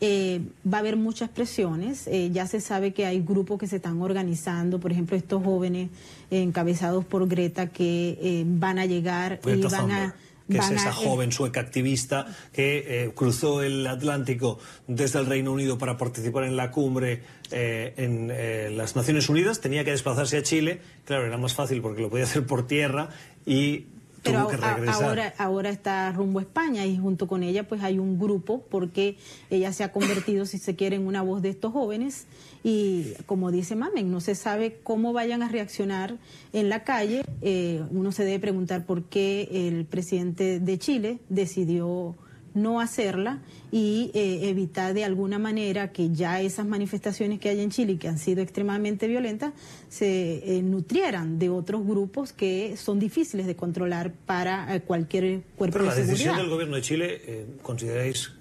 eh, 0.00 0.40
va 0.66 0.78
a 0.78 0.80
haber 0.80 0.96
muchas 0.96 1.28
presiones. 1.28 2.06
Eh, 2.06 2.30
ya 2.32 2.46
se 2.46 2.60
sabe 2.60 2.92
que 2.92 3.04
hay 3.04 3.20
grupos 3.20 3.58
que 3.58 3.66
se 3.66 3.76
están 3.76 4.00
organizando, 4.00 4.80
por 4.80 4.92
ejemplo, 4.92 5.16
estos 5.16 5.44
jóvenes 5.44 5.90
encabezados 6.30 7.04
por 7.04 7.28
Greta 7.28 7.66
que 7.66 8.44
van 8.46 8.78
a 8.78 8.86
llegar 8.86 9.40
y 9.46 9.62
van 9.62 9.90
a 9.92 10.14
que 10.50 10.58
es 10.58 10.70
esa 10.70 10.92
joven 10.92 11.32
sueca 11.32 11.60
activista 11.60 12.26
que 12.52 13.04
eh, 13.04 13.12
cruzó 13.14 13.62
el 13.62 13.86
Atlántico 13.86 14.58
desde 14.86 15.18
el 15.18 15.26
Reino 15.26 15.52
Unido 15.52 15.78
para 15.78 15.96
participar 15.96 16.44
en 16.44 16.56
la 16.56 16.70
cumbre 16.70 17.22
eh, 17.50 17.94
en 17.96 18.30
eh, 18.32 18.70
las 18.70 18.96
Naciones 18.96 19.28
Unidas, 19.28 19.60
tenía 19.60 19.84
que 19.84 19.90
desplazarse 19.90 20.36
a 20.36 20.42
Chile, 20.42 20.80
claro, 21.04 21.26
era 21.26 21.38
más 21.38 21.54
fácil 21.54 21.80
porque 21.82 22.02
lo 22.02 22.10
podía 22.10 22.24
hacer 22.24 22.46
por 22.46 22.66
tierra 22.66 23.08
y 23.46 23.86
pero 24.22 24.48
ahora, 24.88 25.34
ahora 25.38 25.70
está 25.70 26.12
rumbo 26.12 26.38
a 26.38 26.42
España 26.42 26.86
y 26.86 26.98
junto 26.98 27.26
con 27.26 27.42
ella 27.42 27.66
pues 27.66 27.82
hay 27.82 27.98
un 27.98 28.18
grupo 28.18 28.62
porque 28.70 29.16
ella 29.48 29.72
se 29.72 29.84
ha 29.84 29.92
convertido, 29.92 30.46
si 30.46 30.58
se 30.58 30.76
quiere, 30.76 30.96
en 30.96 31.06
una 31.06 31.22
voz 31.22 31.42
de 31.42 31.48
estos 31.48 31.72
jóvenes 31.72 32.26
y 32.62 33.14
como 33.26 33.50
dice 33.50 33.76
Mamen, 33.76 34.10
no 34.10 34.20
se 34.20 34.34
sabe 34.34 34.78
cómo 34.82 35.12
vayan 35.12 35.42
a 35.42 35.48
reaccionar 35.48 36.16
en 36.52 36.68
la 36.68 36.84
calle. 36.84 37.22
Eh, 37.40 37.82
uno 37.90 38.12
se 38.12 38.24
debe 38.24 38.38
preguntar 38.38 38.84
por 38.84 39.04
qué 39.04 39.48
el 39.68 39.86
presidente 39.86 40.60
de 40.60 40.78
Chile 40.78 41.18
decidió 41.28 42.14
no 42.54 42.80
hacerla 42.80 43.38
y 43.70 44.10
eh, 44.14 44.48
evitar 44.48 44.94
de 44.94 45.04
alguna 45.04 45.38
manera 45.38 45.92
que 45.92 46.10
ya 46.10 46.40
esas 46.40 46.66
manifestaciones 46.66 47.38
que 47.38 47.48
hay 47.48 47.60
en 47.60 47.70
Chile, 47.70 47.98
que 47.98 48.08
han 48.08 48.18
sido 48.18 48.42
extremadamente 48.42 49.06
violentas, 49.06 49.52
se 49.88 50.56
eh, 50.56 50.62
nutrieran 50.62 51.38
de 51.38 51.50
otros 51.50 51.86
grupos 51.86 52.32
que 52.32 52.76
son 52.76 52.98
difíciles 52.98 53.46
de 53.46 53.56
controlar 53.56 54.12
para 54.12 54.74
eh, 54.74 54.80
cualquier 54.80 55.42
cuerpo 55.56 55.78
Pero 55.78 55.84
la 55.86 55.94
decisión 55.94 56.36
del 56.36 56.48
gobierno 56.48 56.76
de 56.76 56.82
Chile, 56.82 57.46
¿consideráis 57.62 58.32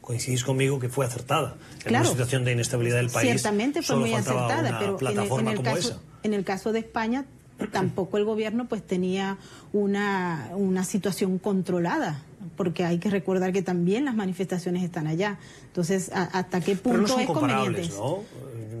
coincidís 0.00 0.44
conmigo 0.44 0.78
que 0.78 0.88
fue 0.88 1.04
acertada 1.04 1.56
en 1.84 1.96
una 1.96 2.04
situación 2.04 2.44
de 2.44 2.52
inestabilidad 2.52 2.98
del 2.98 3.10
país. 3.10 3.28
Ciertamente 3.28 3.82
fue 3.82 3.96
muy 3.96 4.14
acertada, 4.14 4.78
pero 4.78 4.98
en, 5.40 5.48
el 5.48 5.62
caso, 5.62 6.00
en 6.22 6.32
el 6.32 6.44
caso 6.44 6.72
de 6.72 6.78
España 6.78 7.24
tampoco 7.72 8.16
el 8.18 8.24
gobierno 8.24 8.68
pues 8.68 8.86
tenía 8.86 9.38
una, 9.72 10.50
una 10.54 10.84
situación 10.84 11.38
controlada 11.38 12.22
porque 12.56 12.84
hay 12.84 12.98
que 12.98 13.10
recordar 13.10 13.52
que 13.52 13.62
también 13.62 14.04
las 14.04 14.14
manifestaciones 14.14 14.82
están 14.82 15.06
allá. 15.06 15.38
Entonces, 15.76 16.10
¿hasta 16.14 16.62
qué 16.62 16.74
punto 16.74 17.20
es 17.20 17.26
conveniente? 17.26 17.90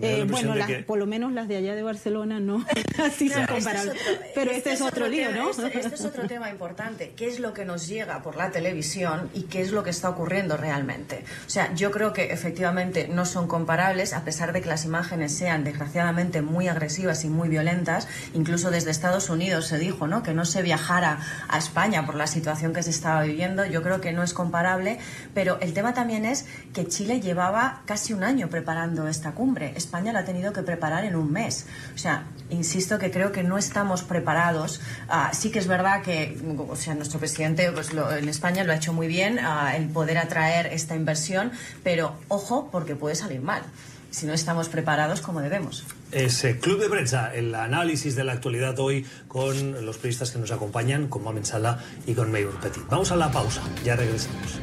Eh, 0.02 0.26
bueno, 0.28 0.54
por 0.86 0.98
lo 0.98 1.06
menos 1.06 1.32
las 1.32 1.48
de 1.48 1.56
allá 1.56 1.74
de 1.74 1.82
Barcelona 1.82 2.38
no, 2.38 2.64
así 3.04 3.28
son 3.28 3.46
comparables. 3.46 3.94
Pero 4.34 4.50
este, 4.50 4.72
es 4.72 4.80
otro, 4.80 5.08
lío, 5.08 5.30
¿no? 5.32 5.50
Este, 5.50 5.78
este, 5.78 5.94
es 5.94 6.04
otro 6.04 6.26
tema 6.28 6.50
importante. 6.50 7.12
¿Qué 7.16 7.28
es 7.28 7.40
lo 7.40 7.54
que 7.54 7.64
nos 7.64 7.88
llega 7.88 8.22
por 8.22 8.36
la 8.36 8.50
televisión 8.50 9.30
y 9.32 9.42
qué 9.42 9.62
es 9.62 9.72
lo 9.72 9.82
que 9.82 9.90
está 9.90 10.10
ocurriendo 10.10 10.56
realmente? 10.56 11.24
O 11.46 11.50
sea, 11.50 11.74
yo 11.74 11.90
creo 11.90 12.12
que 12.12 12.32
efectivamente 12.32 13.08
no 13.08 13.24
son 13.24 13.48
comparables, 13.48 14.12
a 14.12 14.24
pesar 14.24 14.52
de 14.52 14.60
que 14.60 14.68
las 14.68 14.84
imágenes 14.84 15.32
sean 15.32 15.64
desgraciadamente 15.64 16.42
muy 16.42 16.68
agresivas 16.68 17.24
y 17.24 17.28
muy 17.28 17.48
violentas. 17.48 18.06
Incluso 18.34 18.70
desde 18.70 18.90
Estados 18.90 19.30
Unidos 19.30 19.66
se 19.66 19.78
dijo, 19.78 20.06
¿no? 20.06 20.22
Que 20.22 20.34
no 20.34 20.44
se 20.44 20.62
viajara 20.62 21.20
a 21.48 21.58
España 21.58 22.04
por 22.04 22.16
la 22.16 22.26
situación 22.26 22.74
que 22.74 22.82
se 22.82 22.90
estaba 22.90 23.22
viviendo. 23.22 23.64
Yo 23.64 23.82
creo 23.82 24.00
que 24.00 24.12
no 24.12 24.22
es 24.22 24.34
comparable, 24.34 24.98
pero 25.32 25.58
el 25.60 25.72
tema 25.72 25.94
también 25.94 26.26
es 26.26 26.46
que 26.74 26.85
Chile 26.86 27.20
llevaba 27.20 27.82
casi 27.84 28.12
un 28.12 28.24
año 28.24 28.48
preparando 28.48 29.08
esta 29.08 29.32
cumbre. 29.32 29.72
España 29.76 30.12
la 30.12 30.20
ha 30.20 30.24
tenido 30.24 30.52
que 30.52 30.62
preparar 30.62 31.04
en 31.04 31.16
un 31.16 31.30
mes. 31.30 31.66
O 31.94 31.98
sea, 31.98 32.24
insisto 32.50 32.98
que 32.98 33.10
creo 33.10 33.32
que 33.32 33.42
no 33.42 33.58
estamos 33.58 34.02
preparados. 34.02 34.80
Ah, 35.08 35.30
sí 35.32 35.50
que 35.50 35.58
es 35.58 35.66
verdad 35.66 36.02
que, 36.02 36.38
o 36.68 36.76
sea, 36.76 36.94
nuestro 36.94 37.18
presidente 37.18 37.70
pues, 37.72 37.90
en 37.92 38.28
España 38.28 38.64
lo 38.64 38.72
ha 38.72 38.76
hecho 38.76 38.92
muy 38.92 39.06
bien, 39.06 39.38
uh, 39.38 39.76
el 39.76 39.88
poder 39.88 40.18
atraer 40.18 40.66
esta 40.66 40.94
inversión, 40.94 41.52
pero 41.82 42.16
ojo 42.28 42.68
porque 42.70 42.96
puede 42.96 43.14
salir 43.14 43.40
mal 43.40 43.62
si 44.10 44.24
no 44.24 44.32
estamos 44.32 44.70
preparados 44.70 45.20
como 45.20 45.42
debemos. 45.42 45.84
Ese 46.10 46.58
Club 46.58 46.80
de 46.80 46.88
Prensa, 46.88 47.34
el 47.34 47.54
análisis 47.54 48.16
de 48.16 48.24
la 48.24 48.32
actualidad 48.32 48.78
hoy 48.78 49.04
con 49.28 49.84
los 49.84 49.96
periodistas 49.98 50.30
que 50.30 50.38
nos 50.38 50.52
acompañan, 50.52 51.08
con 51.08 51.22
Mamen 51.22 51.44
Sala 51.44 51.84
y 52.06 52.14
con 52.14 52.32
Mayor 52.32 52.58
Petit. 52.58 52.82
Vamos 52.88 53.12
a 53.12 53.16
la 53.16 53.30
pausa, 53.30 53.60
ya 53.84 53.94
regresamos. 53.94 54.58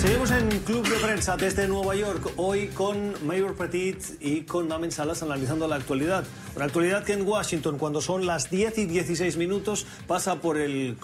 Seguimos 0.00 0.30
en 0.30 0.48
Club 0.60 0.88
de 0.88 0.96
Prensa 0.96 1.36
desde 1.36 1.68
Nueva 1.68 1.94
York, 1.94 2.32
hoy 2.36 2.68
con 2.68 3.26
Mayor 3.26 3.54
Petit 3.54 3.98
y 4.18 4.44
con 4.44 4.66
Mamen 4.66 4.90
Salas 4.90 5.22
analizando 5.22 5.68
la 5.68 5.76
actualidad. 5.76 6.24
Una 6.56 6.64
actualidad 6.64 7.04
que 7.04 7.12
en 7.12 7.28
Washington, 7.28 7.76
cuando 7.76 8.00
son 8.00 8.24
las 8.24 8.48
10 8.50 8.78
y 8.78 8.86
16 8.86 9.36
minutos, 9.36 9.84
pasa 10.06 10.40
por 10.40 10.56
el 10.56 10.96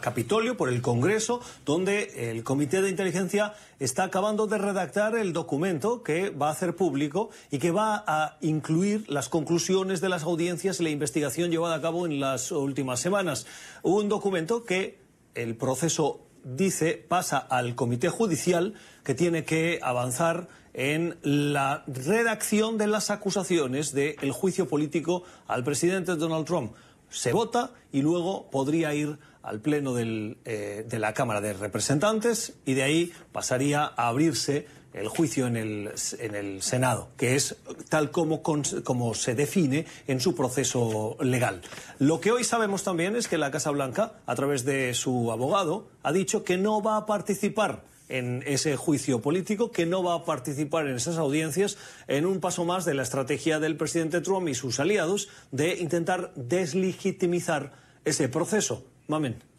Capitolio, 0.00 0.56
por 0.56 0.68
el 0.68 0.82
Congreso, 0.82 1.40
donde 1.64 2.32
el 2.32 2.42
Comité 2.42 2.82
de 2.82 2.90
Inteligencia 2.90 3.54
está 3.78 4.02
acabando 4.02 4.48
de 4.48 4.58
redactar 4.58 5.16
el 5.16 5.32
documento 5.32 6.02
que 6.02 6.30
va 6.30 6.48
a 6.48 6.52
hacer 6.52 6.74
público 6.74 7.30
y 7.52 7.58
que 7.58 7.70
va 7.70 8.02
a 8.04 8.36
incluir 8.40 9.08
las 9.08 9.28
conclusiones 9.28 10.00
de 10.00 10.08
las 10.08 10.24
audiencias 10.24 10.80
y 10.80 10.82
la 10.82 10.90
investigación 10.90 11.52
llevada 11.52 11.76
a 11.76 11.80
cabo 11.80 12.04
en 12.04 12.18
las 12.18 12.50
últimas 12.50 12.98
semanas. 12.98 13.46
Un 13.84 14.08
documento 14.08 14.64
que 14.64 14.98
el 15.36 15.54
proceso 15.54 16.20
dice, 16.44 17.04
pasa 17.08 17.38
al 17.38 17.74
Comité 17.74 18.08
Judicial 18.08 18.74
que 19.02 19.14
tiene 19.14 19.44
que 19.44 19.80
avanzar 19.82 20.48
en 20.72 21.16
la 21.22 21.84
redacción 21.86 22.78
de 22.78 22.86
las 22.86 23.10
acusaciones 23.10 23.92
del 23.92 24.32
juicio 24.32 24.68
político 24.68 25.22
al 25.46 25.64
presidente 25.64 26.16
Donald 26.16 26.46
Trump. 26.46 26.72
Se 27.10 27.32
vota 27.32 27.70
y 27.92 28.02
luego 28.02 28.50
podría 28.50 28.92
ir 28.94 29.18
al 29.42 29.60
Pleno 29.60 29.94
eh, 29.98 30.86
de 30.88 30.98
la 30.98 31.12
Cámara 31.12 31.40
de 31.40 31.52
Representantes 31.52 32.54
y 32.64 32.74
de 32.74 32.82
ahí 32.82 33.12
pasaría 33.30 33.84
a 33.84 34.08
abrirse 34.08 34.66
el 34.94 35.08
juicio 35.08 35.46
en 35.46 35.56
el, 35.56 35.92
en 36.20 36.34
el 36.34 36.62
Senado, 36.62 37.08
que 37.16 37.34
es 37.34 37.56
tal 37.88 38.10
como, 38.10 38.42
como 38.42 39.14
se 39.14 39.34
define 39.34 39.86
en 40.06 40.20
su 40.20 40.34
proceso 40.34 41.16
legal. 41.20 41.60
Lo 41.98 42.20
que 42.20 42.30
hoy 42.30 42.44
sabemos 42.44 42.84
también 42.84 43.16
es 43.16 43.28
que 43.28 43.36
la 43.36 43.50
Casa 43.50 43.70
Blanca, 43.70 44.14
a 44.24 44.34
través 44.34 44.64
de 44.64 44.94
su 44.94 45.32
abogado, 45.32 45.88
ha 46.02 46.12
dicho 46.12 46.44
que 46.44 46.56
no 46.56 46.82
va 46.82 46.96
a 46.96 47.06
participar 47.06 47.82
en 48.08 48.44
ese 48.46 48.76
juicio 48.76 49.20
político, 49.20 49.72
que 49.72 49.86
no 49.86 50.02
va 50.02 50.14
a 50.14 50.24
participar 50.24 50.86
en 50.86 50.96
esas 50.96 51.16
audiencias, 51.16 51.76
en 52.06 52.26
un 52.26 52.40
paso 52.40 52.64
más 52.64 52.84
de 52.84 52.94
la 52.94 53.02
estrategia 53.02 53.58
del 53.58 53.76
presidente 53.76 54.20
Trump 54.20 54.48
y 54.48 54.54
sus 54.54 54.78
aliados 54.78 55.28
de 55.50 55.74
intentar 55.74 56.32
deslegitimizar 56.36 57.72
ese 58.04 58.28
proceso. 58.28 58.84
Mamen. 59.08 59.53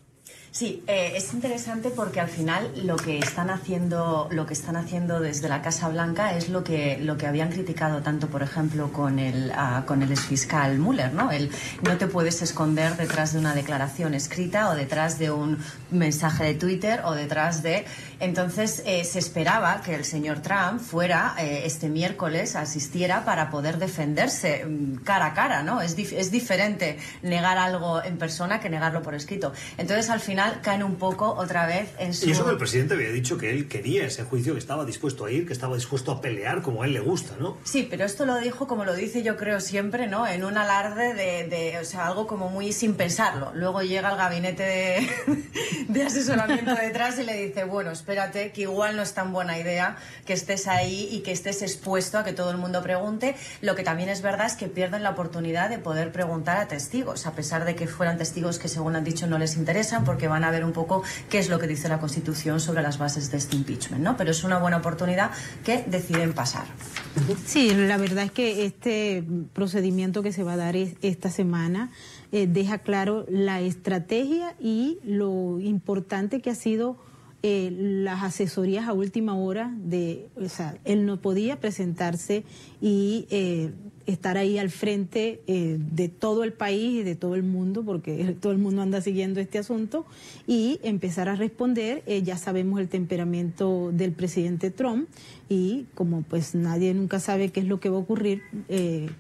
Sí, 0.56 0.82
eh, 0.88 1.12
es 1.16 1.34
interesante 1.34 1.90
porque 1.90 2.22
al 2.22 2.30
final 2.30 2.72
lo 2.86 2.96
que 2.96 3.20
están 3.20 3.50
haciendo, 3.50 4.30
lo 4.32 4.46
que 4.46 4.54
están 4.54 4.78
haciendo 4.78 5.20
desde 5.20 5.50
la 5.50 5.62
Casa 5.62 5.90
Blanca 5.90 6.38
es 6.38 6.48
lo 6.48 6.64
que 6.64 6.98
lo 6.98 7.18
que 7.18 7.28
habían 7.28 7.52
criticado 7.52 8.02
tanto, 8.02 8.28
por 8.30 8.42
ejemplo, 8.42 8.94
con 8.94 9.20
el 9.20 9.52
uh, 9.52 9.86
con 9.86 10.02
el 10.02 10.14
exfiscal 10.14 10.80
Mueller, 10.80 11.14
¿no? 11.14 11.30
El 11.30 11.52
no 11.82 11.98
te 11.98 12.08
puedes 12.08 12.42
esconder 12.42 12.96
detrás 12.96 13.34
de 13.34 13.40
una 13.40 13.54
declaración 13.54 14.14
escrita 14.14 14.70
o 14.70 14.76
detrás 14.76 15.20
de 15.20 15.30
un 15.30 15.58
mensaje 15.92 16.46
de 16.46 16.54
Twitter 16.54 17.02
o 17.04 17.16
detrás 17.16 17.62
de 17.62 17.84
entonces 18.22 18.82
eh, 18.86 19.04
se 19.04 19.20
esperaba 19.20 19.82
que 19.82 19.94
el 19.94 20.06
señor 20.06 20.40
Trump 20.40 20.80
fuera 20.80 21.36
eh, 21.38 21.64
este 21.66 21.90
miércoles 21.90 22.56
asistiera 22.56 23.26
para 23.26 23.50
poder 23.50 23.78
defenderse 23.78 24.66
mm, 24.66 25.04
cara 25.04 25.26
a 25.26 25.34
cara, 25.34 25.64
¿no? 25.64 25.82
Es, 25.82 25.98
es 26.00 26.32
diferente 26.32 26.98
negar 27.24 27.58
algo 27.58 28.02
en 28.02 28.18
persona 28.18 28.62
que 28.62 28.70
negarlo 28.70 29.02
por 29.02 29.16
escrito. 29.16 29.52
Entonces 29.78 30.10
al 30.10 30.22
final 30.22 30.45
final 30.46 30.62
caen 30.62 30.84
un 30.84 30.96
poco 30.96 31.34
otra 31.34 31.66
vez 31.66 31.90
en 32.00 32.14
su... 32.14 32.28
Y 32.28 32.32
eso 32.32 32.46
que 32.46 32.52
el 32.52 32.58
presidente 32.58 32.94
había 32.94 33.10
dicho 33.10 33.38
que 33.38 33.52
él 33.52 33.68
quería 33.68 34.06
ese 34.06 34.24
juicio, 34.24 34.54
que 34.54 34.60
estaba 34.60 34.86
dispuesto 34.86 35.26
a 35.26 35.32
ir, 35.32 35.46
que 35.46 35.54
estaba 35.54 35.76
dispuesto 35.76 36.12
a 36.12 36.22
pelear 36.22 36.62
como 36.62 36.84
a 36.84 36.86
él 36.86 36.94
le 36.94 37.00
gusta, 37.00 37.36
¿no? 37.40 37.58
Sí, 37.64 37.88
pero 37.90 38.06
esto 38.06 38.26
lo 38.26 38.38
dijo 38.38 38.68
como 38.68 38.86
lo 38.86 38.96
dice 38.96 39.24
yo 39.24 39.38
creo 39.38 39.60
siempre, 39.60 40.08
¿no? 40.08 40.28
En 40.28 40.44
un 40.44 40.58
alarde 40.58 41.14
de, 41.14 41.48
de 41.48 41.80
o 41.80 41.86
sea, 41.86 42.08
algo 42.08 42.28
como 42.28 42.50
muy 42.50 42.72
sin 42.72 42.96
pensarlo. 42.96 43.52
Luego 43.54 43.82
llega 43.82 44.12
el 44.12 44.18
gabinete 44.18 44.64
de, 44.64 45.10
de 45.88 46.04
asesoramiento 46.04 46.76
detrás 46.76 47.20
y 47.20 47.24
le 47.24 47.48
dice, 47.48 47.64
bueno, 47.64 47.92
espérate, 47.92 48.52
que 48.52 48.62
igual 48.62 48.96
no 48.96 49.04
es 49.04 49.14
tan 49.14 49.34
buena 49.34 49.58
idea 49.58 49.98
que 50.26 50.34
estés 50.34 50.68
ahí 50.68 51.10
y 51.12 51.22
que 51.22 51.32
estés 51.32 51.62
expuesto 51.62 52.18
a 52.18 52.24
que 52.24 52.34
todo 52.34 52.52
el 52.52 52.58
mundo 52.58 52.82
pregunte. 52.82 53.36
Lo 53.62 53.76
que 53.76 53.84
también 53.84 54.10
es 54.10 54.22
verdad 54.22 54.48
es 54.48 54.54
que 54.54 54.68
pierden 54.68 55.04
la 55.04 55.12
oportunidad 55.12 55.70
de 55.70 55.80
poder 55.80 56.12
preguntar 56.12 56.58
a 56.58 56.68
testigos, 56.68 57.26
a 57.26 57.34
pesar 57.34 57.66
de 57.66 57.76
que 57.76 57.88
fueran 57.88 58.18
testigos 58.18 58.60
que, 58.60 58.68
según 58.68 58.96
han 58.96 59.04
dicho, 59.04 59.28
no 59.28 59.38
les 59.38 59.56
interesan, 59.56 60.04
porque 60.04 60.28
van 60.28 60.35
a 60.44 60.52
ver 60.52 60.66
un 60.66 60.74
poco 60.74 61.04
qué 61.30 61.40
es 61.40 61.50
lo 61.50 61.60
que 61.60 61.68
dice 61.68 61.88
la 61.88 62.00
Constitución 62.00 62.60
sobre 62.60 62.82
las 62.82 62.98
bases 62.98 63.32
de 63.32 63.38
este 63.38 63.56
impeachment, 63.56 64.04
¿no? 64.04 64.18
Pero 64.18 64.32
es 64.32 64.44
una 64.44 64.60
buena 64.60 64.78
oportunidad 64.78 65.32
que 65.64 65.84
deciden 65.88 66.34
pasar. 66.34 66.66
Sí, 67.46 67.74
la 67.74 67.98
verdad 67.98 68.26
es 68.26 68.32
que 68.32 68.66
este 68.66 69.24
procedimiento 69.54 70.22
que 70.24 70.32
se 70.32 70.44
va 70.44 70.54
a 70.54 70.58
dar 70.58 70.76
esta 70.76 71.30
semana 71.30 71.92
eh, 72.32 72.48
deja 72.48 72.80
claro 72.80 73.26
la 73.30 73.62
estrategia 73.62 74.56
y 74.60 75.00
lo 75.04 75.60
importante 75.60 76.42
que 76.42 76.50
ha 76.50 76.56
sido 76.56 76.98
eh, 77.44 77.70
las 77.72 78.24
asesorías 78.24 78.88
a 78.88 78.94
última 78.94 79.36
hora 79.36 79.72
de, 79.78 80.30
o 80.36 80.50
sea, 80.50 80.78
él 80.84 81.06
no 81.06 81.22
podía 81.22 81.60
presentarse 81.60 82.44
y 82.82 83.28
eh, 83.30 83.72
estar 84.06 84.38
ahí 84.38 84.58
al 84.58 84.70
frente 84.70 85.42
eh, 85.48 85.78
de 85.80 86.10
todo 86.10 86.44
el 86.44 86.54
país 86.54 87.02
y 87.02 87.04
de 87.04 87.16
todo 87.16 87.36
el 87.36 87.44
mundo, 87.44 87.84
porque 87.84 88.36
todo 88.42 88.52
el 88.52 88.58
mundo 88.58 88.82
anda 88.82 89.02
siguiendo 89.02 89.40
este 89.40 89.58
asunto, 89.58 90.06
y 90.48 90.80
empezar 90.84 91.30
a 91.30 91.36
responder. 91.36 92.04
ya 92.24 92.38
sabemos 92.38 92.80
el 92.80 92.88
temperamento 92.88 93.92
del 93.92 94.12
presidente 94.12 94.72
Trump 94.72 95.08
y 95.50 95.86
como 95.94 96.22
pues 96.24 96.56
nadie 96.56 96.94
nunca 96.94 97.20
sabe 97.20 97.50
qué 97.50 97.60
es 97.60 97.68
lo 97.68 97.80
que 97.80 97.90
va 97.90 97.98
a 97.98 98.00
ocurrir, 98.00 98.42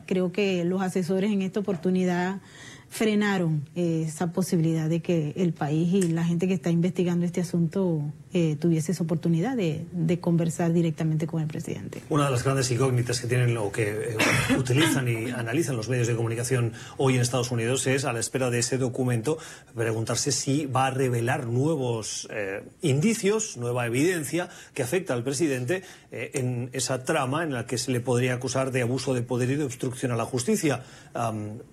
creo 0.05 0.31
que 0.31 0.65
los 0.65 0.81
asesores 0.81 1.31
en 1.31 1.41
esta 1.41 1.59
oportunidad 1.59 2.41
frenaron 2.89 3.67
esa 3.75 4.31
posibilidad 4.31 4.89
de 4.89 5.01
que 5.01 5.33
el 5.35 5.53
país 5.53 5.93
y 5.93 6.01
la 6.09 6.23
gente 6.23 6.47
que 6.47 6.53
está 6.53 6.69
investigando 6.69 7.25
este 7.25 7.41
asunto 7.41 8.01
eh, 8.37 8.57
tuviese 8.59 8.91
esa 8.91 9.01
oportunidad 9.01 9.55
de, 9.55 10.19
conversar 10.19 10.73
directamente 10.73 11.25
con 11.25 11.41
el 11.41 11.47
presidente. 11.47 12.01
Una 12.09 12.25
de 12.25 12.31
las 12.31 12.43
grandes 12.43 12.69
incógnitas 12.69 13.21
que 13.21 13.27
tienen 13.27 13.55
o 13.55 13.71
que 13.71 13.91
eh, 13.91 14.17
utilizan 14.57 15.07
y 15.07 15.29
analizan 15.31 15.77
los 15.77 15.87
medios 15.87 16.07
de 16.07 16.17
comunicación 16.17 16.73
hoy 16.97 17.15
en 17.15 17.21
Estados 17.21 17.51
Unidos 17.51 17.87
es, 17.87 18.03
a 18.03 18.11
la 18.11 18.19
espera 18.19 18.49
de 18.49 18.59
ese 18.59 18.77
documento, 18.77 19.37
preguntarse 19.73 20.33
si 20.33 20.65
va 20.65 20.87
a 20.87 20.91
revelar 20.91 21.47
nuevos 21.47 22.27
eh, 22.29 22.63
indicios, 22.81 23.55
nueva 23.55 23.85
evidencia 23.85 24.49
que 24.73 24.83
afecta 24.83 25.13
al 25.13 25.23
presidente 25.23 25.83
en 26.11 26.69
esa 26.73 27.03
trama 27.03 27.43
en 27.43 27.53
la 27.53 27.65
que 27.65 27.77
se 27.77 27.91
le 27.91 27.99
podría 27.99 28.33
acusar 28.33 28.71
de 28.71 28.81
abuso 28.81 29.13
de 29.13 29.21
poder 29.21 29.49
y 29.51 29.55
de 29.55 29.63
obstrucción 29.63 30.11
a 30.11 30.15
la 30.15 30.25
justicia. 30.25 30.83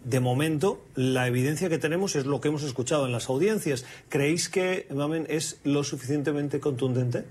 de 0.05 0.21
momento, 0.21 0.85
la 0.95 1.27
evidencia 1.27 1.69
que 1.69 1.79
tenemos 1.79 2.17
es 2.17 2.27
lo 2.27 2.41
que 2.41 2.49
hemos 2.49 2.63
escuchado 2.63 3.07
en 3.07 3.13
las 3.13 3.29
audiencias. 3.29 3.85
¿Creéis 4.09 4.49
que, 4.49 4.87
Mamen, 4.93 5.27
es 5.29 5.61
lo 5.65 5.85
suficientemente 5.85 6.52
contundente? 6.61 7.25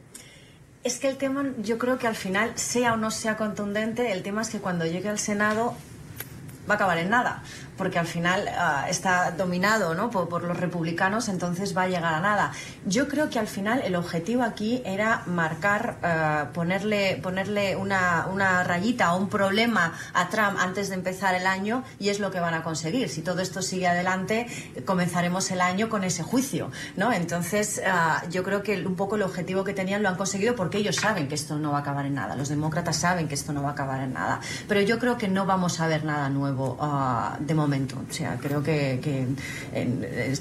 Es 0.84 0.98
que 0.98 1.08
el 1.08 1.18
tema, 1.18 1.46
yo 1.62 1.78
creo 1.78 1.98
que 2.00 2.08
al 2.08 2.16
final, 2.16 2.54
sea 2.56 2.94
o 2.94 2.98
no 2.98 3.12
sea 3.12 3.38
contundente, 3.38 4.12
el 4.12 4.24
tema 4.24 4.42
es 4.42 4.50
que 4.50 4.60
cuando 4.60 4.86
llegue 4.86 5.10
al 5.10 5.20
Senado 5.20 5.76
va 6.70 6.74
a 6.74 6.76
acabar 6.76 6.98
en 6.98 7.10
nada 7.10 7.44
porque 7.82 7.98
al 7.98 8.06
final 8.06 8.48
ah, 8.56 8.86
está 8.90 9.32
dominado 9.32 9.96
¿no? 9.96 10.12
por, 10.12 10.44
los 10.44 10.56
republicanos, 10.56 11.30
entonces 11.30 11.76
va 11.76 11.82
a 11.82 11.88
llegar 11.88 12.14
a 12.14 12.20
nada. 12.20 12.52
Yo 12.86 13.08
creo 13.08 13.32
que 13.32 13.40
al 13.40 13.48
final 13.48 13.82
el 13.84 13.96
objetivo 13.96 14.44
aquí 14.44 14.84
era 14.86 15.24
marcar, 15.26 15.98
ah, 16.04 16.50
ponerle, 16.54 17.20
ponerle 17.24 17.76
una, 17.76 18.28
una 18.32 18.64
rayita 18.64 19.16
o 19.16 19.18
un 19.18 19.30
problema 19.30 19.94
a 20.14 20.30
Trump 20.30 20.60
antes 20.60 20.90
de 20.90 20.96
empezar 20.96 21.34
el 21.34 21.48
año 21.48 21.84
y 21.98 22.10
es 22.10 22.20
lo 22.20 22.30
que 22.30 22.40
van 22.40 22.54
a 22.54 22.62
conseguir. 22.62 23.10
Si 23.10 23.24
todo 23.24 23.42
esto 23.42 23.64
sigue 23.64 23.88
adelante, 23.88 24.46
comenzaremos 24.86 25.50
el 25.50 25.62
año 25.62 25.90
con 25.90 26.04
ese 26.04 26.22
juicio. 26.22 26.70
¿no? 26.98 27.12
Entonces, 27.12 27.82
ah, 27.84 28.22
yo 28.30 28.44
creo 28.44 28.62
que 28.62 28.86
un 28.86 28.96
poco 28.96 29.16
el 29.16 29.24
objetivo 29.24 29.64
que 29.64 29.74
tenían 29.74 30.04
lo 30.04 30.10
han 30.10 30.18
conseguido 30.18 30.56
porque 30.56 30.78
ellos 30.78 30.98
saben 30.98 31.28
que 31.28 31.34
esto 31.34 31.58
no 31.58 31.72
va 31.72 31.80
a 31.80 31.82
acabar 31.82 32.06
en 32.06 32.14
nada. 32.14 32.36
Los 32.36 32.50
demócratas 32.50 32.98
saben 32.98 33.28
que 33.28 33.34
esto 33.34 33.54
no 33.54 33.64
va 33.64 33.70
a 33.70 33.72
acabar 33.72 34.02
en 34.02 34.14
nada. 34.14 34.40
Pero 34.68 34.82
yo 34.82 35.00
creo 35.00 35.18
que 35.18 35.28
no 35.28 35.48
vamos 35.48 35.80
a 35.80 35.88
ver 35.88 36.06
nada 36.06 36.30
nuevo 36.30 36.78
de 37.40 37.56
momento 37.56 37.71
o 37.72 38.14
sea, 38.14 38.38
creo 38.38 38.64
que, 38.64 39.00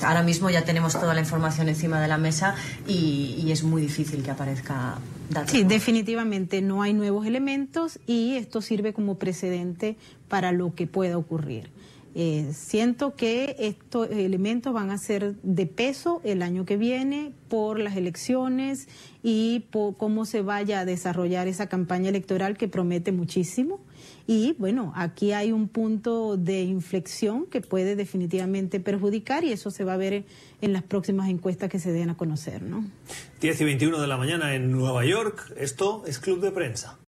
ahora 0.02 0.22
mismo 0.22 0.50
ya 0.50 0.64
tenemos 0.64 0.92
toda 0.92 1.14
la 1.14 1.20
información 1.20 1.68
encima 1.68 2.00
de 2.00 2.08
la 2.08 2.18
mesa 2.18 2.54
y, 2.86 3.50
es 3.50 3.64
muy 3.64 3.82
difícil 3.82 4.22
que 4.22 4.30
aparezca 4.30 4.98
datos. 5.28 5.50
Sí, 5.50 5.64
definitivamente 5.64 6.60
no 6.62 6.82
hay 6.82 6.92
nuevos 6.92 7.26
elementos 7.26 7.98
y 8.06 8.36
esto 8.36 8.62
sirve 8.62 8.92
como 8.92 9.18
precedente 9.18 9.96
para 10.28 10.52
lo 10.52 10.74
que 10.74 10.86
pueda 10.86 11.18
ocurrir. 11.18 11.70
Eh, 12.14 12.50
siento 12.54 13.14
que 13.14 13.54
estos 13.60 14.10
elementos 14.10 14.72
van 14.72 14.90
a 14.90 14.98
ser 14.98 15.36
de 15.42 15.66
peso 15.66 16.20
el 16.24 16.42
año 16.42 16.64
que 16.64 16.76
viene 16.76 17.32
por 17.48 17.78
las 17.78 17.96
elecciones 17.96 18.88
y 19.22 19.66
por 19.70 19.96
cómo 19.96 20.24
se 20.24 20.42
vaya 20.42 20.80
a 20.80 20.84
desarrollar 20.84 21.46
esa 21.46 21.68
campaña 21.68 22.08
electoral 22.08 22.56
que 22.56 22.66
promete 22.66 23.12
muchísimo. 23.12 23.80
Y 24.32 24.54
bueno, 24.60 24.92
aquí 24.94 25.32
hay 25.32 25.50
un 25.50 25.66
punto 25.66 26.36
de 26.36 26.62
inflexión 26.62 27.46
que 27.46 27.60
puede 27.60 27.96
definitivamente 27.96 28.78
perjudicar 28.78 29.42
y 29.42 29.50
eso 29.50 29.72
se 29.72 29.82
va 29.82 29.94
a 29.94 29.96
ver 29.96 30.24
en 30.60 30.72
las 30.72 30.84
próximas 30.84 31.28
encuestas 31.28 31.68
que 31.68 31.80
se 31.80 31.90
den 31.90 32.10
a 32.10 32.16
conocer, 32.16 32.62
¿no? 32.62 32.88
10 33.40 33.60
y 33.60 33.64
21 33.64 34.00
de 34.00 34.06
la 34.06 34.16
mañana 34.16 34.54
en 34.54 34.70
Nueva 34.70 35.04
York. 35.04 35.52
Esto 35.56 36.04
es 36.06 36.20
Club 36.20 36.40
de 36.42 36.52
Prensa. 36.52 36.99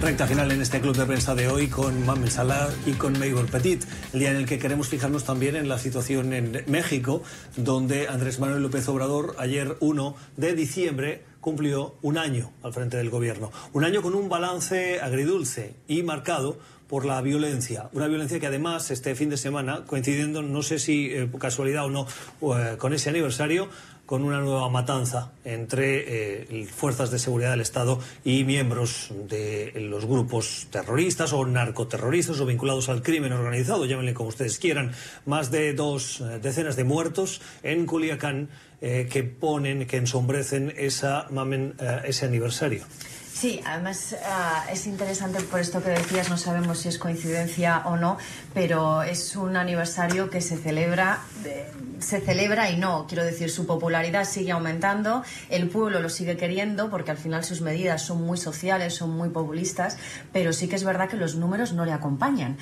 Recta 0.00 0.26
final 0.26 0.50
en 0.50 0.62
este 0.62 0.80
club 0.80 0.96
de 0.96 1.04
prensa 1.04 1.34
de 1.34 1.48
hoy 1.48 1.68
con 1.68 2.06
Mamel 2.06 2.30
Salah 2.30 2.70
y 2.86 2.92
con 2.92 3.18
Maybor 3.18 3.50
Petit, 3.50 3.84
el 4.14 4.20
día 4.20 4.30
en 4.30 4.36
el 4.36 4.46
que 4.46 4.58
queremos 4.58 4.88
fijarnos 4.88 5.24
también 5.24 5.56
en 5.56 5.68
la 5.68 5.78
situación 5.78 6.32
en 6.32 6.64
México, 6.68 7.22
donde 7.56 8.08
Andrés 8.08 8.40
Manuel 8.40 8.62
López 8.62 8.88
Obrador 8.88 9.34
ayer 9.38 9.76
1 9.80 10.16
de 10.38 10.54
diciembre 10.54 11.24
cumplió 11.42 11.96
un 12.00 12.16
año 12.16 12.50
al 12.62 12.72
frente 12.72 12.96
del 12.96 13.10
gobierno. 13.10 13.52
Un 13.74 13.84
año 13.84 14.00
con 14.00 14.14
un 14.14 14.30
balance 14.30 15.02
agridulce 15.02 15.74
y 15.86 16.02
marcado 16.02 16.58
por 16.88 17.04
la 17.04 17.20
violencia. 17.20 17.88
Una 17.92 18.08
violencia 18.08 18.40
que 18.40 18.46
además 18.46 18.90
este 18.90 19.14
fin 19.14 19.30
de 19.30 19.36
semana, 19.36 19.84
coincidiendo, 19.86 20.42
no 20.42 20.62
sé 20.62 20.78
si 20.78 21.06
eh, 21.12 21.30
casualidad 21.38 21.84
o 21.84 21.90
no, 21.90 22.06
eh, 22.56 22.76
con 22.78 22.92
ese 22.94 23.10
aniversario, 23.10 23.68
con 24.10 24.24
una 24.24 24.40
nueva 24.40 24.68
matanza 24.68 25.30
entre 25.44 26.42
eh, 26.42 26.66
fuerzas 26.66 27.12
de 27.12 27.20
seguridad 27.20 27.52
del 27.52 27.60
Estado 27.60 28.00
y 28.24 28.42
miembros 28.42 29.12
de 29.28 29.72
los 29.88 30.04
grupos 30.04 30.66
terroristas 30.68 31.32
o 31.32 31.46
narcoterroristas 31.46 32.40
o 32.40 32.44
vinculados 32.44 32.88
al 32.88 33.04
crimen 33.04 33.32
organizado, 33.32 33.86
llámenle 33.86 34.12
como 34.12 34.30
ustedes 34.30 34.58
quieran. 34.58 34.90
Más 35.26 35.52
de 35.52 35.74
dos 35.74 36.24
decenas 36.42 36.74
de 36.74 36.82
muertos 36.82 37.40
en 37.62 37.86
Culiacán 37.86 38.48
que 38.80 39.22
ponen, 39.38 39.86
que 39.86 39.98
ensombrecen 39.98 40.74
esa, 40.76 41.28
ese 42.04 42.26
aniversario. 42.26 42.86
Sí, 43.40 43.62
además 43.64 44.14
ah, 44.26 44.66
es 44.70 44.86
interesante 44.86 45.40
por 45.40 45.60
esto 45.60 45.82
que 45.82 45.88
decías, 45.88 46.28
no 46.28 46.36
sabemos 46.36 46.80
si 46.80 46.90
es 46.90 46.98
coincidencia 46.98 47.84
o 47.86 47.96
no, 47.96 48.18
pero 48.52 49.02
es 49.02 49.34
un 49.34 49.56
aniversario 49.56 50.28
que 50.28 50.42
se 50.42 50.58
celebra, 50.58 51.20
se 52.00 52.20
celebra 52.20 52.70
y 52.70 52.76
no, 52.76 53.06
quiero 53.08 53.24
decir, 53.24 53.50
su 53.50 53.66
popularidad 53.66 54.24
sigue 54.24 54.52
aumentando, 54.52 55.24
el 55.48 55.70
pueblo 55.70 56.00
lo 56.00 56.10
sigue 56.10 56.36
queriendo 56.36 56.90
porque 56.90 57.12
al 57.12 57.16
final 57.16 57.42
sus 57.42 57.62
medidas 57.62 58.02
son 58.02 58.22
muy 58.26 58.36
sociales, 58.36 58.94
son 58.94 59.16
muy 59.16 59.30
populistas, 59.30 59.96
pero 60.34 60.52
sí 60.52 60.68
que 60.68 60.76
es 60.76 60.84
verdad 60.84 61.08
que 61.08 61.16
los 61.16 61.36
números 61.36 61.72
no 61.72 61.86
le 61.86 61.92
acompañan. 61.92 62.58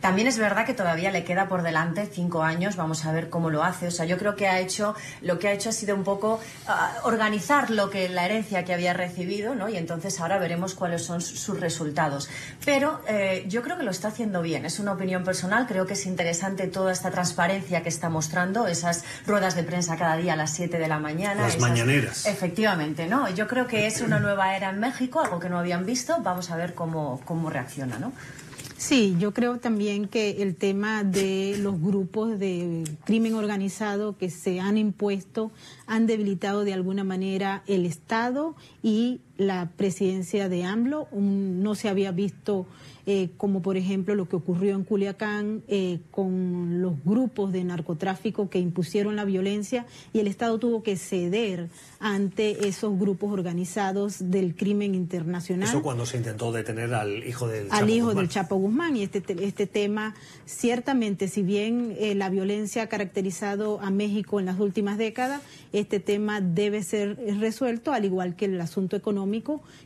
También 0.00 0.28
es 0.28 0.38
verdad 0.38 0.64
que 0.64 0.74
todavía 0.74 1.10
le 1.10 1.24
queda 1.24 1.48
por 1.48 1.62
delante 1.62 2.06
cinco 2.06 2.44
años, 2.44 2.76
vamos 2.76 3.04
a 3.04 3.12
ver 3.12 3.30
cómo 3.30 3.50
lo 3.50 3.64
hace. 3.64 3.88
O 3.88 3.90
sea, 3.90 4.06
yo 4.06 4.16
creo 4.16 4.36
que 4.36 4.46
ha 4.46 4.60
hecho, 4.60 4.94
lo 5.22 5.40
que 5.40 5.48
ha 5.48 5.52
hecho 5.52 5.70
ha 5.70 5.72
sido 5.72 5.94
un 5.94 6.04
poco 6.04 6.40
ah, 6.68 6.94
organizar 7.02 7.70
lo 7.70 7.90
que 7.90 8.08
la 8.08 8.24
herencia 8.24 8.64
que 8.64 8.72
había 8.72 8.94
recibido, 8.94 9.54
¿no? 9.54 9.68
Y 9.68 9.76
entonces 9.76 10.19
ahora 10.20 10.38
veremos 10.38 10.74
cuáles 10.74 11.02
son 11.02 11.20
sus 11.20 11.58
resultados. 11.58 12.28
Pero 12.64 13.00
eh, 13.08 13.44
yo 13.48 13.62
creo 13.62 13.76
que 13.76 13.82
lo 13.82 13.90
está 13.90 14.08
haciendo 14.08 14.42
bien. 14.42 14.64
Es 14.64 14.78
una 14.78 14.92
opinión 14.92 15.24
personal. 15.24 15.66
Creo 15.66 15.86
que 15.86 15.94
es 15.94 16.06
interesante 16.06 16.66
toda 16.66 16.92
esta 16.92 17.10
transparencia 17.10 17.82
que 17.82 17.88
está 17.88 18.08
mostrando, 18.08 18.66
esas 18.66 19.04
ruedas 19.26 19.56
de 19.56 19.64
prensa 19.64 19.96
cada 19.96 20.16
día 20.16 20.34
a 20.34 20.36
las 20.36 20.52
7 20.52 20.78
de 20.78 20.88
la 20.88 20.98
mañana. 20.98 21.42
Las 21.42 21.58
mañaneras. 21.58 22.26
Efectivamente, 22.26 23.06
¿no? 23.06 23.28
Yo 23.30 23.46
creo 23.46 23.66
que 23.66 23.86
es 23.86 24.00
una 24.00 24.20
nueva 24.20 24.56
era 24.56 24.70
en 24.70 24.80
México, 24.80 25.20
algo 25.20 25.40
que 25.40 25.48
no 25.48 25.58
habían 25.58 25.86
visto. 25.86 26.18
Vamos 26.22 26.50
a 26.50 26.56
ver 26.56 26.74
cómo, 26.74 27.20
cómo 27.24 27.50
reacciona, 27.50 27.98
¿no? 27.98 28.12
Sí, 28.80 29.14
yo 29.18 29.34
creo 29.34 29.58
también 29.58 30.08
que 30.08 30.40
el 30.42 30.56
tema 30.56 31.04
de 31.04 31.54
los 31.58 31.78
grupos 31.78 32.38
de 32.38 32.84
crimen 33.04 33.34
organizado 33.34 34.16
que 34.16 34.30
se 34.30 34.58
han 34.58 34.78
impuesto 34.78 35.52
han 35.86 36.06
debilitado 36.06 36.64
de 36.64 36.72
alguna 36.72 37.04
manera 37.04 37.62
el 37.66 37.84
Estado 37.84 38.56
y 38.82 39.20
la 39.40 39.70
presidencia 39.74 40.50
de 40.50 40.64
AMLO. 40.64 41.08
no 41.12 41.74
se 41.74 41.88
había 41.88 42.12
visto 42.12 42.66
eh, 43.06 43.30
como 43.38 43.62
por 43.62 43.76
ejemplo 43.76 44.14
lo 44.14 44.28
que 44.28 44.36
ocurrió 44.36 44.74
en 44.74 44.84
Culiacán 44.84 45.62
eh, 45.68 46.00
con 46.10 46.82
los 46.82 47.02
grupos 47.04 47.50
de 47.50 47.64
narcotráfico 47.64 48.50
que 48.50 48.58
impusieron 48.58 49.16
la 49.16 49.24
violencia 49.24 49.86
y 50.12 50.20
el 50.20 50.26
Estado 50.26 50.58
tuvo 50.58 50.82
que 50.82 50.96
ceder 50.96 51.70
ante 51.98 52.68
esos 52.68 52.98
grupos 52.98 53.32
organizados 53.32 54.30
del 54.30 54.54
crimen 54.54 54.94
internacional. 54.94 55.68
Eso 55.68 55.82
cuando 55.82 56.04
se 56.04 56.18
intentó 56.18 56.52
detener 56.52 56.92
al 56.92 57.24
hijo 57.26 57.48
del 57.48 57.68
Chapo 57.68 57.82
Al 57.82 57.90
hijo 57.90 58.14
del 58.14 58.28
Chapo 58.28 58.56
Guzmán 58.56 58.96
y 58.96 59.02
este, 59.02 59.24
este 59.44 59.66
tema, 59.66 60.14
ciertamente, 60.44 61.28
si 61.28 61.42
bien 61.42 61.96
eh, 61.98 62.14
la 62.14 62.28
violencia 62.28 62.82
ha 62.82 62.88
caracterizado 62.88 63.80
a 63.80 63.90
México 63.90 64.40
en 64.40 64.46
las 64.46 64.60
últimas 64.60 64.98
décadas, 64.98 65.40
este 65.72 66.00
tema 66.00 66.40
debe 66.40 66.82
ser 66.82 67.16
resuelto, 67.38 67.92
al 67.92 68.04
igual 68.04 68.36
que 68.36 68.44
el 68.44 68.60
asunto 68.60 68.96
económico, 68.96 69.29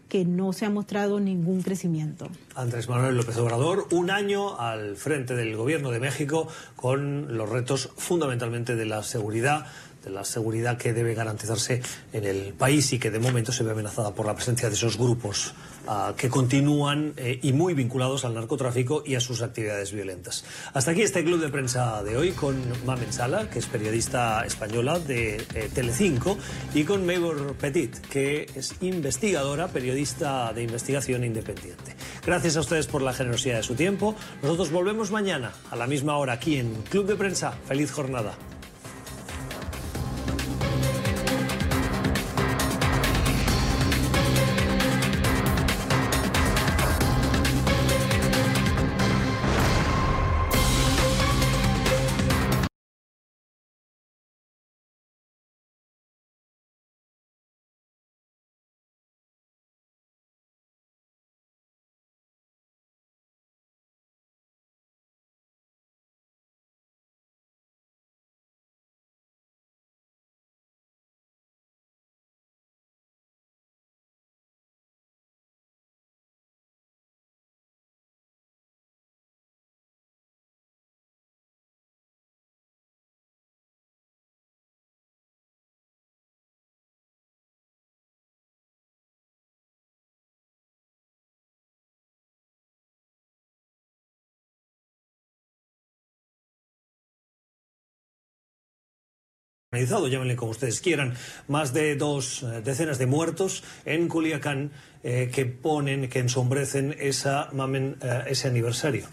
que 0.09 0.25
no 0.25 0.53
se 0.53 0.67
ha 0.67 0.71
mostrado 0.71 1.21
ningún 1.21 1.63
crecimiento. 1.63 2.29
Andrés 2.55 2.89
Manuel 2.89 3.17
López 3.17 3.37
Obrador, 3.37 3.87
un 3.91 4.11
año 4.11 4.59
al 4.59 4.97
frente 4.97 5.35
del 5.35 5.57
Gobierno 5.57 5.91
de 5.91 6.01
México 6.01 6.49
con 6.77 7.37
los 7.37 7.49
retos 7.49 7.91
fundamentalmente 7.97 8.77
de 8.77 8.87
la 8.87 9.03
seguridad 9.03 9.67
de 10.05 10.11
la 10.11 10.25
seguridad 10.25 10.77
que 10.77 10.93
debe 10.93 11.15
garantizarse 11.15 11.81
en 12.13 12.25
el 12.25 12.53
país 12.53 12.93
y 12.93 12.99
que 12.99 13.11
de 13.11 13.19
momento 13.19 13.53
se 13.53 13.65
ve 13.65 13.71
amenazada 13.71 14.15
por 14.15 14.27
la 14.27 14.35
presencia 14.35 14.69
de 14.69 14.75
esos 14.75 14.99
grupos 14.99 15.55
ah, 15.87 16.15
que 16.17 16.29
continúan 16.29 17.15
eh, 17.17 17.39
y 17.43 17.53
muy 17.53 17.75
vinculados 17.75 18.25
al 18.25 18.35
narcotráfico 18.35 19.03
y 19.05 19.15
a 19.15 19.21
sus 19.21 19.43
actividades 19.43 19.93
violentas. 19.93 20.45
Hasta 20.73 20.93
aquí 20.93 21.03
este 21.03 21.25
club 21.25 21.41
de 21.41 21.49
prensa 21.49 22.03
de 22.03 22.17
hoy 22.17 22.33
con 22.33 22.57
Mamen 22.85 23.13
Sala, 23.13 23.49
que 23.51 23.59
es 23.59 23.67
periodista 23.67 24.45
española 24.45 24.99
de 24.99 25.37
eh, 25.55 25.71
Telecinco, 25.75 26.39
y 26.75 26.85
con 26.85 27.07
Maybor 27.07 27.55
Petit, 27.55 27.97
que 28.09 28.47
es 28.55 28.75
investigadora, 28.81 29.69
periodista 29.69 30.53
de 30.53 30.63
investigación 30.63 31.25
independiente. 31.25 31.97
Gracias 32.25 32.57
a 32.57 32.61
ustedes 32.61 32.87
por 32.87 33.03
la 33.03 33.13
generosidad 33.13 33.57
de 33.57 33.63
su 33.63 33.75
tiempo. 33.75 34.15
Nosotros 34.43 34.71
volvemos 34.71 35.11
mañana 35.11 35.53
a 35.71 35.77
la 35.77 35.87
misma 35.87 36.17
hora 36.17 36.35
aquí 36.35 36.57
en 36.57 36.75
Club 36.91 37.07
de 37.07 37.17
Prensa. 37.17 37.53
Feliz 37.67 37.93
jornada. 37.93 38.35
Llámenle 100.09 100.37
como 100.37 100.53
ustedes 100.53 100.81
quieran, 100.81 101.15
más 101.49 101.73
de 101.73 101.97
dos 101.97 102.43
eh, 102.43 102.63
decenas 102.65 102.99
de 102.99 103.07
muertos 103.07 103.63
en 103.85 104.09
Culiacán 104.09 104.71
eh, 105.03 105.31
que 105.33 105.47
ponen, 105.47 106.09
que 106.09 106.21
ensombrecen 106.21 106.97
esa, 106.99 107.49
mamen, 107.53 107.97
eh, 108.01 108.25
ese 108.29 108.49
aniversario. 108.49 109.07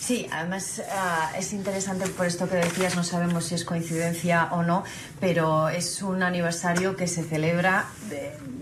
Sí, 0.00 0.26
además 0.30 0.80
ah, 0.90 1.32
es 1.36 1.52
interesante 1.52 2.06
por 2.06 2.26
esto 2.26 2.48
que 2.48 2.56
decías, 2.56 2.96
no 2.96 3.02
sabemos 3.02 3.46
si 3.46 3.56
es 3.56 3.64
coincidencia 3.64 4.48
o 4.52 4.62
no, 4.62 4.84
pero 5.20 5.68
es 5.68 6.02
un 6.02 6.22
aniversario 6.22 6.96
que 6.96 7.06
se 7.06 7.24
celebra, 7.24 7.86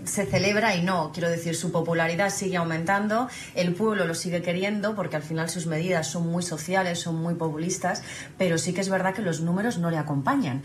se 0.03 0.25
celebra 0.25 0.75
y 0.75 0.81
no, 0.81 1.11
quiero 1.13 1.29
decir, 1.29 1.55
su 1.55 1.71
popularidad 1.71 2.31
sigue 2.31 2.57
aumentando, 2.57 3.29
el 3.55 3.73
pueblo 3.75 4.05
lo 4.05 4.15
sigue 4.15 4.41
queriendo 4.41 4.95
porque 4.95 5.15
al 5.15 5.21
final 5.21 5.49
sus 5.49 5.67
medidas 5.67 6.07
son 6.07 6.27
muy 6.27 6.43
sociales, 6.43 6.99
son 6.99 7.15
muy 7.15 7.35
populistas, 7.35 8.01
pero 8.37 8.57
sí 8.57 8.73
que 8.73 8.81
es 8.81 8.89
verdad 8.89 9.13
que 9.13 9.21
los 9.21 9.39
números 9.39 9.77
no 9.77 9.91
le 9.91 9.97
acompañan. 9.97 10.63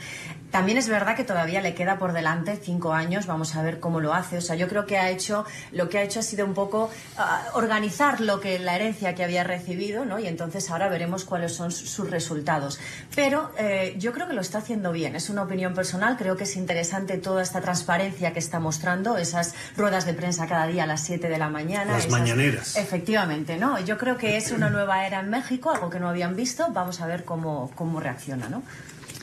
También 0.51 0.77
es 0.77 0.89
verdad 0.89 1.17
que 1.17 1.25
todavía 1.25 1.63
le 1.63 1.75
queda 1.75 1.99
por 1.99 2.13
delante 2.13 2.59
cinco 2.63 2.93
años, 2.93 3.27
vamos 3.27 3.57
a 3.57 3.63
ver 3.63 3.81
cómo 3.81 4.01
lo 4.01 4.13
hace. 4.13 4.37
O 4.37 4.43
sea, 4.43 4.55
yo 4.55 4.69
creo 4.69 4.85
que 4.85 4.99
ha 4.99 5.11
hecho, 5.11 5.47
lo 5.71 5.89
que 5.89 5.99
ha 5.99 6.03
hecho 6.03 6.21
ha 6.21 6.23
sido 6.23 6.45
un 6.45 6.53
poco 6.53 6.91
ah, 7.17 7.43
organizar 7.55 8.21
lo 8.21 8.39
que 8.39 8.59
la 8.59 8.77
herencia 8.77 9.15
que 9.15 9.25
había 9.25 9.45
recibido, 9.45 10.05
¿no? 10.05 10.19
Y 10.19 10.27
entonces 10.27 10.62
ahora 10.71 10.89
veremos 10.89 11.25
cuáles 11.25 11.53
son 11.53 11.71
sus 11.71 12.11
resultados. 12.11 12.79
Pero 13.15 13.51
eh, 13.59 13.95
yo 13.99 14.13
creo 14.13 14.27
que 14.27 14.35
lo 14.35 14.41
está 14.41 14.59
haciendo 14.59 14.93
bien. 14.93 15.17
Es 15.17 15.31
una 15.31 15.43
opinión 15.43 15.75
personal. 15.75 16.17
Creo 16.17 16.37
que 16.37 16.45
es 16.45 16.57
interesante 16.57 17.19
toda 17.19 17.43
esta 17.43 17.61
transparencia 17.61 18.33
que 18.33 18.39
está 18.39 18.61
mostrando, 18.61 19.17
esas 19.17 19.55
ruedas 19.77 20.07
de 20.07 20.15
prensa 20.15 20.47
cada 20.47 20.67
día 20.67 20.85
a 20.85 20.87
las 20.87 21.03
7 21.05 21.29
de 21.29 21.39
la 21.39 21.49
mañana. 21.49 21.93
Las 21.93 22.09
mañaneras. 22.09 22.77
Efectivamente, 22.77 23.57
¿no? 23.57 23.79
Yo 23.81 23.99
creo 23.99 24.17
que 24.17 24.37
es 24.37 24.53
una 24.53 24.71
nueva 24.71 25.07
era 25.07 25.21
en 25.21 25.31
México, 25.31 25.71
algo 25.71 25.91
que 25.91 26.01
no 26.01 26.09
habían 26.09 26.37
visto. 26.37 26.69
Vamos 26.73 27.01
a 27.01 27.07
ver 27.07 27.25
cómo, 27.25 27.71
cómo 27.75 28.01
reacciona, 28.01 28.49
¿no? 28.49 28.63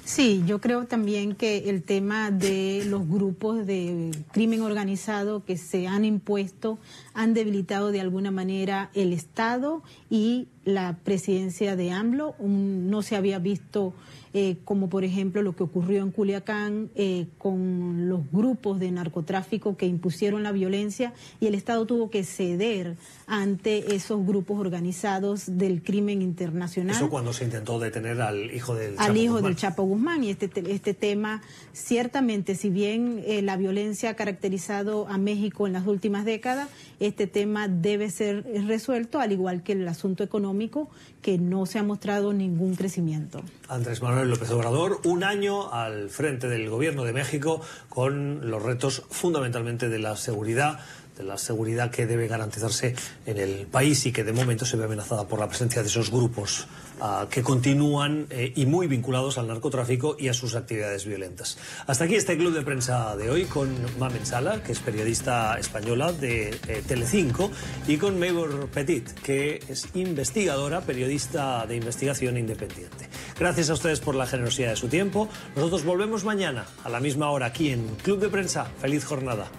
Sí, 0.10 0.42
yo 0.48 0.60
creo 0.60 0.86
también 0.86 1.36
que 1.36 1.70
el 1.70 1.84
tema 1.84 2.32
de 2.32 2.84
los 2.88 3.08
grupos 3.08 3.68
de 3.68 4.10
crimen 4.32 4.64
organizado 4.64 5.46
que 5.46 5.56
se 5.56 5.86
han 5.86 6.04
impuesto 6.04 6.80
han 7.20 7.34
debilitado 7.34 7.92
de 7.92 8.00
alguna 8.00 8.32
manera 8.32 8.92
el 8.94 9.12
Estado 9.12 9.84
y 10.10 10.48
la 10.64 11.00
presidencia 11.04 11.76
de 11.76 11.92
AMLO. 11.92 12.36
no 12.40 13.02
se 13.02 13.18
había 13.18 13.40
visto 13.40 13.94
eh, 14.34 14.58
como 14.64 14.90
por 14.90 15.04
ejemplo 15.04 15.42
lo 15.42 15.56
que 15.56 15.64
ocurrió 15.64 16.04
en 16.04 16.12
Culiacán 16.12 16.92
eh, 16.94 17.26
con 17.40 18.08
los 18.10 18.22
grupos 18.32 18.80
de 18.80 18.92
narcotráfico 18.92 19.76
que 19.76 19.88
impusieron 19.88 20.44
la 20.44 20.52
violencia 20.52 21.14
y 21.40 21.48
el 21.48 21.56
Estado 21.56 21.88
tuvo 21.88 22.12
que 22.12 22.24
ceder 22.24 22.96
ante 23.26 23.96
esos 23.96 24.24
grupos 24.24 24.60
organizados 24.60 25.58
del 25.58 25.82
crimen 25.82 26.22
internacional. 26.22 26.96
Eso 26.96 27.10
cuando 27.10 27.34
se 27.34 27.46
intentó 27.46 27.80
detener 27.80 28.22
al 28.22 28.54
hijo 28.54 28.76
del 28.76 28.98
Chapo 28.98 29.10
Al 29.10 29.18
hijo 29.18 29.42
del 29.42 29.56
Chapo 29.56 29.84
Guzmán 29.84 30.24
y 30.24 30.30
este, 30.30 30.52
este 30.72 30.94
tema, 30.94 31.42
ciertamente, 31.74 32.54
si 32.54 32.70
bien 32.70 33.24
eh, 33.26 33.42
la 33.42 33.58
violencia 33.58 34.12
ha 34.12 34.14
caracterizado 34.14 35.08
a 35.08 35.18
México 35.18 35.66
en 35.66 35.74
las 35.74 35.88
últimas 35.88 36.24
décadas, 36.24 36.70
este 37.00 37.28
tema 37.28 37.68
debe 37.68 38.10
ser 38.10 38.45
resuelto, 38.68 39.20
al 39.20 39.32
igual 39.32 39.64
que 39.64 39.74
el 39.74 39.88
asunto 39.88 40.24
económico, 40.24 40.89
que 41.22 41.38
no 41.38 41.66
se 41.66 41.80
ha 41.80 41.84
mostrado 41.84 42.34
ningún 42.34 42.76
crecimiento. 42.76 43.41
Andrés 43.68 44.02
Manuel 44.02 44.30
López 44.30 44.50
Obrador, 44.52 45.00
un 45.06 45.24
año 45.24 45.72
al 45.72 46.10
frente 46.10 46.47
del 46.47 46.70
Gobierno 46.70 47.04
de 47.04 47.14
México 47.14 47.62
con 47.89 48.50
los 48.50 48.62
retos 48.64 49.04
fundamentalmente 49.10 49.89
de 49.89 50.00
la 50.00 50.16
seguridad 50.16 50.80
de 51.18 51.26
la 51.26 51.38
seguridad 51.38 51.91
que 51.91 52.08
debe 52.08 52.30
garantizarse 52.30 52.95
en 53.26 53.38
el 53.38 53.68
país 53.68 54.06
y 54.06 54.14
que 54.14 54.24
de 54.24 54.32
momento 54.32 54.66
se 54.66 54.78
ve 54.78 54.86
amenazada 54.86 55.28
por 55.28 55.38
la 55.38 55.50
presencia 55.50 55.82
de 55.82 55.89
esos 55.89 56.10
grupos 56.12 56.66
ah, 57.02 57.28
que 57.30 57.43
continúan 57.43 58.28
eh, 58.30 58.54
y 58.56 58.66
muy 58.66 58.88
vinculados 58.88 59.38
al 59.38 59.47
narcotráfico 59.47 60.16
y 60.20 60.28
a 60.28 60.34
sus 60.34 60.56
actividades 60.56 61.06
violentas. 61.06 61.58
Hasta 61.88 62.06
aquí 62.06 62.16
este 62.16 62.38
club 62.38 62.54
de 62.54 62.62
prensa 62.62 63.16
de 63.16 63.30
hoy 63.30 63.45
con 63.45 63.70
Mamen 64.00 64.26
Sala, 64.26 64.64
que 64.64 64.72
es 64.72 64.80
periodista 64.80 65.58
española 65.60 66.12
de 66.12 66.50
eh, 66.68 66.84
Telecinco, 66.88 67.52
y 67.88 67.97
con 67.97 68.20
Maybor 68.20 68.68
Petit, 68.70 69.10
que 69.22 69.60
es 69.68 69.88
investigadora, 69.95 70.82
periodista 70.82 71.66
de 71.66 71.76
investigación 71.76 72.38
independiente. 72.38 73.10
Gracias 73.39 73.70
a 73.70 73.74
ustedes 73.74 74.00
por 74.00 74.16
la 74.16 74.26
generosidad 74.26 74.72
de 74.72 74.76
su 74.76 74.88
tiempo. 74.88 75.30
Nosotros 75.56 75.84
volvemos 75.86 76.24
mañana 76.26 76.66
a 76.84 76.89
la 76.89 77.00
misma 77.00 77.30
hora 77.30 77.47
aquí 77.47 77.70
en 77.70 77.88
Club 78.04 78.20
de 78.20 78.30
Prensa. 78.30 78.66
Feliz 78.80 79.06
jornada. 79.06 79.50